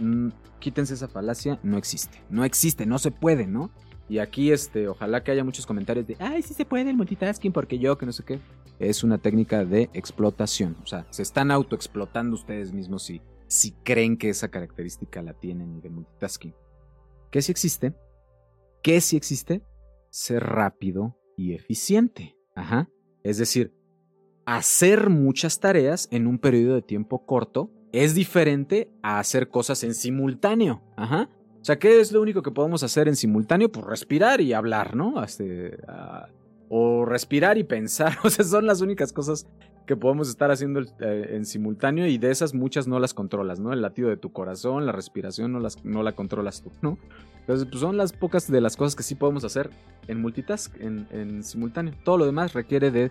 quítense 0.58 0.94
esa 0.94 1.08
falacia, 1.08 1.58
no 1.62 1.76
existe. 1.76 2.20
No 2.30 2.44
existe, 2.44 2.86
no 2.86 2.98
se 2.98 3.10
puede, 3.10 3.46
¿no? 3.46 3.70
Y 4.08 4.18
aquí, 4.18 4.52
este, 4.52 4.88
ojalá 4.88 5.22
que 5.24 5.32
haya 5.32 5.44
muchos 5.44 5.66
comentarios 5.66 6.06
de, 6.06 6.16
ay, 6.20 6.42
sí 6.42 6.54
se 6.54 6.64
puede 6.64 6.88
el 6.88 6.96
multitasking, 6.96 7.52
porque 7.52 7.78
yo, 7.78 7.98
que 7.98 8.06
no 8.06 8.12
sé 8.12 8.22
qué. 8.24 8.38
Es 8.78 9.02
una 9.02 9.18
técnica 9.18 9.64
de 9.64 9.90
explotación. 9.94 10.76
O 10.82 10.86
sea, 10.86 11.06
se 11.10 11.22
están 11.22 11.50
autoexplotando 11.50 12.34
ustedes 12.34 12.72
mismos 12.72 13.02
si, 13.02 13.20
si 13.48 13.72
creen 13.72 14.16
que 14.16 14.28
esa 14.28 14.48
característica 14.48 15.22
la 15.22 15.32
tienen 15.34 15.80
de 15.80 15.90
multitasking. 15.90 16.54
¿Qué 17.30 17.42
sí 17.42 17.50
existe? 17.50 17.94
¿Qué 18.82 19.00
sí 19.00 19.16
existe? 19.16 19.62
Ser 20.10 20.44
rápido 20.44 21.18
y 21.36 21.54
eficiente. 21.54 22.36
Ajá. 22.54 22.88
Es 23.24 23.38
decir, 23.38 23.74
hacer 24.44 25.10
muchas 25.10 25.58
tareas 25.58 26.06
en 26.12 26.28
un 26.28 26.38
periodo 26.38 26.76
de 26.76 26.82
tiempo 26.82 27.26
corto 27.26 27.72
es 27.92 28.14
diferente 28.14 28.90
a 29.02 29.18
hacer 29.18 29.48
cosas 29.48 29.82
en 29.82 29.94
simultáneo. 29.94 30.82
Ajá. 30.96 31.30
O 31.66 31.72
sea, 31.74 31.80
¿qué 31.80 31.98
es 31.98 32.12
lo 32.12 32.22
único 32.22 32.42
que 32.42 32.52
podemos 32.52 32.84
hacer 32.84 33.08
en 33.08 33.16
simultáneo? 33.16 33.72
Pues 33.72 33.84
respirar 33.84 34.40
y 34.40 34.52
hablar, 34.52 34.94
¿no? 34.94 35.24
Este, 35.24 35.76
ah, 35.88 36.28
o 36.68 37.04
respirar 37.04 37.58
y 37.58 37.64
pensar. 37.64 38.16
O 38.22 38.30
sea, 38.30 38.44
son 38.44 38.66
las 38.66 38.82
únicas 38.82 39.12
cosas 39.12 39.48
que 39.84 39.96
podemos 39.96 40.28
estar 40.28 40.52
haciendo 40.52 40.80
eh, 41.00 41.30
en 41.32 41.44
simultáneo 41.44 42.06
y 42.06 42.18
de 42.18 42.30
esas 42.30 42.54
muchas 42.54 42.86
no 42.86 43.00
las 43.00 43.14
controlas, 43.14 43.58
¿no? 43.58 43.72
El 43.72 43.82
latido 43.82 44.08
de 44.08 44.16
tu 44.16 44.30
corazón, 44.30 44.86
la 44.86 44.92
respiración 44.92 45.50
no, 45.50 45.58
las, 45.58 45.84
no 45.84 46.04
la 46.04 46.12
controlas 46.12 46.62
tú, 46.62 46.70
¿no? 46.82 46.98
Entonces, 47.40 47.66
pues 47.68 47.80
son 47.80 47.96
las 47.96 48.12
pocas 48.12 48.48
de 48.48 48.60
las 48.60 48.76
cosas 48.76 48.94
que 48.94 49.02
sí 49.02 49.16
podemos 49.16 49.42
hacer 49.42 49.70
en 50.06 50.20
multitask, 50.20 50.72
en, 50.80 51.42
simultáneo. 51.42 51.94
Todo 52.04 52.16
lo 52.16 52.26
demás 52.26 52.52
requiere 52.52 52.92
de, 52.92 53.10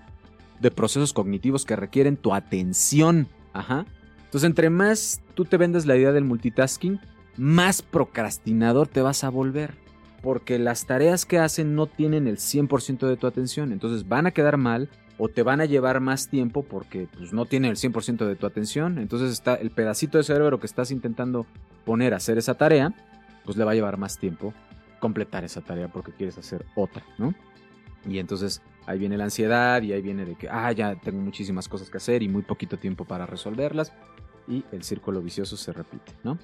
de 0.62 0.72
procesos 0.72 1.12
cognitivos 1.12 1.66
que 1.66 1.76
requieren 1.76 2.16
tu 2.16 2.34
atención. 2.34 3.28
Ajá. 3.52 3.86
Entonces, 4.24 4.48
entre 4.48 4.70
más 4.70 5.22
tú 5.34 5.44
te 5.44 5.58
vendes 5.58 5.86
la 5.86 5.98
idea 5.98 6.14
del 6.14 6.24
multitasking, 6.24 7.02
más 7.38 7.82
procrastinador 7.82 8.88
te 8.88 9.02
vas 9.02 9.24
a 9.24 9.30
volver. 9.30 9.74
Porque 10.22 10.58
las 10.58 10.88
tareas 10.88 11.26
que 11.26 11.38
hacen 11.38 11.76
no 11.76 11.86
tienen 11.86 12.28
el 12.28 12.38
100% 12.38 13.08
de 13.08 13.16
tu 13.16 13.28
atención. 13.28 13.72
Entonces 13.72 14.08
van 14.08 14.26
a 14.26 14.32
quedar 14.32 14.58
mal 14.58 14.90
o 15.18 15.30
te 15.30 15.44
van 15.44 15.62
a 15.62 15.66
llevar 15.66 16.00
más 16.00 16.30
tiempo 16.30 16.64
porque 16.64 17.08
pues, 17.18 17.32
no 17.32 17.46
tienen 17.46 17.72
el 17.72 17.78
100% 17.78 18.26
de 18.26 18.36
tu 18.36 18.48
atención. 18.48 18.98
Entonces 18.98 19.32
está 19.32 19.56
el 19.56 19.72
pedacito 19.72 20.18
de 20.18 20.24
cerebro 20.24 20.60
que 20.60 20.66
estás 20.66 20.92
intentando 20.92 21.46
poner 21.86 22.14
a 22.14 22.18
hacer 22.18 22.38
esa 22.38 22.56
tarea, 22.56 22.94
pues 23.46 23.56
le 23.58 23.64
va 23.64 23.72
a 23.72 23.76
llevar 23.76 23.98
más 23.98 24.18
tiempo 24.18 24.54
completar 25.00 25.44
esa 25.44 25.62
tarea 25.62 25.88
porque 25.88 26.12
quieres 26.12 26.38
hacer 26.38 26.66
otra, 26.76 27.04
¿no? 27.18 27.36
Y 28.08 28.20
entonces 28.20 28.62
ahí 28.86 29.00
viene 29.00 29.18
la 29.18 29.26
ansiedad 29.26 29.82
y 29.82 29.94
ahí 29.94 30.02
viene 30.02 30.26
de 30.26 30.36
que, 30.36 30.50
ah, 30.50 30.72
ya 30.72 30.96
tengo 30.96 31.20
muchísimas 31.20 31.68
cosas 31.68 31.90
que 31.90 31.98
hacer 31.98 32.24
y 32.24 32.30
muy 32.30 32.42
poquito 32.42 32.78
tiempo 32.78 33.06
para 33.06 33.26
resolverlas. 33.26 33.94
Y 34.48 34.64
el 34.72 34.84
círculo 34.84 35.22
vicioso 35.22 35.58
se 35.58 35.74
repite, 35.74 36.12
¿no? 36.24 36.38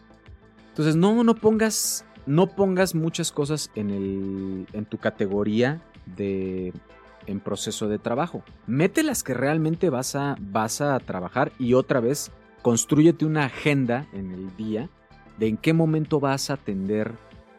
Entonces 0.72 0.96
no, 0.96 1.24
no 1.24 1.36
pongas, 1.36 2.06
no 2.26 2.48
pongas 2.48 2.96
muchas 2.96 3.32
cosas 3.32 3.70
en, 3.76 3.92
el, 3.92 4.68
en 4.74 4.86
tu 4.86 4.98
categoría 4.98 5.82
de 6.18 6.74
en 7.28 7.40
proceso 7.40 7.88
de 7.88 8.00
trabajo. 8.00 8.44
Mete 8.68 9.04
las 9.04 9.24
que 9.24 9.34
realmente 9.34 9.90
vas 9.90 10.16
a, 10.16 10.36
vas 10.40 10.82
a 10.82 11.00
trabajar 11.00 11.52
y 11.60 11.74
otra 11.76 12.00
vez 12.00 12.32
construyete 12.62 13.26
una 13.26 13.46
agenda 13.46 14.08
en 14.14 14.32
el 14.32 14.56
día 14.56 14.90
de 15.38 15.48
en 15.48 15.58
qué 15.58 15.74
momento 15.74 16.20
vas 16.20 16.50
a 16.50 16.54
atender 16.54 17.14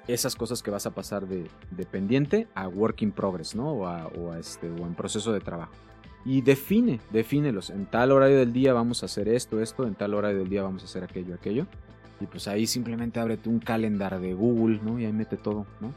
esas 0.08 0.34
cosas 0.34 0.62
que 0.62 0.70
vas 0.70 0.86
a 0.86 0.94
pasar 0.94 1.26
de, 1.26 1.48
dependiente 1.70 2.48
a 2.54 2.68
work 2.68 3.02
in 3.02 3.12
progress, 3.12 3.54
¿no? 3.54 3.70
O, 3.72 3.86
a, 3.86 4.38
este, 4.38 4.68
o 4.68 4.86
en 4.86 4.94
proceso 4.94 5.32
de 5.32 5.40
trabajo. 5.40 5.72
Y 6.24 6.40
define, 6.42 7.00
defínelos. 7.10 7.70
En 7.70 7.86
tal 7.86 8.12
horario 8.12 8.38
del 8.38 8.52
día 8.52 8.72
vamos 8.72 9.02
a 9.02 9.06
hacer 9.06 9.28
esto, 9.28 9.60
esto, 9.60 9.86
en 9.86 9.94
tal 9.94 10.14
horario 10.14 10.38
del 10.38 10.48
día 10.48 10.62
vamos 10.62 10.82
a 10.82 10.86
hacer 10.86 11.02
aquello, 11.04 11.34
aquello. 11.34 11.66
Y 12.22 12.26
pues 12.26 12.48
ahí 12.48 12.66
simplemente 12.66 13.20
ábrete 13.20 13.48
un 13.48 13.58
calendar 13.58 14.20
de 14.20 14.34
Google, 14.34 14.80
¿no? 14.82 14.98
Y 14.98 15.04
ahí 15.04 15.12
mete 15.12 15.36
todo, 15.36 15.66
¿no? 15.80 15.92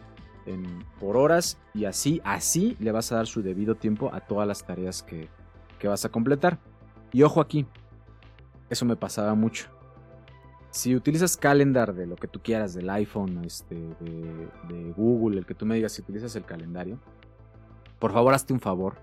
por 1.00 1.18
horas 1.18 1.58
y 1.74 1.86
así, 1.86 2.22
así 2.24 2.78
le 2.80 2.92
vas 2.92 3.12
a 3.12 3.16
dar 3.16 3.28
su 3.28 3.42
debido 3.42 3.76
tiempo 3.76 4.12
a 4.14 4.20
todas 4.20 4.48
las 4.48 4.66
tareas 4.66 5.04
que, 5.04 5.30
vas 5.84 6.04
a 6.04 6.10
completar. 6.10 6.58
Y 7.12 7.22
ojo 7.22 7.40
aquí, 7.40 7.68
eso 8.72 8.86
me 8.86 8.96
pasaba 8.96 9.36
mucho. 9.36 9.68
Si 10.72 10.96
utilizas 10.96 11.38
calendar 11.38 11.94
de 11.94 12.08
lo 12.08 12.16
que 12.16 12.28
tú 12.28 12.42
quieras, 12.42 12.74
del 12.74 12.90
iPhone, 12.90 13.44
este, 13.46 13.76
de, 13.76 14.94
Google, 14.98 15.38
el 15.38 15.46
que 15.46 15.54
tú 15.54 15.68
me 15.68 15.76
digas 15.76 15.92
si 15.92 16.02
utilizas 16.02 16.36
el 16.36 16.44
calendario, 16.44 17.00
por 18.00 18.14
favor 18.14 18.34
hazte 18.34 18.52
un 18.52 18.60
favor 18.60 18.96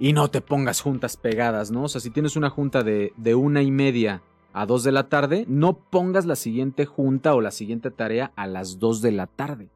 y 0.00 0.12
no 0.12 0.28
te 0.28 0.40
pongas 0.40 0.80
juntas 0.80 1.16
pegadas, 1.16 1.70
¿no? 1.70 1.84
O 1.84 1.88
sea, 1.88 2.00
si 2.00 2.10
tienes 2.10 2.34
una 2.34 2.50
junta 2.50 2.82
de, 2.82 3.12
de 3.16 3.36
una 3.36 3.62
y 3.62 3.70
media 3.70 4.20
a 4.54 4.66
dos 4.66 4.84
de 4.84 4.92
la 4.92 5.08
tarde, 5.08 5.44
no 5.48 5.90
pongas 5.90 6.26
la 6.26 6.36
siguiente 6.36 6.86
junta 6.86 7.34
o 7.34 7.40
la 7.40 7.50
siguiente 7.50 7.90
tarea 7.90 8.32
a 8.36 8.46
las 8.46 8.78
dos 8.78 9.02
de 9.02 9.10
la 9.10 9.26
tarde. 9.26 9.68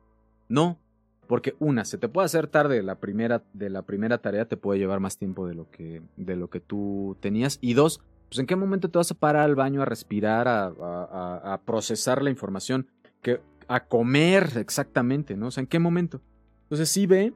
No, 0.48 0.78
porque 1.26 1.56
una, 1.58 1.84
se 1.84 1.98
te 1.98 2.08
puede 2.08 2.26
hacer 2.26 2.46
tarde 2.46 2.82
la 2.84 3.00
primera, 3.00 3.42
de 3.52 3.70
la 3.70 3.82
primera 3.82 4.18
tarea, 4.18 4.46
te 4.46 4.56
puede 4.56 4.78
llevar 4.78 5.00
más 5.00 5.18
tiempo 5.18 5.48
de 5.48 5.54
lo 5.56 5.68
que, 5.68 6.00
de 6.16 6.36
lo 6.36 6.48
que 6.48 6.60
tú 6.60 7.16
tenías. 7.18 7.58
Y 7.60 7.74
dos, 7.74 8.00
pues 8.28 8.38
en 8.38 8.46
qué 8.46 8.54
momento 8.54 8.88
te 8.88 8.98
vas 8.98 9.10
a 9.10 9.16
parar 9.16 9.42
al 9.42 9.56
baño 9.56 9.82
a 9.82 9.84
respirar, 9.84 10.46
a, 10.46 10.68
a, 10.68 11.60
procesar 11.64 12.22
la 12.22 12.30
información, 12.30 12.86
que, 13.20 13.40
a 13.66 13.84
comer 13.84 14.52
exactamente, 14.58 15.36
¿no? 15.36 15.48
O 15.48 15.50
sea, 15.50 15.62
¿en 15.62 15.66
qué 15.66 15.80
momento? 15.80 16.20
Entonces 16.62 16.88
sí 16.88 17.08
ve 17.08 17.34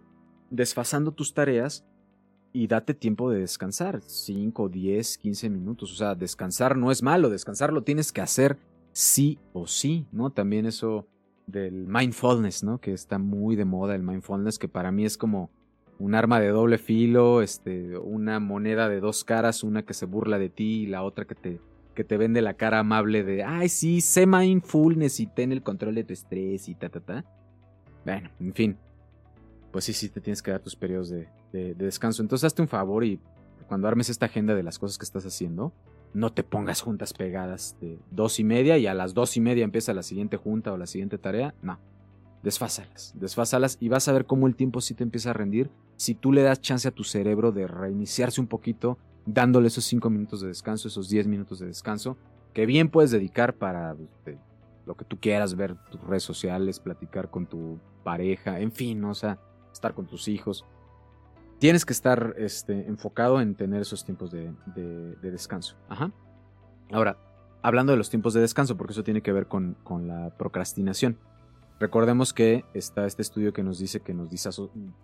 desfasando 0.50 1.10
tus 1.10 1.34
tareas 1.34 1.84
y 2.52 2.66
date 2.66 2.94
tiempo 2.94 3.30
de 3.30 3.40
descansar, 3.40 4.00
5, 4.02 4.68
10, 4.68 5.18
15 5.18 5.50
minutos. 5.50 5.92
O 5.92 5.94
sea, 5.94 6.14
descansar 6.14 6.76
no 6.76 6.90
es 6.90 7.02
malo, 7.02 7.30
descansar 7.30 7.72
lo 7.72 7.82
tienes 7.82 8.12
que 8.12 8.20
hacer 8.20 8.58
sí 8.92 9.38
o 9.52 9.66
sí, 9.66 10.06
¿no? 10.12 10.30
También 10.30 10.66
eso 10.66 11.06
del 11.46 11.86
mindfulness, 11.86 12.62
¿no? 12.62 12.78
Que 12.78 12.92
está 12.92 13.18
muy 13.18 13.56
de 13.56 13.64
moda 13.64 13.94
el 13.94 14.02
mindfulness, 14.02 14.58
que 14.58 14.68
para 14.68 14.92
mí 14.92 15.04
es 15.04 15.16
como 15.16 15.50
un 15.98 16.14
arma 16.14 16.40
de 16.40 16.48
doble 16.48 16.78
filo, 16.78 17.42
este, 17.42 17.96
una 17.96 18.40
moneda 18.40 18.88
de 18.88 19.00
dos 19.00 19.24
caras, 19.24 19.62
una 19.62 19.84
que 19.84 19.94
se 19.94 20.06
burla 20.06 20.38
de 20.38 20.50
ti 20.50 20.82
y 20.82 20.86
la 20.86 21.02
otra 21.04 21.24
que 21.24 21.34
te, 21.34 21.60
que 21.94 22.04
te 22.04 22.16
vende 22.16 22.42
la 22.42 22.54
cara 22.54 22.80
amable 22.80 23.22
de, 23.22 23.44
ay, 23.44 23.68
sí, 23.68 24.00
sé 24.00 24.26
mindfulness 24.26 25.20
y 25.20 25.26
ten 25.26 25.52
el 25.52 25.62
control 25.62 25.94
de 25.94 26.04
tu 26.04 26.12
estrés 26.12 26.68
y 26.68 26.74
ta, 26.74 26.88
ta, 26.88 27.00
ta. 27.00 27.24
Bueno, 28.04 28.30
en 28.40 28.52
fin. 28.52 28.76
Pues 29.72 29.86
sí, 29.86 29.92
sí, 29.92 30.08
te 30.08 30.20
tienes 30.20 30.42
que 30.42 30.50
dar 30.50 30.60
tus 30.60 30.76
periodos 30.76 31.08
de, 31.08 31.28
de 31.52 31.74
descanso. 31.74 32.22
Entonces 32.22 32.44
hazte 32.44 32.62
un 32.62 32.68
favor 32.68 33.04
y 33.04 33.18
cuando 33.66 33.88
armes 33.88 34.10
esta 34.10 34.26
agenda 34.26 34.54
de 34.54 34.62
las 34.62 34.78
cosas 34.78 34.98
que 34.98 35.04
estás 35.04 35.24
haciendo, 35.24 35.72
no 36.14 36.32
te 36.32 36.44
pongas 36.44 36.82
juntas 36.82 37.12
pegadas 37.12 37.76
de 37.80 37.98
dos 38.10 38.38
y 38.38 38.44
media 38.44 38.78
y 38.78 38.86
a 38.86 38.94
las 38.94 39.14
dos 39.14 39.36
y 39.36 39.40
media 39.40 39.64
empieza 39.64 39.94
la 39.94 40.02
siguiente 40.02 40.36
junta 40.36 40.72
o 40.72 40.76
la 40.76 40.86
siguiente 40.86 41.18
tarea. 41.18 41.54
No. 41.62 41.80
Desfásalas, 42.42 43.14
desfásalas 43.16 43.78
y 43.80 43.88
vas 43.88 44.08
a 44.08 44.12
ver 44.12 44.26
cómo 44.26 44.46
el 44.46 44.56
tiempo 44.56 44.80
sí 44.80 44.94
te 44.94 45.04
empieza 45.04 45.30
a 45.30 45.32
rendir 45.32 45.70
si 45.96 46.14
tú 46.14 46.32
le 46.32 46.42
das 46.42 46.60
chance 46.60 46.88
a 46.88 46.90
tu 46.90 47.04
cerebro 47.04 47.52
de 47.52 47.68
reiniciarse 47.68 48.40
un 48.40 48.48
poquito, 48.48 48.98
dándole 49.24 49.68
esos 49.68 49.84
cinco 49.84 50.10
minutos 50.10 50.40
de 50.40 50.48
descanso, 50.48 50.88
esos 50.88 51.08
diez 51.08 51.28
minutos 51.28 51.60
de 51.60 51.66
descanso, 51.66 52.16
que 52.52 52.66
bien 52.66 52.88
puedes 52.88 53.12
dedicar 53.12 53.54
para 53.54 53.92
este, 53.92 54.38
lo 54.84 54.96
que 54.96 55.04
tú 55.04 55.20
quieras, 55.20 55.54
ver 55.54 55.76
tus 55.90 56.00
redes 56.00 56.24
sociales, 56.24 56.80
platicar 56.80 57.30
con 57.30 57.46
tu 57.46 57.78
pareja, 58.02 58.58
en 58.58 58.72
fin, 58.72 59.04
o 59.04 59.14
sea, 59.14 59.38
estar 59.72 59.94
con 59.94 60.06
tus 60.06 60.28
hijos 60.28 60.64
tienes 61.62 61.86
que 61.86 61.92
estar 61.92 62.34
este, 62.38 62.88
enfocado 62.88 63.40
en 63.40 63.54
tener 63.54 63.82
esos 63.82 64.04
tiempos 64.04 64.32
de, 64.32 64.52
descanso. 65.22 65.76
Ajá. 65.88 66.10
Ahora, 66.90 67.18
hablando 67.62 67.92
de 67.92 67.98
los 67.98 68.10
tiempos 68.10 68.34
de 68.34 68.40
descanso, 68.40 68.76
porque 68.76 68.94
eso 68.94 69.04
tiene 69.04 69.22
que 69.22 69.30
ver 69.30 69.46
con, 69.46 69.76
la 70.08 70.36
procrastinación. 70.36 71.20
Recordemos 71.78 72.32
que 72.32 72.64
está 72.74 73.06
este 73.06 73.22
estudio 73.22 73.52
que 73.52 73.62
nos 73.62 73.78
dice 73.78 74.00
que 74.00 74.12
nos, 74.12 74.28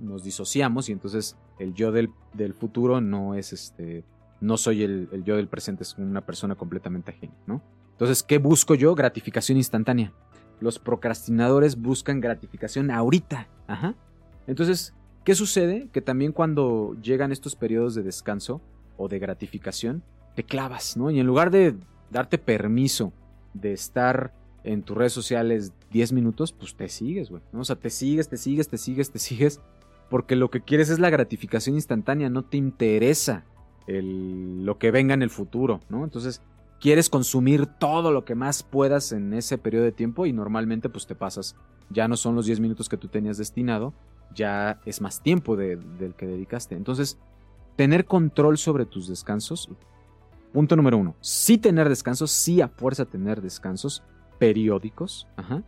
nos 0.01 0.25
disociamos 0.25 0.89
y 0.89 0.93
entonces 0.93 1.37
el 1.61 1.75
yo 1.75 1.93
del, 1.93 2.11
futuro 2.59 3.01
no 3.01 3.37
es 3.37 3.53
este, 3.53 4.05
no 4.41 4.57
soy 4.57 4.83
el, 4.83 5.09
el, 5.13 5.23
yo 5.23 5.37
del 5.37 5.47
presente, 5.47 5.85
es 5.85 5.97
una 5.97 6.27
persona 6.27 6.57
completamente 6.57 7.13
ajena, 7.13 7.35
¿no? 7.47 7.63
Entonces, 7.93 8.25
¿qué 8.25 8.39
busco 8.39 8.75
yo? 8.75 8.97
Gratificación 8.97 9.59
instantánea. 9.59 10.13
Los 10.59 10.81
procrastinadores 10.81 11.81
buscan 11.81 12.21
gratificación 12.21 12.91
ahorita, 12.91 13.47
ajá. 13.69 13.95
Entonces, 14.49 14.93
¿Qué 15.29 15.35
sucede? 15.35 15.91
Que 15.93 16.01
también 16.01 16.33
cuando 16.33 16.97
llegan 17.03 17.33
estos 17.33 17.55
periodos 17.55 17.95
de 17.95 18.03
descanso 18.03 18.63
o 18.97 19.09
de 19.09 19.19
gratificación, 19.19 20.03
te 20.35 20.43
clavas, 20.43 20.97
¿no? 20.97 21.11
Y 21.11 21.21
en 21.21 21.27
lugar 21.27 21.51
de 21.51 21.75
darte 22.11 22.39
permiso 22.39 23.13
de 23.53 23.75
estar 23.75 24.33
en 24.65 24.83
tus 24.83 24.97
redes 24.97 25.13
sociales 25.13 25.75
10 25.91 26.15
minutos, 26.15 26.53
pues 26.53 26.75
te 26.75 26.89
sigues, 26.89 27.29
güey. 27.29 27.43
¿no? 27.53 27.61
O 27.61 27.65
sea, 27.67 27.77
te 27.77 27.91
sigues, 27.91 28.31
te 28.31 28.39
sigues, 28.39 28.69
te 28.69 28.79
sigues, 28.79 29.11
te 29.11 29.19
sigues. 29.19 29.61
Porque 30.09 30.35
lo 30.35 30.51
que 30.51 30.63
quieres 30.63 30.89
es 30.89 30.99
la 30.99 31.11
gratificación 31.11 31.75
instantánea, 31.75 32.31
no 32.31 32.43
te 32.43 32.57
interesa 32.57 33.45
el, 33.87 34.65
lo 34.65 34.79
que 34.79 34.91
venga 34.91 35.13
en 35.13 35.21
el 35.21 35.29
futuro, 35.29 35.83
¿no? 35.91 36.05
Entonces, 36.05 36.41
quieres 36.81 37.11
consumir 37.11 37.67
todo 37.67 38.13
lo 38.13 38.25
que 38.25 38.35
más 38.35 38.63
puedas 38.63 39.13
en 39.13 39.35
ese 39.35 39.59
periodo 39.59 39.85
de 39.85 39.93
tiempo 39.93 40.25
y 40.25 40.33
normalmente 40.33 40.89
pues 40.89 41.07
te 41.07 41.15
pasas. 41.15 41.55
Ya 41.91 42.09
no 42.09 42.17
son 42.17 42.35
los 42.35 42.47
10 42.47 42.61
minutos 42.61 42.89
que 42.89 42.97
tú 42.97 43.09
tenías 43.09 43.37
destinado, 43.37 43.93
ya 44.35 44.81
es 44.85 45.01
más 45.01 45.23
tiempo 45.23 45.57
del 45.57 46.15
que 46.17 46.27
dedicaste. 46.27 46.75
Entonces, 46.75 47.19
tener 47.77 48.05
control 48.05 48.59
sobre 48.59 48.87
tus 48.87 49.09
descansos. 49.09 49.71
Punto 50.53 50.77
número 50.77 50.99
uno. 50.99 51.15
Sí 51.21 51.59
tener 51.59 51.89
descansos, 51.89 52.31
sí 52.31 52.61
a 52.61 52.69
fuerza 52.69 53.05
tener 53.05 53.41
descansos 53.43 54.03
periódicos, 54.39 55.27
ajá, 55.37 55.63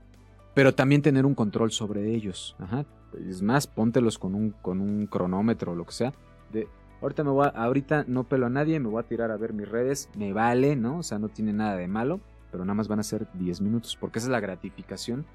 pero 0.55 0.75
también 0.75 1.03
tener 1.03 1.27
un 1.27 1.35
control 1.35 1.71
sobre 1.71 2.15
ellos. 2.15 2.57
Ajá. 2.59 2.87
Es 3.29 3.43
más, 3.43 3.67
póntelos 3.67 4.19
con 4.19 4.35
un, 4.35 4.51
con 4.51 4.81
un 4.81 5.07
cronómetro 5.07 5.73
o 5.73 5.75
lo 5.75 5.85
que 5.85 5.93
sea. 5.93 6.13
De, 6.53 6.69
ahorita, 7.01 7.25
me 7.25 7.31
voy 7.31 7.49
ahorita 7.55 8.05
no 8.07 8.25
pelo 8.25 8.47
a 8.47 8.51
nadie, 8.51 8.81
me 8.81 8.89
voy 8.89 9.01
a 9.01 9.07
tirar 9.07 9.31
a 9.31 9.37
ver 9.37 9.53
mis 9.53 9.69
redes, 9.69 10.09
me 10.17 10.33
vale, 10.33 10.77
¿no? 10.77 10.99
O 10.99 11.03
sea, 11.03 11.19
no 11.19 11.29
tiene 11.29 11.53
nada 11.53 11.77
de 11.77 11.89
malo, 11.89 12.21
pero 12.51 12.65
nada 12.65 12.75
más 12.75 12.89
van 12.89 13.01
a 13.01 13.05
ser 13.05 13.27
10 13.35 13.61
minutos, 13.61 13.97
porque 14.01 14.19
esa 14.19 14.29
es 14.29 14.33
la 14.33 14.41
gratificación 14.41 15.27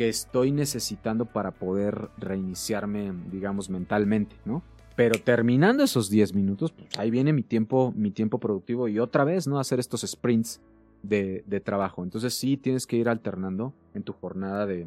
que 0.00 0.08
estoy 0.08 0.50
necesitando 0.50 1.26
para 1.26 1.50
poder 1.50 2.08
reiniciarme, 2.16 3.12
digamos, 3.30 3.68
mentalmente, 3.68 4.34
¿no? 4.46 4.62
Pero 4.96 5.20
terminando 5.20 5.84
esos 5.84 6.08
10 6.08 6.32
minutos, 6.32 6.72
pues 6.72 6.88
ahí 6.98 7.10
viene 7.10 7.34
mi 7.34 7.42
tiempo, 7.42 7.92
mi 7.94 8.10
tiempo 8.10 8.40
productivo 8.40 8.88
y 8.88 8.98
otra 8.98 9.24
vez, 9.24 9.46
¿no? 9.46 9.60
Hacer 9.60 9.78
estos 9.78 10.00
sprints 10.00 10.58
de, 11.02 11.62
trabajo. 11.62 12.02
Entonces 12.02 12.32
sí 12.32 12.56
tienes 12.56 12.86
que 12.86 12.96
ir 12.96 13.10
alternando 13.10 13.74
en 13.92 14.02
tu 14.02 14.14
jornada 14.14 14.64
de, 14.64 14.86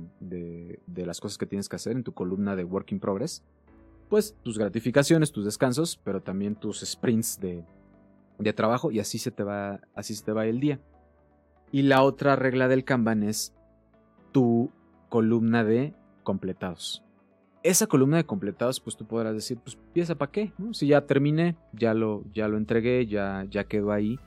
las 0.95 1.21
cosas 1.21 1.37
que 1.37 1.45
tienes 1.45 1.69
que 1.69 1.75
hacer, 1.75 1.95
en 1.95 2.03
tu 2.03 2.15
columna 2.15 2.55
de 2.55 2.63
Work 2.63 2.91
in 2.91 2.99
Progress, 2.99 3.43
pues 4.09 4.35
tus 4.41 4.57
gratificaciones, 4.57 5.31
tus 5.31 5.45
descansos, 5.45 5.95
pero 6.03 6.23
también 6.23 6.55
tus 6.55 6.79
sprints 6.79 7.39
de, 7.39 7.63
trabajo 8.55 8.89
y 8.89 8.99
así 8.99 9.19
se 9.19 9.29
te 9.29 9.43
va, 9.43 9.79
así 9.93 10.15
se 10.15 10.23
te 10.23 10.31
va 10.31 10.47
el 10.47 10.59
día. 10.59 10.79
Y 11.71 11.83
la 11.83 12.01
otra 12.01 12.35
regla 12.35 12.67
del 12.67 12.83
Kanban 12.83 13.21
es 13.21 13.53
tu 14.31 14.71
columna 15.13 15.63
de 15.63 15.93
completados. 16.23 17.03
Esa 17.61 17.85
columna 17.85 18.17
de 18.17 18.25
completados, 18.25 18.79
pues 18.79 18.97
tú 18.97 19.05
podrás 19.05 19.35
decir, 19.35 19.59
pues 19.63 19.77
piensa 19.93 20.15
para 20.15 20.31
qué, 20.31 20.53
Si 20.71 20.87
ya 20.87 21.05
terminé, 21.05 21.55
ya 21.71 21.93
lo, 21.93 22.23
ya 22.33 22.47
lo 22.47 22.57
entregué, 22.57 23.05
ya, 23.05 23.45
ya 23.47 23.65
quedó 23.65 23.91
ahí. 23.91 24.17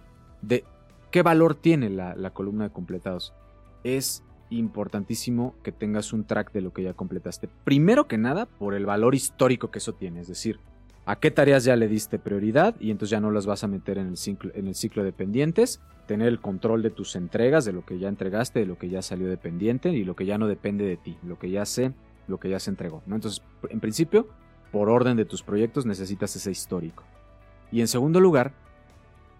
De, 0.42 0.62
¿Qué 1.10 1.22
valor 1.22 1.56
tiene 1.56 1.90
la, 1.90 2.30
columna 2.30 2.68
de 2.68 2.70
completados? 2.70 3.34
Es 3.82 4.22
importantísimo 4.48 5.56
que 5.64 5.72
tengas 5.72 6.12
un 6.12 6.22
track 6.22 6.52
de 6.52 6.60
lo 6.60 6.72
que 6.72 6.84
ya 6.84 6.94
completaste. 6.94 7.48
Primero 7.64 8.06
que 8.06 8.16
nada, 8.16 8.46
por 8.46 8.72
el 8.72 8.86
valor 8.86 9.16
histórico 9.16 9.72
que 9.72 9.80
eso 9.80 9.94
tiene, 9.94 10.20
es 10.20 10.28
decir, 10.28 10.60
a 11.06 11.16
qué 11.16 11.30
tareas 11.30 11.64
ya 11.64 11.76
le 11.76 11.86
diste 11.86 12.18
prioridad 12.18 12.74
y 12.80 12.90
entonces 12.90 13.10
ya 13.10 13.20
no 13.20 13.30
las 13.30 13.46
vas 13.46 13.62
a 13.62 13.68
meter 13.68 13.96
en 13.96 14.08
el 14.08 14.16
ciclo, 14.16 14.50
en 14.54 14.66
el 14.66 14.74
ciclo 14.74 15.04
de 15.04 15.12
pendientes, 15.12 15.80
tener 16.06 16.26
el 16.26 16.40
control 16.40 16.82
de 16.82 16.90
tus 16.90 17.14
entregas, 17.14 17.64
de 17.64 17.72
lo 17.72 17.86
que 17.86 17.98
ya 17.98 18.08
entregaste, 18.08 18.58
de 18.58 18.66
lo 18.66 18.76
que 18.76 18.88
ya 18.88 19.02
salió 19.02 19.28
de 19.28 19.36
pendiente 19.36 19.90
y 19.90 20.04
lo 20.04 20.16
que 20.16 20.26
ya 20.26 20.36
no 20.36 20.48
depende 20.48 20.84
de 20.84 20.96
ti, 20.96 21.16
lo 21.22 21.38
que 21.38 21.48
ya 21.48 21.64
se, 21.64 21.92
lo 22.26 22.38
que 22.38 22.50
ya 22.50 22.58
se 22.58 22.70
entregó. 22.70 23.04
Entonces, 23.06 23.40
en 23.70 23.78
principio, 23.78 24.28
por 24.72 24.90
orden 24.90 25.16
de 25.16 25.24
tus 25.24 25.44
proyectos 25.44 25.86
necesitas 25.86 26.34
ese 26.34 26.50
histórico. 26.50 27.04
Y 27.70 27.80
en 27.80 27.88
segundo 27.88 28.20
lugar, 28.20 28.52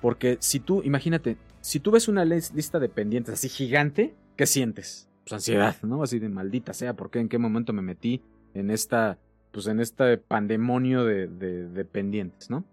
porque 0.00 0.38
si 0.40 0.60
tú, 0.60 0.82
imagínate, 0.84 1.36
si 1.60 1.80
tú 1.80 1.90
ves 1.90 2.06
una 2.06 2.24
lista 2.24 2.78
de 2.78 2.88
pendientes 2.88 3.34
así 3.34 3.48
gigante, 3.48 4.14
¿qué 4.36 4.46
sientes? 4.46 5.08
Pues 5.24 5.32
ansiedad, 5.32 5.74
¿no? 5.82 6.04
Así 6.04 6.20
de 6.20 6.28
maldita 6.28 6.72
sea, 6.72 6.94
¿por 6.94 7.10
qué? 7.10 7.18
¿En 7.18 7.28
qué 7.28 7.38
momento 7.38 7.72
me 7.72 7.82
metí 7.82 8.22
en 8.54 8.70
esta, 8.70 9.18
pues 9.56 9.68
en 9.68 9.80
este 9.80 10.18
pandemonio 10.18 11.06
de, 11.06 11.28
de, 11.28 11.84
pendientes, 11.86 12.50
¿no? 12.50 12.66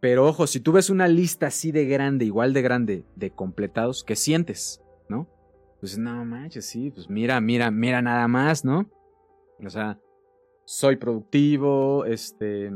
Pero 0.00 0.26
ojo, 0.26 0.48
si 0.48 0.58
tú 0.58 0.72
ves 0.72 0.90
una 0.90 1.06
lista 1.06 1.46
así 1.46 1.70
de 1.70 1.86
grande, 1.86 2.24
igual 2.24 2.52
de 2.52 2.60
grande, 2.60 3.04
de 3.14 3.30
completados, 3.30 4.02
¿qué 4.02 4.16
sientes? 4.16 4.82
¿No? 5.08 5.28
Pues 5.78 5.96
no 5.96 6.24
manches, 6.24 6.66
sí, 6.66 6.90
pues 6.90 7.08
mira, 7.08 7.40
mira, 7.40 7.70
mira 7.70 8.02
nada 8.02 8.26
más, 8.26 8.64
¿no? 8.64 8.90
O 9.64 9.70
sea, 9.70 10.00
soy 10.64 10.96
productivo, 10.96 12.04
este, 12.04 12.72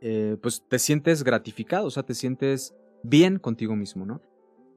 eh, 0.00 0.36
pues 0.40 0.62
te 0.68 0.78
sientes 0.78 1.24
gratificado, 1.24 1.88
o 1.88 1.90
sea, 1.90 2.04
te 2.04 2.14
sientes 2.14 2.76
bien 3.02 3.40
contigo 3.40 3.74
mismo, 3.74 4.06
¿no? 4.06 4.20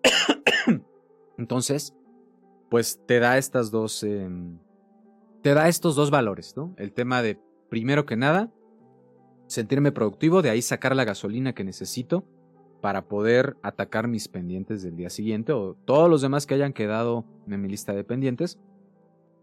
Entonces, 1.38 1.94
pues 2.72 3.00
te 3.06 3.20
da 3.20 3.38
estas 3.38 3.70
dos. 3.70 4.02
Em, 4.02 4.58
te 5.44 5.54
da 5.54 5.68
estos 5.68 5.96
dos 5.96 6.10
valores, 6.10 6.58
¿no? 6.58 6.74
El 6.78 6.94
tema 6.94 7.22
de, 7.22 7.40
primero 7.70 8.06
que 8.06 8.16
nada, 8.16 8.52
sentirme 9.48 9.92
productivo, 9.92 10.42
de 10.42 10.50
ahí 10.50 10.62
sacar 10.62 10.96
la 10.96 11.06
gasolina 11.06 11.54
que 11.54 11.64
necesito 11.64 12.26
para 12.82 13.08
poder 13.08 13.58
atacar 13.62 14.08
mis 14.08 14.28
pendientes 14.28 14.82
del 14.84 14.96
día 14.96 15.10
siguiente 15.10 15.52
o 15.52 15.76
todos 15.86 16.10
los 16.10 16.22
demás 16.22 16.46
que 16.46 16.54
hayan 16.54 16.74
quedado 16.74 17.26
en 17.48 17.62
mi 17.62 17.68
lista 17.68 17.94
de 17.94 18.04
pendientes, 18.04 18.60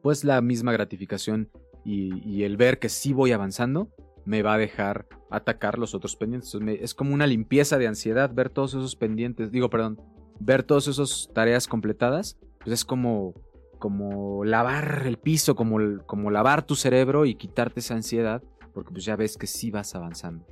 pues 0.02 0.24
la 0.24 0.40
misma 0.40 0.72
gratificación 0.72 1.50
y, 1.84 2.42
el 2.42 2.56
ver 2.56 2.78
que 2.80 2.88
sí 2.88 3.12
voy 3.12 3.30
avanzando 3.30 3.88
me 4.24 4.42
va 4.42 4.54
a 4.54 4.58
dejar 4.58 5.06
atacar 5.30 5.78
los 5.78 5.94
otros 5.94 6.16
pendientes. 6.16 6.52
es 6.80 6.94
como 6.94 7.14
una 7.14 7.28
limpieza 7.28 7.78
de 7.78 7.86
ansiedad 7.86 8.32
ver 8.34 8.50
todos 8.50 8.74
esos 8.74 8.96
pendientes, 8.96 9.52
digo, 9.52 9.70
perdón, 9.70 10.00
ver 10.40 10.64
todas 10.64 10.88
esas 10.88 11.30
tareas 11.32 11.68
completadas, 11.68 12.38
pues 12.58 12.72
es 12.72 12.84
como, 12.84 13.34
como 13.78 14.44
lavar 14.44 15.02
el 15.06 15.18
piso, 15.18 15.54
como, 15.54 15.78
como 16.06 16.30
lavar 16.30 16.66
tu 16.66 16.74
cerebro 16.74 17.26
y 17.26 17.34
quitarte 17.34 17.80
esa 17.80 17.94
ansiedad, 17.94 18.42
porque 18.72 18.92
pues 18.92 19.04
ya 19.04 19.16
ves 19.16 19.36
que 19.36 19.46
sí 19.46 19.70
vas 19.70 19.94
avanzando. 19.94 20.46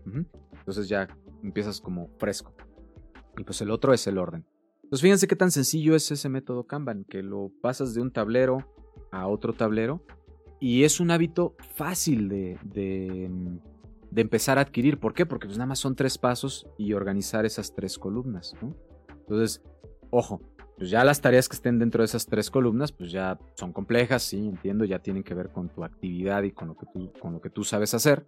Entonces 0.53 0.89
ya 0.89 1.09
empiezas 1.43 1.81
como 1.81 2.09
fresco. 2.19 2.55
Y 3.37 3.45
pues 3.45 3.61
el 3.61 3.71
otro 3.71 3.93
es 3.93 4.07
el 4.07 4.19
orden. 4.19 4.45
Entonces 4.85 5.03
fíjense 5.03 5.27
qué 5.27 5.37
tan 5.37 5.51
sencillo 5.51 5.97
es 5.97 6.11
ese 6.11 6.29
método 6.29 6.67
Kanban, 6.67 7.05
que 7.05 7.23
lo 7.23 7.51
pasas 7.61 7.95
de 7.95 8.03
un 8.03 8.11
tablero 8.11 8.59
a 9.11 9.27
otro 9.27 9.53
tablero 9.53 10.05
y 10.61 10.85
es 10.85 11.01
un 11.01 11.11
hábito 11.11 11.57
fácil 11.75 12.29
de, 12.29 12.59
de, 12.63 13.31
de 14.11 14.21
empezar 14.21 14.59
a 14.59 14.63
adquirir. 14.63 14.99
¿Por 14.99 15.15
qué? 15.15 15.27
Porque 15.27 15.47
pues 15.47 15.59
nada 15.59 15.67
más 15.67 15.79
son 15.79 15.97
tres 15.97 16.19
pasos 16.19 16.67
y 16.79 16.93
organizar 16.93 17.45
esas 17.45 17.75
tres 17.75 17.99
columnas. 17.99 18.55
Entonces, 19.09 19.63
Ojo, 20.17 20.41
pues 20.77 20.91
ya 20.91 21.05
las 21.05 21.21
tareas 21.21 21.49
que 21.49 21.57
estén 21.57 21.79
dentro 21.79 22.03
de 22.03 22.07
esas 22.07 22.27
tres 22.27 22.51
columnas, 22.51 22.93
pues 22.93 23.13
ya 23.13 23.39
son 23.55 23.73
complejas, 23.73 24.23
sí, 24.23 24.39
entiendo, 24.39 24.85
ya 24.85 24.99
tienen 24.99 25.23
que 25.23 25.35
ver 25.35 25.51
con 25.51 25.69
tu 25.69 25.85
actividad 25.85 26.43
y 26.43 26.53
con 26.53 26.69
lo 26.69 26.77
que 26.77 26.87
tú, 26.93 27.13
con 27.21 27.33
lo 27.33 27.41
que 27.41 27.51
tú 27.51 27.65
sabes 27.65 27.95
hacer. 27.95 28.27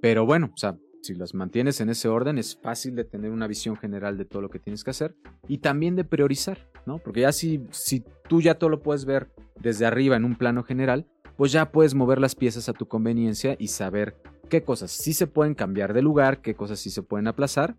Pero 0.00 0.24
bueno, 0.24 0.50
o 0.54 0.56
sea, 0.56 0.76
si 1.02 1.14
las 1.14 1.34
mantienes 1.34 1.80
en 1.80 1.90
ese 1.90 2.08
orden, 2.08 2.38
es 2.38 2.56
fácil 2.56 2.94
de 2.94 3.04
tener 3.04 3.30
una 3.30 3.46
visión 3.46 3.76
general 3.76 4.18
de 4.18 4.24
todo 4.24 4.42
lo 4.42 4.50
que 4.50 4.58
tienes 4.58 4.84
que 4.84 4.90
hacer 4.90 5.16
y 5.48 5.58
también 5.58 5.96
de 5.96 6.04
priorizar, 6.04 6.68
¿no? 6.86 6.98
Porque 6.98 7.22
ya 7.22 7.32
si, 7.32 7.66
si 7.70 8.04
tú 8.28 8.40
ya 8.40 8.56
todo 8.56 8.70
lo 8.70 8.82
puedes 8.82 9.04
ver 9.04 9.30
desde 9.58 9.86
arriba 9.86 10.16
en 10.16 10.24
un 10.24 10.36
plano 10.36 10.62
general, 10.62 11.06
pues 11.36 11.52
ya 11.52 11.72
puedes 11.72 11.94
mover 11.94 12.20
las 12.20 12.34
piezas 12.34 12.68
a 12.68 12.72
tu 12.72 12.86
conveniencia 12.86 13.56
y 13.58 13.68
saber 13.68 14.16
qué 14.48 14.62
cosas 14.62 14.90
sí 14.90 15.12
se 15.12 15.26
pueden 15.26 15.54
cambiar 15.54 15.94
de 15.94 16.02
lugar, 16.02 16.40
qué 16.42 16.54
cosas 16.54 16.78
sí 16.78 16.90
se 16.90 17.02
pueden 17.02 17.28
aplazar 17.28 17.76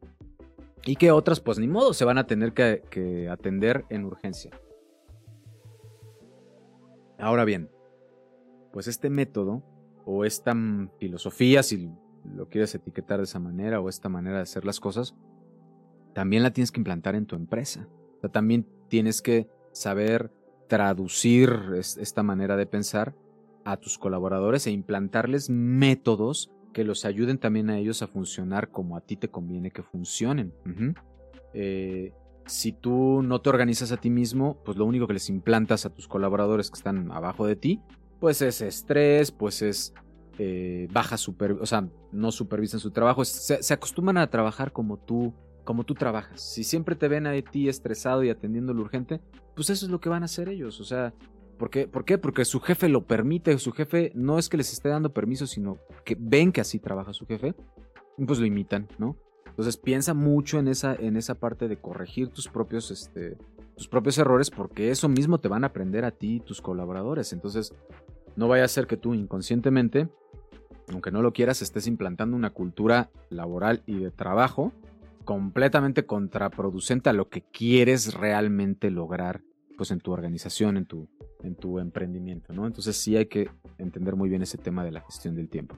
y 0.86 0.96
que 0.96 1.12
otras, 1.12 1.40
pues 1.40 1.60
ni 1.60 1.68
modo, 1.68 1.94
se 1.94 2.06
van 2.06 2.18
a 2.18 2.26
tener 2.26 2.54
que, 2.54 3.30
atender 3.30 3.86
en 3.90 4.06
urgencia. 4.06 4.52
Ahora 7.20 7.46
bien, 7.46 7.70
pues 8.74 8.88
este 8.88 9.10
método 9.10 9.64
o 10.06 10.26
esta 10.26 10.56
filosofía, 10.98 11.62
si 11.62 11.92
lo 12.36 12.50
quieres 12.50 12.74
etiquetar 12.74 13.18
de 13.18 13.26
esa 13.26 13.40
manera, 13.40 13.80
o 13.80 13.90
esta 13.90 14.10
manera 14.10 14.38
de 14.38 14.44
hacer 14.44 14.66
las 14.66 14.80
cosas, 14.80 15.16
también 16.14 16.42
la 16.42 16.52
tienes 16.52 16.72
que 16.72 16.80
implantar 16.80 17.16
en 17.16 17.28
tu 17.28 17.36
empresa. 17.36 17.88
O 18.18 18.22
sea, 18.22 18.32
también 18.32 18.68
tienes 18.88 19.22
que 19.22 19.48
saber 19.72 20.32
traducir 20.68 21.50
esta 21.76 22.24
manera 22.24 22.56
de 22.56 22.66
pensar 22.66 23.14
a 23.66 23.78
tus 23.78 23.98
colaboradores 23.98 24.66
e 24.66 24.72
implantarles 24.72 25.50
métodos 25.50 26.52
que 26.72 26.84
los 26.84 27.06
ayuden 27.06 27.38
también 27.38 27.70
a 27.70 27.78
ellos 27.78 28.02
a 28.02 28.08
funcionar 28.08 28.70
como 28.70 28.98
a 28.98 29.02
ti 29.02 29.16
te 29.16 29.30
conviene 29.30 29.72
que 29.72 29.84
funcionen. 29.84 30.54
Eh, 31.54 32.14
si 32.46 32.72
tú 32.72 33.22
no 33.24 33.42
te 33.42 33.50
organizas 33.50 33.92
a 33.92 33.98
ti 33.98 34.10
mismo, 34.10 34.62
pues 34.64 34.78
lo 34.78 34.86
único 34.86 35.08
que 35.08 35.14
les 35.14 35.30
implantas 35.30 35.86
a 35.86 35.90
tus 35.90 36.08
colaboradores 36.08 36.70
que 36.70 36.78
están 36.78 37.12
abajo 37.12 37.46
de 37.46 37.56
ti, 37.56 37.82
pues 38.20 38.42
es 38.42 38.62
estrés, 38.62 39.32
pues 39.32 39.62
es 39.62 39.94
eh, 40.38 40.88
baja 40.92 41.18
super, 41.18 41.54
o 41.54 41.66
sea, 41.66 41.88
no 42.12 42.32
supervisan 42.32 42.80
su 42.80 42.92
trabajo, 42.92 43.26
se, 43.26 43.62
se, 43.62 43.74
acostumbran 43.74 44.18
a 44.18 44.30
trabajar 44.30 44.72
como 44.72 44.98
tú, 44.98 45.34
como 45.64 45.84
tú 45.84 45.94
trabajas. 45.94 46.42
Si 46.42 46.64
siempre 46.64 46.96
te 46.96 47.08
ven 47.08 47.28
a 47.28 47.40
ti 47.42 47.70
estresado 47.70 48.24
y 48.24 48.30
atendiendo 48.30 48.74
lo 48.74 48.82
urgente, 48.82 49.22
pues 49.56 49.70
eso 49.70 49.86
es 49.86 49.92
lo 49.92 50.00
que 50.00 50.10
van 50.10 50.24
a 50.24 50.26
hacer 50.26 50.50
ellos, 50.50 50.80
o 50.80 50.84
sea, 50.84 51.14
¿Por 51.62 51.70
qué? 51.70 51.88
¿Por 51.88 52.06
qué? 52.06 52.18
Porque 52.18 52.44
su 52.44 52.60
jefe 52.60 52.90
lo 52.90 53.06
permite, 53.06 53.56
su 53.60 53.72
jefe 53.72 54.12
no 54.16 54.40
es 54.40 54.50
que 54.50 54.58
les 54.58 54.74
esté 54.74 54.90
dando 54.90 55.14
permiso, 55.14 55.46
sino 55.46 55.78
que 56.04 56.18
ven 56.20 56.52
que 56.52 56.60
así 56.60 56.80
trabaja 56.80 57.14
su 57.14 57.28
jefe, 57.28 57.54
y 58.18 58.26
pues 58.26 58.40
lo 58.40 58.48
imitan, 58.48 58.88
¿no? 58.98 59.16
Entonces 59.46 59.78
piensa 59.78 60.16
mucho 60.16 60.58
en 60.58 60.68
esa, 60.68 60.96
en 60.96 61.18
esa 61.18 61.36
parte 61.36 61.68
de 61.68 61.78
corregir 61.78 62.30
tus 62.30 62.48
propios, 62.48 62.90
este, 62.90 63.38
tus 63.76 63.88
propios 63.88 64.18
errores, 64.18 64.50
porque 64.50 64.90
eso 64.90 65.08
mismo 65.08 65.40
te 65.40 65.50
van 65.50 65.64
a 65.64 65.68
aprender 65.68 66.04
a 66.04 66.10
ti 66.10 66.38
y 66.38 66.40
tus 66.40 66.64
colaboradores. 66.64 67.32
Entonces, 67.32 67.76
no 68.36 68.48
vaya 68.48 68.66
a 68.66 68.68
ser 68.68 68.88
que 68.88 68.98
tú 68.98 69.14
inconscientemente, 69.14 70.10
aunque 70.92 71.12
no 71.12 71.22
lo 71.22 71.32
quieras, 71.32 71.62
estés 71.62 71.86
implantando 71.86 72.36
una 72.36 72.50
cultura 72.50 73.12
laboral 73.30 73.84
y 73.86 74.00
de 74.00 74.10
trabajo 74.10 74.74
completamente 75.26 76.08
contraproducente 76.08 77.12
a 77.12 77.14
lo 77.14 77.30
que 77.30 77.44
quieres 77.44 78.16
realmente 78.16 78.90
lograr 78.90 79.44
pues 79.82 79.90
en 79.90 80.00
tu 80.00 80.12
organización, 80.12 80.78
en 80.78 80.86
tu, 80.86 81.10
en 81.42 81.56
tu 81.56 81.80
emprendimiento, 81.80 82.54
¿no? 82.54 82.68
Entonces 82.68 82.96
sí 82.98 83.18
hay 83.18 83.26
que 83.26 83.50
entender 83.80 84.16
muy 84.16 84.30
bien 84.30 84.44
ese 84.44 84.60
tema 84.60 84.86
de 84.86 84.92
la 84.92 85.02
gestión 85.02 85.34
del 85.34 85.50
tiempo. 85.50 85.76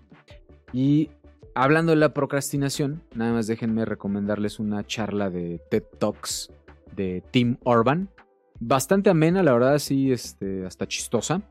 Y 0.74 1.10
hablando 1.56 1.94
de 1.94 1.96
la 1.96 2.14
procrastinación, 2.14 3.02
nada 3.16 3.32
más 3.32 3.48
déjenme 3.48 3.86
recomendarles 3.86 4.60
una 4.60 4.86
charla 4.86 5.30
de 5.30 5.62
TED 5.72 5.84
Talks 6.00 6.52
de 6.94 7.24
Tim 7.32 7.56
Orban. 7.64 8.10
Bastante 8.60 9.10
amena, 9.10 9.42
la 9.42 9.54
verdad, 9.54 9.78
sí, 9.78 10.12
este, 10.12 10.66
hasta 10.66 10.86
chistosa. 10.86 11.42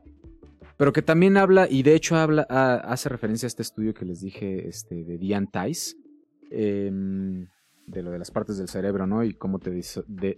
Pero 0.77 0.93
que 0.93 1.01
también 1.01 1.37
habla, 1.37 1.67
y 1.67 1.81
de 1.81 1.95
hecho 1.95 2.17
habla, 2.17 2.43
hace 2.43 3.09
referencia 3.09 3.47
a 3.47 3.49
este 3.49 3.63
estudio 3.63 3.95
que 3.95 4.05
les 4.05 4.21
dije 4.21 4.67
este, 4.67 5.03
de 5.03 5.17
Diane 5.17 5.47
Tice, 5.51 5.95
em, 6.51 7.47
de 7.87 8.03
lo 8.03 8.11
de 8.11 8.19
las 8.19 8.29
partes 8.29 8.59
del 8.59 8.67
cerebro, 8.67 9.07
¿no? 9.07 9.23
Y 9.23 9.33
cómo 9.33 9.57
te, 9.57 9.71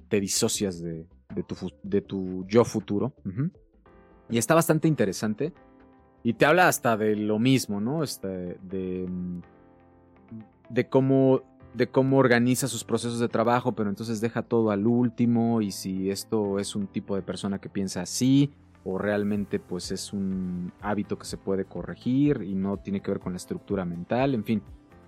te 0.08 0.20
disocias 0.22 0.82
de, 0.82 1.10
tu, 1.48 1.72
de, 1.84 2.02
tu, 2.02 2.46
yo 2.48 2.66
futuro. 2.66 3.14
Y 4.30 4.38
está 4.38 4.56
bastante 4.56 4.88
interesante. 4.88 5.54
Y 6.24 6.34
te 6.34 6.46
habla 6.46 6.68
hasta 6.68 6.98
de 6.98 7.16
lo 7.16 7.38
mismo, 7.38 7.80
¿no? 7.80 8.04
Este, 8.04 8.58
de, 8.64 9.08
de 10.70 10.90
cómo 10.90 11.44
de 11.76 11.88
cómo 11.88 12.18
organiza 12.18 12.68
sus 12.68 12.86
procesos 12.86 13.20
de 13.20 13.28
trabajo, 13.28 13.74
pero 13.74 13.90
entonces 13.90 14.22
deja 14.22 14.42
todo 14.44 14.72
al 14.72 14.88
último 14.88 15.62
y 15.62 15.72
si 15.72 16.10
esto 16.10 16.58
es 16.58 16.74
un 16.76 16.88
tipo 16.88 17.16
de 17.16 17.22
persona 17.22 17.60
que 17.60 17.70
piensa 17.70 18.02
así 18.02 18.54
o 18.86 18.98
realmente 18.98 19.60
pues 19.60 19.92
es 19.92 20.14
un 20.14 20.72
hábito 20.80 21.18
que 21.18 21.26
se 21.26 21.38
puede 21.38 21.66
corregir 21.66 22.44
y 22.44 22.56
no 22.56 22.78
tiene 22.78 23.02
que 23.02 23.12
ver 23.12 23.20
con 23.20 23.34
la 23.34 23.38
estructura 23.38 23.84
mental, 23.84 24.36
en 24.36 24.46
fin. 24.46 24.62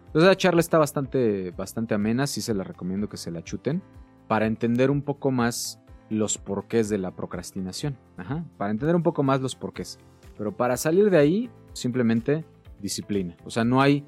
Entonces 0.07 0.27
la 0.27 0.35
charla 0.35 0.59
está 0.59 0.77
bastante, 0.77 1.51
bastante 1.51 1.93
amena, 1.93 2.27
sí 2.27 2.41
se 2.41 2.53
la 2.53 2.63
recomiendo 2.63 3.07
que 3.07 3.17
se 3.17 3.31
la 3.31 3.43
chuten 3.43 3.81
para 4.27 4.45
entender 4.45 4.91
un 4.91 5.01
poco 5.01 5.31
más 5.31 5.79
los 6.09 6.37
porqués 6.37 6.89
de 6.89 6.97
la 6.97 7.11
procrastinación. 7.11 7.97
Ajá, 8.17 8.45
para 8.57 8.71
entender 8.71 8.95
un 8.95 9.03
poco 9.03 9.23
más 9.23 9.41
los 9.41 9.55
porqués. 9.55 9.99
Pero 10.37 10.55
para 10.55 10.77
salir 10.77 11.09
de 11.09 11.17
ahí, 11.17 11.49
simplemente 11.73 12.45
disciplina. 12.79 13.35
O 13.45 13.49
sea, 13.49 13.63
no 13.63 13.81
hay, 13.81 14.05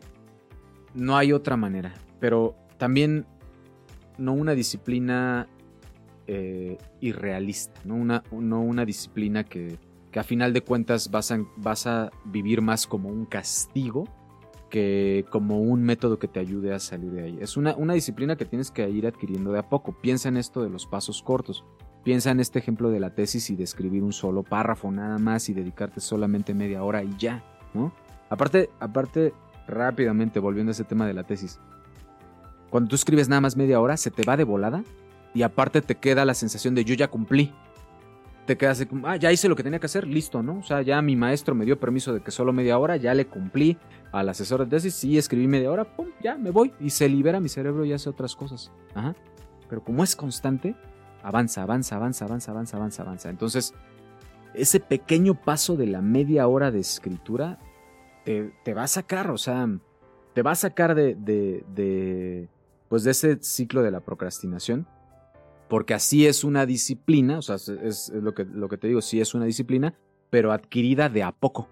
no 0.93 1.17
hay 1.17 1.33
otra 1.33 1.57
manera. 1.57 1.93
Pero 2.19 2.55
también 2.77 3.25
no 4.17 4.33
una 4.33 4.53
disciplina 4.53 5.47
eh, 6.27 6.77
irrealista, 6.99 7.81
¿no? 7.85 7.95
Una, 7.95 8.23
no 8.31 8.61
una 8.61 8.85
disciplina 8.85 9.43
que, 9.43 9.77
que, 10.11 10.19
a 10.19 10.23
final 10.23 10.53
de 10.53 10.61
cuentas 10.61 11.09
vas 11.09 11.31
a, 11.31 11.39
vas 11.57 11.87
a 11.87 12.11
vivir 12.25 12.61
más 12.61 12.85
como 12.85 13.09
un 13.09 13.25
castigo 13.25 14.05
que 14.69 15.25
como 15.31 15.59
un 15.59 15.81
método 15.81 16.19
que 16.19 16.27
te 16.27 16.39
ayude 16.39 16.73
a 16.73 16.79
salir 16.79 17.11
de 17.11 17.23
ahí. 17.23 17.37
Es 17.41 17.57
una, 17.57 17.75
una 17.75 17.93
disciplina 17.93 18.35
que 18.35 18.45
tienes 18.45 18.69
que 18.69 18.87
ir 18.87 19.07
adquiriendo 19.07 19.51
de 19.51 19.59
a 19.59 19.67
poco. 19.67 19.93
Piensa 19.99 20.29
en 20.29 20.37
esto 20.37 20.61
de 20.61 20.69
los 20.69 20.85
pasos 20.85 21.23
cortos. 21.23 21.65
Piensa 22.03 22.31
en 22.31 22.39
este 22.39 22.59
ejemplo 22.59 22.89
de 22.89 22.99
la 22.99 23.09
tesis 23.09 23.49
y 23.49 23.55
de 23.55 23.63
escribir 23.63 24.03
un 24.03 24.13
solo 24.13 24.43
párrafo 24.43 24.91
nada 24.91 25.17
más 25.17 25.49
y 25.49 25.53
dedicarte 25.53 25.99
solamente 25.99 26.53
media 26.53 26.83
hora 26.83 27.03
y 27.03 27.15
ya, 27.17 27.43
¿no? 27.73 27.93
Aparte, 28.29 28.69
aparte, 28.79 29.33
rápidamente, 29.67 30.39
volviendo 30.39 30.69
a 30.69 30.73
ese 30.73 30.83
tema 30.83 31.05
de 31.05 31.13
la 31.13 31.23
tesis. 31.23 31.59
Cuando 32.69 32.89
tú 32.89 32.95
escribes 32.95 33.27
nada 33.27 33.41
más 33.41 33.57
media 33.57 33.79
hora, 33.79 33.97
se 33.97 34.11
te 34.11 34.23
va 34.23 34.37
de 34.37 34.43
volada 34.43 34.83
y 35.33 35.41
aparte 35.41 35.81
te 35.81 35.95
queda 35.95 36.25
la 36.25 36.33
sensación 36.33 36.75
de 36.75 36.85
yo 36.85 36.95
ya 36.95 37.07
cumplí. 37.07 37.51
Te 38.45 38.57
quedas 38.57 38.83
como, 38.87 39.07
ah, 39.07 39.15
ya 39.15 39.31
hice 39.31 39.47
lo 39.47 39.55
que 39.55 39.61
tenía 39.61 39.79
que 39.79 39.85
hacer, 39.85 40.07
listo, 40.07 40.41
¿no? 40.41 40.57
O 40.59 40.63
sea, 40.63 40.81
ya 40.81 41.01
mi 41.01 41.15
maestro 41.15 41.53
me 41.53 41.65
dio 41.65 41.79
permiso 41.79 42.13
de 42.13 42.21
que 42.21 42.31
solo 42.31 42.51
media 42.51 42.79
hora, 42.79 42.97
ya 42.97 43.13
le 43.13 43.27
cumplí 43.27 43.77
al 44.11 44.27
asesor 44.29 44.61
de 44.61 44.65
tesis, 44.65 44.95
sí, 44.95 45.19
escribí 45.19 45.47
media 45.47 45.69
hora, 45.69 45.83
pum, 45.83 46.07
ya 46.23 46.35
me 46.35 46.49
voy. 46.49 46.73
Y 46.79 46.89
se 46.89 47.07
libera 47.07 47.39
mi 47.39 47.49
cerebro 47.49 47.85
y 47.85 47.93
hace 47.93 48.09
otras 48.09 48.35
cosas. 48.35 48.71
Ajá. 48.95 49.15
Pero 49.69 49.83
como 49.83 50.03
es 50.03 50.15
constante, 50.15 50.75
avanza, 51.23 51.63
avanza, 51.63 51.95
avanza, 51.95 52.25
avanza, 52.25 52.51
avanza, 52.51 52.77
avanza, 52.77 53.03
avanza. 53.03 53.29
Entonces, 53.29 53.73
ese 54.53 54.79
pequeño 54.79 55.35
paso 55.35 55.75
de 55.75 55.87
la 55.87 56.01
media 56.01 56.47
hora 56.47 56.71
de 56.71 56.79
escritura 56.79 57.59
te, 58.25 58.53
te 58.63 58.73
va 58.73 58.83
a 58.83 58.87
sacar, 58.87 59.31
o 59.31 59.37
sea, 59.37 59.67
te 60.33 60.41
va 60.41 60.51
a 60.51 60.55
sacar 60.55 60.95
de, 60.95 61.15
de, 61.15 62.49
pues 62.87 63.03
de 63.03 63.11
ese 63.11 63.37
ciclo 63.41 63.81
de 63.83 63.91
la 63.91 63.99
procrastinación 63.99 64.87
porque 65.69 65.93
así 65.93 66.25
es 66.25 66.43
una 66.43 66.65
disciplina, 66.65 67.37
o 67.37 67.41
sea, 67.43 67.55
es, 67.55 68.09
lo, 68.09 68.33
que, 68.33 68.45
te 68.77 68.87
digo, 68.87 69.01
sí 69.01 69.21
es 69.21 69.35
una 69.35 69.45
disciplina, 69.45 69.93
pero 70.31 70.51
adquirida 70.51 71.09
de 71.09 71.23
a 71.23 71.31
poco. 71.31 71.69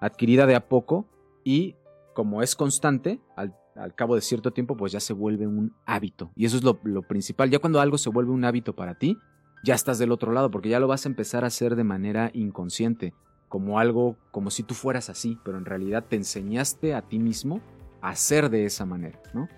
Adquirida 0.00 0.46
de 0.46 0.56
a 0.56 0.68
poco 0.68 1.06
y 1.44 1.76
como 2.12 2.42
es 2.42 2.56
constante, 2.56 3.20
al, 3.36 3.56
cabo 3.94 4.14
de 4.14 4.20
cierto 4.20 4.52
tiempo, 4.52 4.76
pues 4.76 4.92
ya 4.92 5.00
se 5.00 5.12
vuelve 5.12 5.46
un 5.46 5.74
hábito. 5.86 6.30
Y 6.34 6.46
eso 6.46 6.56
es 6.56 6.64
lo, 6.64 6.78
lo, 6.84 7.02
principal. 7.02 7.50
Ya 7.50 7.58
cuando 7.58 7.80
algo 7.80 7.98
se 7.98 8.10
vuelve 8.10 8.32
un 8.32 8.44
hábito 8.44 8.74
para 8.74 8.94
ti, 8.94 9.18
ya 9.64 9.74
estás 9.74 9.98
del 9.98 10.12
otro 10.12 10.32
lado, 10.32 10.50
porque 10.50 10.68
ya 10.68 10.80
lo 10.80 10.88
vas 10.88 11.06
a 11.06 11.08
empezar 11.08 11.44
a 11.44 11.48
hacer 11.48 11.76
de 11.76 11.84
manera 11.84 12.30
inconsciente, 12.34 13.14
como 13.48 13.78
algo, 13.78 14.16
como 14.30 14.50
si 14.50 14.62
tú 14.62 14.74
fueras 14.74 15.10
así, 15.10 15.38
pero 15.44 15.58
en 15.58 15.64
realidad 15.64 16.04
te 16.08 16.16
enseñaste 16.16 16.94
a 16.94 17.02
ti 17.02 17.18
mismo 17.18 17.60
a 18.00 18.10
hacer 18.10 18.50
de 18.50 18.64
esa 18.64 18.84
manera, 18.84 19.20
¿no? 19.32 19.48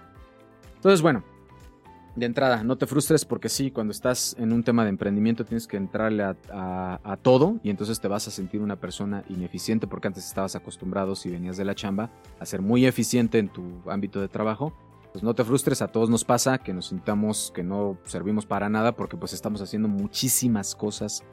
Entonces, 0.76 1.02
bueno, 1.02 1.24
de 2.16 2.26
entrada, 2.26 2.64
no 2.64 2.76
te 2.76 2.86
frustres 2.86 3.24
porque 3.24 3.48
sí, 3.48 3.70
cuando 3.70 3.92
estás 3.92 4.34
en 4.38 4.52
un 4.52 4.64
tema 4.64 4.82
de 4.82 4.90
emprendimiento 4.90 5.44
tienes 5.44 5.66
que 5.66 5.76
entrarle 5.76 6.24
a, 6.24 7.18
todo 7.22 7.60
y 7.62 7.70
entonces 7.70 8.00
te 8.00 8.08
vas 8.08 8.26
a 8.28 8.30
sentir 8.30 8.60
una 8.60 8.76
persona 8.76 9.24
ineficiente 9.28 9.86
porque 9.86 10.08
antes 10.08 10.26
estabas 10.26 10.56
acostumbrado, 10.56 11.14
si 11.14 11.30
venías 11.30 11.56
de 11.56 11.64
la 11.64 11.74
chamba, 11.74 12.10
a 12.38 12.46
ser 12.46 12.62
muy 12.62 12.86
eficiente 12.86 13.38
en 13.38 13.48
tu 13.48 13.62
ámbito 13.88 14.20
de 14.20 14.28
trabajo. 14.28 14.72
Pues 15.12 15.24
no 15.24 15.34
te 15.34 15.44
frustres, 15.44 15.82
a 15.82 15.88
todos 15.88 16.08
nos 16.08 16.24
pasa 16.24 16.58
que 16.58 16.72
nos 16.72 16.86
sintamos 16.86 17.52
que 17.54 17.64
no 17.64 17.98
servimos 18.04 18.46
para 18.46 18.68
nada 18.68 18.92
porque 18.92 19.16
pues 19.16 19.32
estamos 19.32 19.60
haciendo 19.60 19.88
muchísimas 19.88 20.74
cosas 20.74 21.24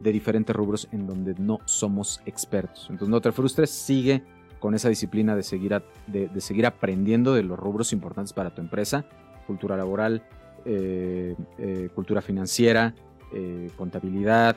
de 0.00 0.12
diferentes 0.12 0.54
rubros 0.54 0.88
en 0.92 1.06
donde 1.06 1.34
no 1.38 1.60
somos 1.64 2.20
expertos. 2.26 2.88
Entonces 2.90 3.08
no 3.08 3.20
te 3.20 3.32
frustres, 3.32 3.70
sigue 3.70 4.22
con 4.60 4.74
esa 4.74 4.88
disciplina 4.88 5.34
de 5.34 5.42
seguir, 5.42 5.82
de 6.06 6.40
seguir 6.40 6.66
aprendiendo 6.66 7.34
de 7.34 7.42
los 7.42 7.58
rubros 7.58 7.92
importantes 7.92 8.32
para 8.32 8.54
tu 8.54 8.60
empresa 8.60 9.06
cultura 9.42 9.76
laboral, 9.76 10.22
eh, 10.64 11.34
eh, 11.58 11.88
cultura 11.94 12.22
financiera, 12.22 12.94
eh, 13.32 13.70
contabilidad, 13.76 14.56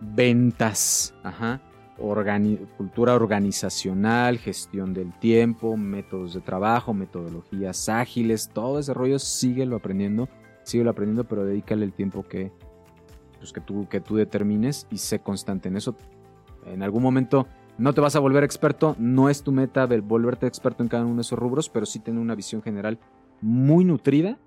ventas, 0.00 1.14
cultura 2.76 3.14
organizacional, 3.14 4.38
gestión 4.38 4.94
del 4.94 5.12
tiempo, 5.18 5.76
métodos 5.76 6.34
de 6.34 6.40
trabajo, 6.40 6.94
metodologías 6.94 7.88
ágiles, 7.88 8.50
todo 8.52 8.78
ese 8.78 8.94
rollo 8.94 9.18
síguelo 9.18 9.76
aprendiendo, 9.76 10.28
síguelo 10.62 10.90
aprendiendo, 10.90 11.24
pero 11.24 11.44
dedícale 11.44 11.84
el 11.84 11.92
tiempo 11.92 12.22
que, 12.22 12.52
pues, 13.38 13.52
que, 13.52 13.60
tú, 13.60 13.86
que 13.88 14.00
tú 14.00 14.16
determines 14.16 14.86
y 14.90 14.98
sé 14.98 15.18
constante 15.18 15.68
en 15.68 15.76
eso. 15.76 15.94
En 16.64 16.82
algún 16.82 17.02
momento 17.02 17.46
no 17.76 17.92
te 17.92 18.00
vas 18.00 18.14
a 18.14 18.20
volver 18.20 18.44
experto, 18.44 18.94
no 18.98 19.28
es 19.28 19.42
tu 19.42 19.52
meta 19.52 19.86
volverte 19.86 20.46
experto 20.46 20.82
en 20.82 20.88
cada 20.88 21.04
uno 21.04 21.16
de 21.16 21.22
esos 21.22 21.38
rubros, 21.38 21.68
pero 21.68 21.86
sí 21.86 21.98
tener 21.98 22.20
una 22.20 22.34
visión 22.34 22.62
general 22.62 22.98
muy 23.40 23.84
nutrida 23.84 24.38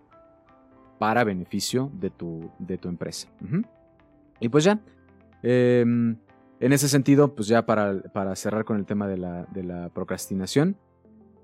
para 1.00 1.24
beneficio 1.24 1.92
de 2.00 2.10
tu, 2.10 2.50
de 2.60 2.78
tu 2.78 2.88
empresa. 2.88 3.28
Y 4.40 4.50
pues 4.50 4.64
ya, 4.64 4.80
em, 5.42 6.18
en 6.60 6.74
ese 6.74 6.88
sentido, 6.88 7.36
pues 7.36 7.48
ya 7.48 7.66
para, 7.66 8.02
para 8.14 8.36
cerrar 8.36 8.64
con 8.64 8.78
el 8.78 8.86
tema 8.86 9.08
de 9.08 9.18
la, 9.18 9.46
de 9.46 9.64
la, 9.64 9.90
procrastinación, 9.90 10.78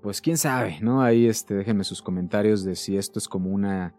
pues 0.02 0.20
quién 0.20 0.38
sabe, 0.38 0.78
¿no? 0.80 1.02
Ahí 1.02 1.26
este, 1.26 1.54
déjenme 1.54 1.84
sus 1.84 2.00
comentarios 2.00 2.64
de 2.64 2.74
si 2.74 2.96
esto 2.96 3.18
es 3.18 3.28
como 3.28 3.50
una, 3.50 3.94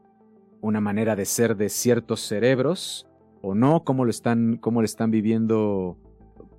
una 0.61 0.81
manera 0.81 1.15
de 1.15 1.25
ser 1.25 1.55
de 1.55 1.69
ciertos 1.69 2.21
cerebros 2.21 3.07
o 3.41 3.53
no, 3.53 3.83
cómo 3.83 4.03
lo 4.05 4.09
están, 4.09 4.57
cómo 4.57 4.81
lo 4.81 4.85
están 4.85 5.11
viviendo, 5.11 5.97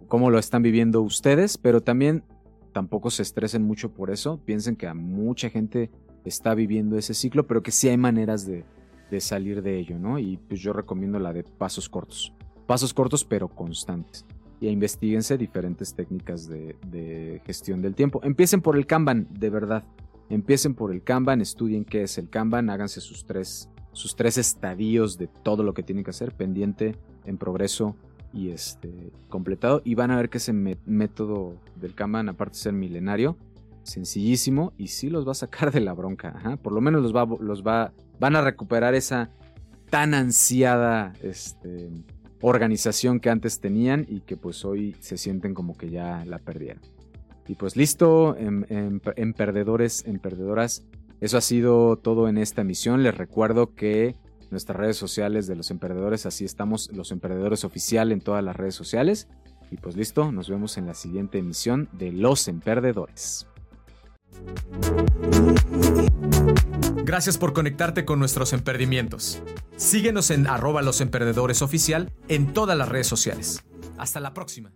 cómo 0.07 0.31
lo 0.31 0.39
están 0.39 0.63
viviendo 0.63 1.03
ustedes, 1.03 1.59
pero 1.59 1.81
también 1.81 2.23
tampoco 2.73 3.11
se 3.11 3.23
estresen 3.23 3.63
mucho 3.63 3.93
por 3.93 4.11
eso, 4.11 4.41
piensen 4.45 4.77
que 4.77 4.87
a 4.87 4.95
mucha 4.95 5.51
gente 5.51 5.91
está 6.25 6.55
viviendo 6.55 6.97
ese 6.97 7.15
ciclo, 7.15 7.47
pero 7.47 7.63
que 7.63 7.71
sí 7.71 7.89
hay 7.89 7.97
maneras 7.97 8.47
de, 8.47 8.65
salir 9.21 9.63
de 9.63 9.79
ello, 9.79 9.99
¿no? 9.99 10.19
Y 10.19 10.39
pues 10.39 10.61
yo 10.61 10.73
recomiendo 10.73 11.19
la 11.19 11.35
de 11.35 11.45
pasos 11.45 11.89
cortos. 11.89 12.33
Pasos 12.67 12.95
cortos 12.95 13.25
pero 13.25 13.49
constantes. 13.49 14.25
Y 14.59 14.69
investiguense 14.69 15.37
diferentes 15.37 15.95
técnicas 15.95 16.49
de, 16.49 17.43
gestión 17.45 17.83
del 17.83 17.95
tiempo. 17.95 18.21
Empiecen 18.23 18.63
por 18.63 18.77
el 18.77 18.87
Kanban, 18.87 19.29
de 19.31 19.51
verdad. 19.51 19.85
Empiecen 20.31 20.75
por 20.75 20.93
el 20.93 21.03
Kanban, 21.03 21.43
estudien 21.43 21.85
qué 21.85 22.05
es 22.05 22.17
el 22.17 22.31
Kanban, 22.31 22.71
háganse 22.71 23.03
sus 23.03 23.27
tres, 23.27 23.69
sus 23.93 24.17
tres 24.17 24.39
estadios 24.39 25.19
de 25.19 25.27
todo 25.27 25.63
lo 25.63 25.75
que 25.75 25.83
tienen 25.83 26.05
que 26.05 26.11
hacer, 26.11 26.33
pendiente, 26.33 26.97
en 27.27 27.37
progreso 27.37 27.97
y 28.33 28.51
este 28.51 29.13
completado 29.29 29.83
y 29.85 29.95
van 29.95 30.11
a 30.11 30.17
ver 30.17 30.31
que 30.31 30.39
ese 30.39 30.53
método 30.53 31.57
del 31.77 31.95
Kanban 31.95 32.29
aparte 32.29 32.57
de 32.57 32.63
ser 32.63 32.73
milenario 32.73 33.37
sencillísimo 33.83 34.73
y 34.77 34.89
sí 34.89 35.11
los 35.11 35.27
va 35.27 35.33
a 35.33 35.37
sacar 35.37 35.73
de 35.73 35.81
la 35.81 35.93
bronca 35.93 36.59
por 36.63 36.73
lo 36.73 36.81
menos 36.81 37.03
los 37.03 37.15
va 37.15 37.27
los 37.41 37.63
va 37.63 37.93
van 38.19 38.37
a 38.37 38.43
recuperar 38.43 38.95
esa 38.95 39.31
tan 39.91 40.15
ansiada 40.15 41.13
este, 41.23 41.91
organización 42.41 43.21
que 43.21 43.31
antes 43.31 43.61
tenían 43.61 44.07
y 44.09 44.21
que 44.21 44.37
pues 44.37 44.65
hoy 44.65 44.97
se 45.01 45.19
sienten 45.19 45.55
como 45.55 45.77
que 45.77 45.91
ya 45.91 46.25
la 46.25 46.39
perdieron 46.39 46.83
y 47.47 47.55
pues 47.55 47.77
listo 47.77 48.37
en, 48.37 48.67
en 48.69 49.33
perdedores 49.33 50.05
en 50.07 50.19
perdedoras 50.19 50.85
eso 51.21 51.37
ha 51.37 51.43
sido 51.43 51.97
todo 51.97 52.29
en 52.29 52.39
esta 52.39 52.63
emisión 52.63 53.03
les 53.03 53.17
recuerdo 53.17 53.75
que 53.75 54.17
nuestras 54.53 54.79
redes 54.79 54.97
sociales 54.97 55.49
de 55.49 55.57
los 55.57 55.71
emprendedores. 55.73 56.27
Así 56.27 56.45
estamos, 56.45 56.91
los 56.93 57.11
emprendedores 57.11 57.65
oficial 57.65 58.13
en 58.13 58.21
todas 58.21 58.45
las 58.45 58.55
redes 58.55 58.77
sociales. 58.77 59.27
Y 59.71 59.79
pues 59.79 59.97
listo, 59.97 60.31
nos 60.31 60.49
vemos 60.49 60.77
en 60.77 60.87
la 60.87 60.95
siguiente 60.95 61.39
emisión 61.39 61.89
de 61.93 62.13
Los 62.13 62.47
Emprendedores. 62.47 63.47
Gracias 67.05 67.37
por 67.37 67.53
conectarte 67.53 68.05
con 68.05 68.19
nuestros 68.19 68.53
emprendimientos. 68.53 69.43
Síguenos 69.77 70.31
en 70.31 70.47
arroba 70.47 70.83
los 70.83 71.01
oficial 71.63 72.13
en 72.29 72.53
todas 72.53 72.77
las 72.77 72.89
redes 72.89 73.07
sociales. 73.07 73.65
Hasta 73.99 74.21
la 74.21 74.33
próxima. 74.33 74.73